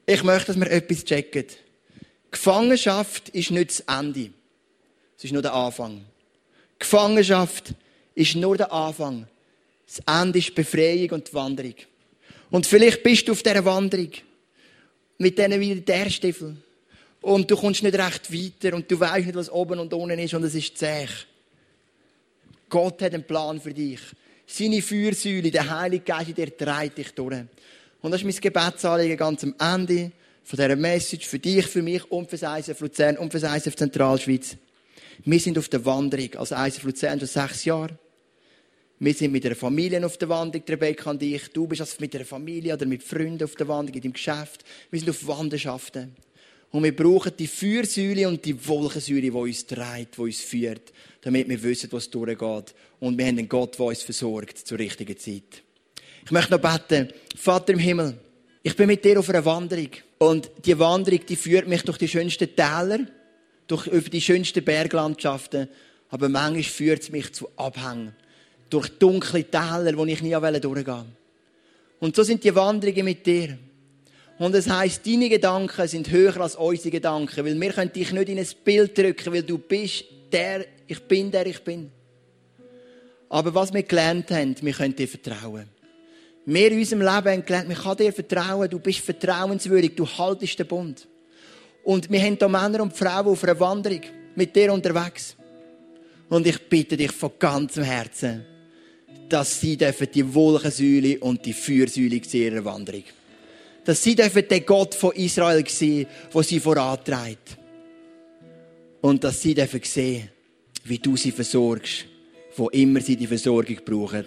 Ich 0.07 0.22
möchte, 0.22 0.47
dass 0.47 0.61
wir 0.61 0.70
etwas 0.70 1.05
checken. 1.05 1.45
Gefangenschaft 2.31 3.29
ist 3.31 3.51
nicht 3.51 3.70
das 3.70 3.81
Ende. 3.81 4.31
Es 5.16 5.24
ist 5.24 5.33
nur 5.33 5.43
der 5.43 5.55
Anfang. 5.55 6.03
Gefangenschaft 6.79 7.74
ist 8.14 8.37
nur 8.37 8.57
der 8.57 8.72
Anfang. 8.72 9.26
Das 9.87 10.20
Ende 10.20 10.39
ist 10.39 10.55
Befreiung 10.55 11.11
und 11.11 11.33
Wanderung. 11.35 11.74
Und 12.51 12.66
vielleicht 12.66 13.03
bist 13.03 13.29
du 13.29 13.33
auf 13.33 13.43
dieser 13.43 13.64
Wanderung 13.64 14.11
mit 15.18 15.39
diesen 15.39 15.59
Militärstiefeln. 15.59 16.62
Und 17.20 17.51
du 17.51 17.57
kommst 17.57 17.83
nicht 17.83 17.99
recht 17.99 18.33
weiter 18.33 18.76
und 18.76 18.91
du 18.91 18.99
weißt 18.99 19.26
nicht, 19.26 19.35
was 19.35 19.51
oben 19.51 19.81
und 19.81 19.93
unten 19.93 20.18
ist 20.18 20.35
und 20.35 20.45
es 20.45 20.55
ist 20.55 20.79
zäh. 20.79 21.09
Gott 22.68 23.03
hat 23.03 23.14
einen 23.14 23.24
Plan 23.24 23.61
für 23.61 23.74
dich. 23.74 24.01
Seine 24.47 24.81
Feuersäule, 24.81 25.51
der 25.51 25.68
Heilige 25.68 26.05
Geist, 26.05 26.37
der 26.37 26.57
treibt 26.57 26.99
dich 26.99 27.11
durch. 27.12 27.43
Und 28.01 28.11
das 28.12 28.20
ist 28.20 28.24
mein 28.24 28.41
Gebetsanliegen 28.41 29.16
ganz 29.16 29.43
am 29.43 29.55
Ende 29.59 30.12
von 30.45 30.57
dieser 30.57 30.76
Message 30.76 31.26
für 31.26 31.39
dich, 31.39 31.66
für 31.66 31.83
mich 31.83 32.11
und 32.11 32.31
für 32.31 32.39
das 32.39 32.68
ISF 32.68 32.81
Luzern 32.81 33.18
und 33.18 33.33
für 33.33 33.41
das 33.41 33.57
ISF 33.57 33.76
Zentralschweiz. 33.76 34.57
Wir 35.25 35.41
sind 35.41 35.59
auf 35.59 35.69
der 35.69 35.85
Wanderung 35.85 36.35
als 36.37 36.53
ISF 36.53 36.85
Luzern 36.85 37.19
schon 37.19 37.29
sechs 37.29 37.64
Jahre. 37.64 37.99
Wir 39.01 39.14
sind 39.14 39.33
mit 39.33 39.47
einer 39.47 39.55
Familie 39.55 40.05
auf 40.05 40.16
der 40.16 40.29
Wanderung, 40.29 40.66
Rebecca 40.69 41.11
und 41.11 41.23
ich. 41.23 41.49
Du 41.53 41.66
bist 41.66 41.81
also 41.81 41.97
mit 42.01 42.14
einer 42.14 42.25
Familie 42.25 42.75
oder 42.75 42.87
mit 42.87 43.03
Freunden 43.03 43.45
auf 43.45 43.55
der 43.55 43.69
Wanderung, 43.69 43.97
in 43.97 44.03
deinem 44.03 44.12
Geschäft. 44.12 44.64
Wir 44.91 45.01
sind 45.01 45.11
auf 45.11 45.27
Wanderschaften. 45.27 46.16
Und 46.71 46.85
wir 46.85 46.95
brauchen 46.95 47.33
die 47.39 47.47
Feuersäule 47.47 48.29
und 48.29 48.45
die 48.45 48.66
Wolkensäule, 48.66 49.23
die 49.23 49.31
uns 49.31 49.66
treibt, 49.66 50.16
die 50.16 50.21
uns 50.21 50.41
führt, 50.41 50.93
damit 51.23 51.49
wir 51.49 51.62
wissen, 51.62 51.91
was 51.93 52.11
durchgeht. 52.11 52.75
Und 53.01 53.16
wir 53.16 53.27
haben 53.27 53.39
einen 53.39 53.49
Gott, 53.49 53.79
der 53.79 53.87
uns 53.87 54.03
versorgt 54.03 54.59
zur 54.59 54.79
richtigen 54.79 55.16
Zeit. 55.16 55.62
Ich 56.25 56.31
möchte 56.31 56.53
noch 56.53 56.61
beten. 56.61 57.09
Vater 57.37 57.73
im 57.73 57.79
Himmel, 57.79 58.19
ich 58.62 58.77
bin 58.77 58.89
mit 58.89 59.05
dir 59.05 59.19
auf 59.19 59.31
einer 59.31 59.45
Wanderung. 59.45 59.91
Und 60.19 60.51
die 60.64 60.79
Wanderung, 60.79 61.21
die 61.27 61.37
führt 61.37 61.69
mich 61.69 61.83
durch 61.83 61.97
die 61.97 62.09
schönsten 62.09 62.55
Täler, 62.55 63.07
durch, 63.69 63.87
über 63.87 64.11
die 64.11 64.21
schönsten 64.21 64.64
Berglandschaften. 64.64 65.69
Aber 66.11 66.29
manchmal 66.29 66.62
führt 66.64 67.03
es 67.03 67.11
mich 67.11 67.33
zu 67.33 67.49
Abhängen. 67.57 68.14
Durch 68.71 68.89
dunkle 68.99 69.45
Täler, 69.45 69.97
wo 69.97 70.05
ich 70.05 70.23
nie 70.23 70.33
durchgehen 70.33 70.75
wollte. 70.75 71.07
Und 72.01 72.16
so 72.16 72.23
sind 72.23 72.43
die 72.45 72.55
Wanderungen 72.55 73.05
mit 73.05 73.25
dir. 73.25 73.59
Und 74.39 74.55
es 74.55 74.69
heisst, 74.69 75.07
deine 75.07 75.29
Gedanken 75.29 75.89
sind 75.89 76.11
höher 76.11 76.41
als 76.41 76.55
unsere 76.55 76.91
Gedanken, 76.91 77.45
weil 77.45 77.61
wir 77.61 77.73
können 77.73 77.93
dich 77.93 78.12
nicht 78.12 78.29
in 78.29 78.39
ein 78.39 78.47
Bild 78.64 78.97
drücken, 78.97 79.33
weil 79.33 79.43
du 79.43 79.59
bist 79.59 80.05
der, 80.33 80.64
ich 80.87 81.01
bin 81.01 81.31
der, 81.31 81.47
ich 81.47 81.62
bin. 81.62 81.91
Aber 83.29 83.55
was 83.55 83.75
wir 83.75 83.83
gelernt 83.83 84.31
haben, 84.31 84.55
wir 84.61 84.73
können 84.73 84.95
dir 84.95 85.09
vertrauen. 85.09 85.69
Wir 86.47 86.71
in 86.71 86.79
unserem 86.79 87.01
Leben 87.01 87.12
haben 87.12 87.45
gelernt, 87.45 87.69
man 87.69 87.77
kann 87.77 87.97
dir 87.97 88.12
vertrauen, 88.12 88.71
du 88.71 88.79
bist 88.79 89.01
vertrauenswürdig, 89.01 89.97
du 89.97 90.07
haltest 90.07 90.59
den 90.59 90.66
Bund. 90.66 91.07
Und 91.89 92.11
wir 92.11 92.20
haben 92.20 92.36
hier 92.36 92.49
Männer 92.51 92.82
und 92.82 92.93
Frauen 92.93 93.28
auf 93.28 93.43
einer 93.45 93.59
Wanderung 93.59 94.03
mit 94.34 94.55
dir 94.55 94.70
unterwegs. 94.74 95.34
Und 96.28 96.47
ich 96.47 96.68
bitte 96.68 96.99
dich 96.99 97.12
von 97.12 97.30
ganzem 97.39 97.82
Herzen, 97.82 98.45
dass 99.26 99.59
sie 99.59 99.78
die 99.78 100.34
Wolkensäule 100.34 101.18
und 101.20 101.47
die 101.47 101.55
Feuersäule 101.55 102.22
sehen 102.22 102.53
ihrer 102.53 102.64
Wanderung. 102.66 103.05
Dass 103.86 104.03
sie 104.03 104.14
dürfen 104.14 104.47
der 104.47 104.61
Gott 104.61 104.95
von 104.95 105.12
Israel 105.12 105.66
sehen, 105.66 106.07
der 106.34 106.43
sie 106.43 106.61
vorantreibt. 106.61 107.57
Und 109.01 109.24
dass 109.24 109.41
sie 109.41 109.55
dürfen 109.55 109.80
sehen, 109.82 110.28
wie 110.84 110.99
du 110.99 111.16
sie 111.16 111.32
versorgst, 111.32 112.05
wo 112.55 112.68
immer 112.68 113.01
sie 113.01 113.16
die 113.16 113.26
Versorgung 113.26 113.78
brauchen. 113.82 114.26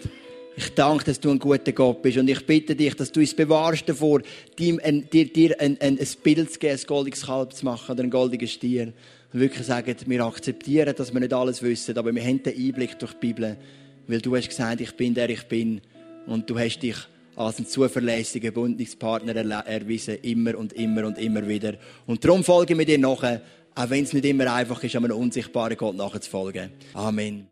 Ich 0.56 0.74
danke, 0.74 1.06
dass 1.06 1.20
du 1.20 1.32
ein 1.32 1.40
guter 1.40 1.72
Gott 1.72 2.02
bist 2.02 2.18
und 2.18 2.28
ich 2.28 2.46
bitte 2.46 2.76
dich, 2.76 2.94
dass 2.96 3.12
du 3.12 3.22
uns 3.22 3.34
bewahrst 3.34 3.88
davor, 3.88 4.22
dir, 4.60 4.78
dir, 4.78 5.26
dir 5.32 5.62
ein, 5.62 5.78
ein, 5.80 5.98
ein 5.98 6.08
Bild 6.24 6.52
zu 6.52 6.60
geben, 6.60 6.78
ein 6.78 6.86
goldiges 6.88 7.26
Kalb 7.26 7.54
zu 7.54 7.66
machen 7.66 7.92
oder 7.92 8.04
einen 8.04 8.12
goldigen 8.12 8.48
Stier. 8.48 8.94
Und 9.32 9.40
wirklich 9.40 9.66
sagen, 9.66 9.96
wir 10.06 10.26
akzeptieren, 10.26 10.94
dass 10.96 11.14
wir 11.14 11.22
nicht 11.22 11.34
alles 11.34 11.62
wissen, 11.62 11.98
aber 11.98 12.14
wir 12.14 12.22
haben 12.22 12.44
den 12.44 12.54
Einblick 12.54 13.00
durch 13.00 13.14
die 13.14 13.28
Bibel, 13.28 13.58
weil 14.08 14.20
du 14.20 14.36
hast 14.36 14.50
gesagt, 14.50 14.82
ich 14.82 14.92
bin 14.98 15.14
der 15.14 15.30
ich 15.30 15.44
bin 15.44 15.80
und 16.28 16.50
du 16.50 16.60
hast 16.60 16.80
dich 16.80 16.98
als 17.36 17.60
ein 17.60 17.68
zuverlässiger 17.68 18.52
Bundespartner 18.52 19.36
erwiesen, 19.36 20.18
immer 20.22 20.58
und 20.58 20.74
immer 20.74 21.06
und 21.06 21.18
immer 21.18 21.48
wieder. 21.48 21.76
Und 22.06 22.24
darum 22.26 22.44
folgen 22.44 22.78
wir 22.78 22.86
dir 22.86 23.00
nachher, 23.00 23.42
auch 23.74 23.90
wenn 23.90 24.04
es 24.04 24.12
nicht 24.12 24.26
immer 24.26 24.54
einfach 24.54 24.84
ist, 24.84 24.96
einem 24.98 25.12
unsichtbaren 25.12 25.78
Gott 25.78 25.96
nachzufolgen. 25.96 26.72
Amen. 26.94 27.48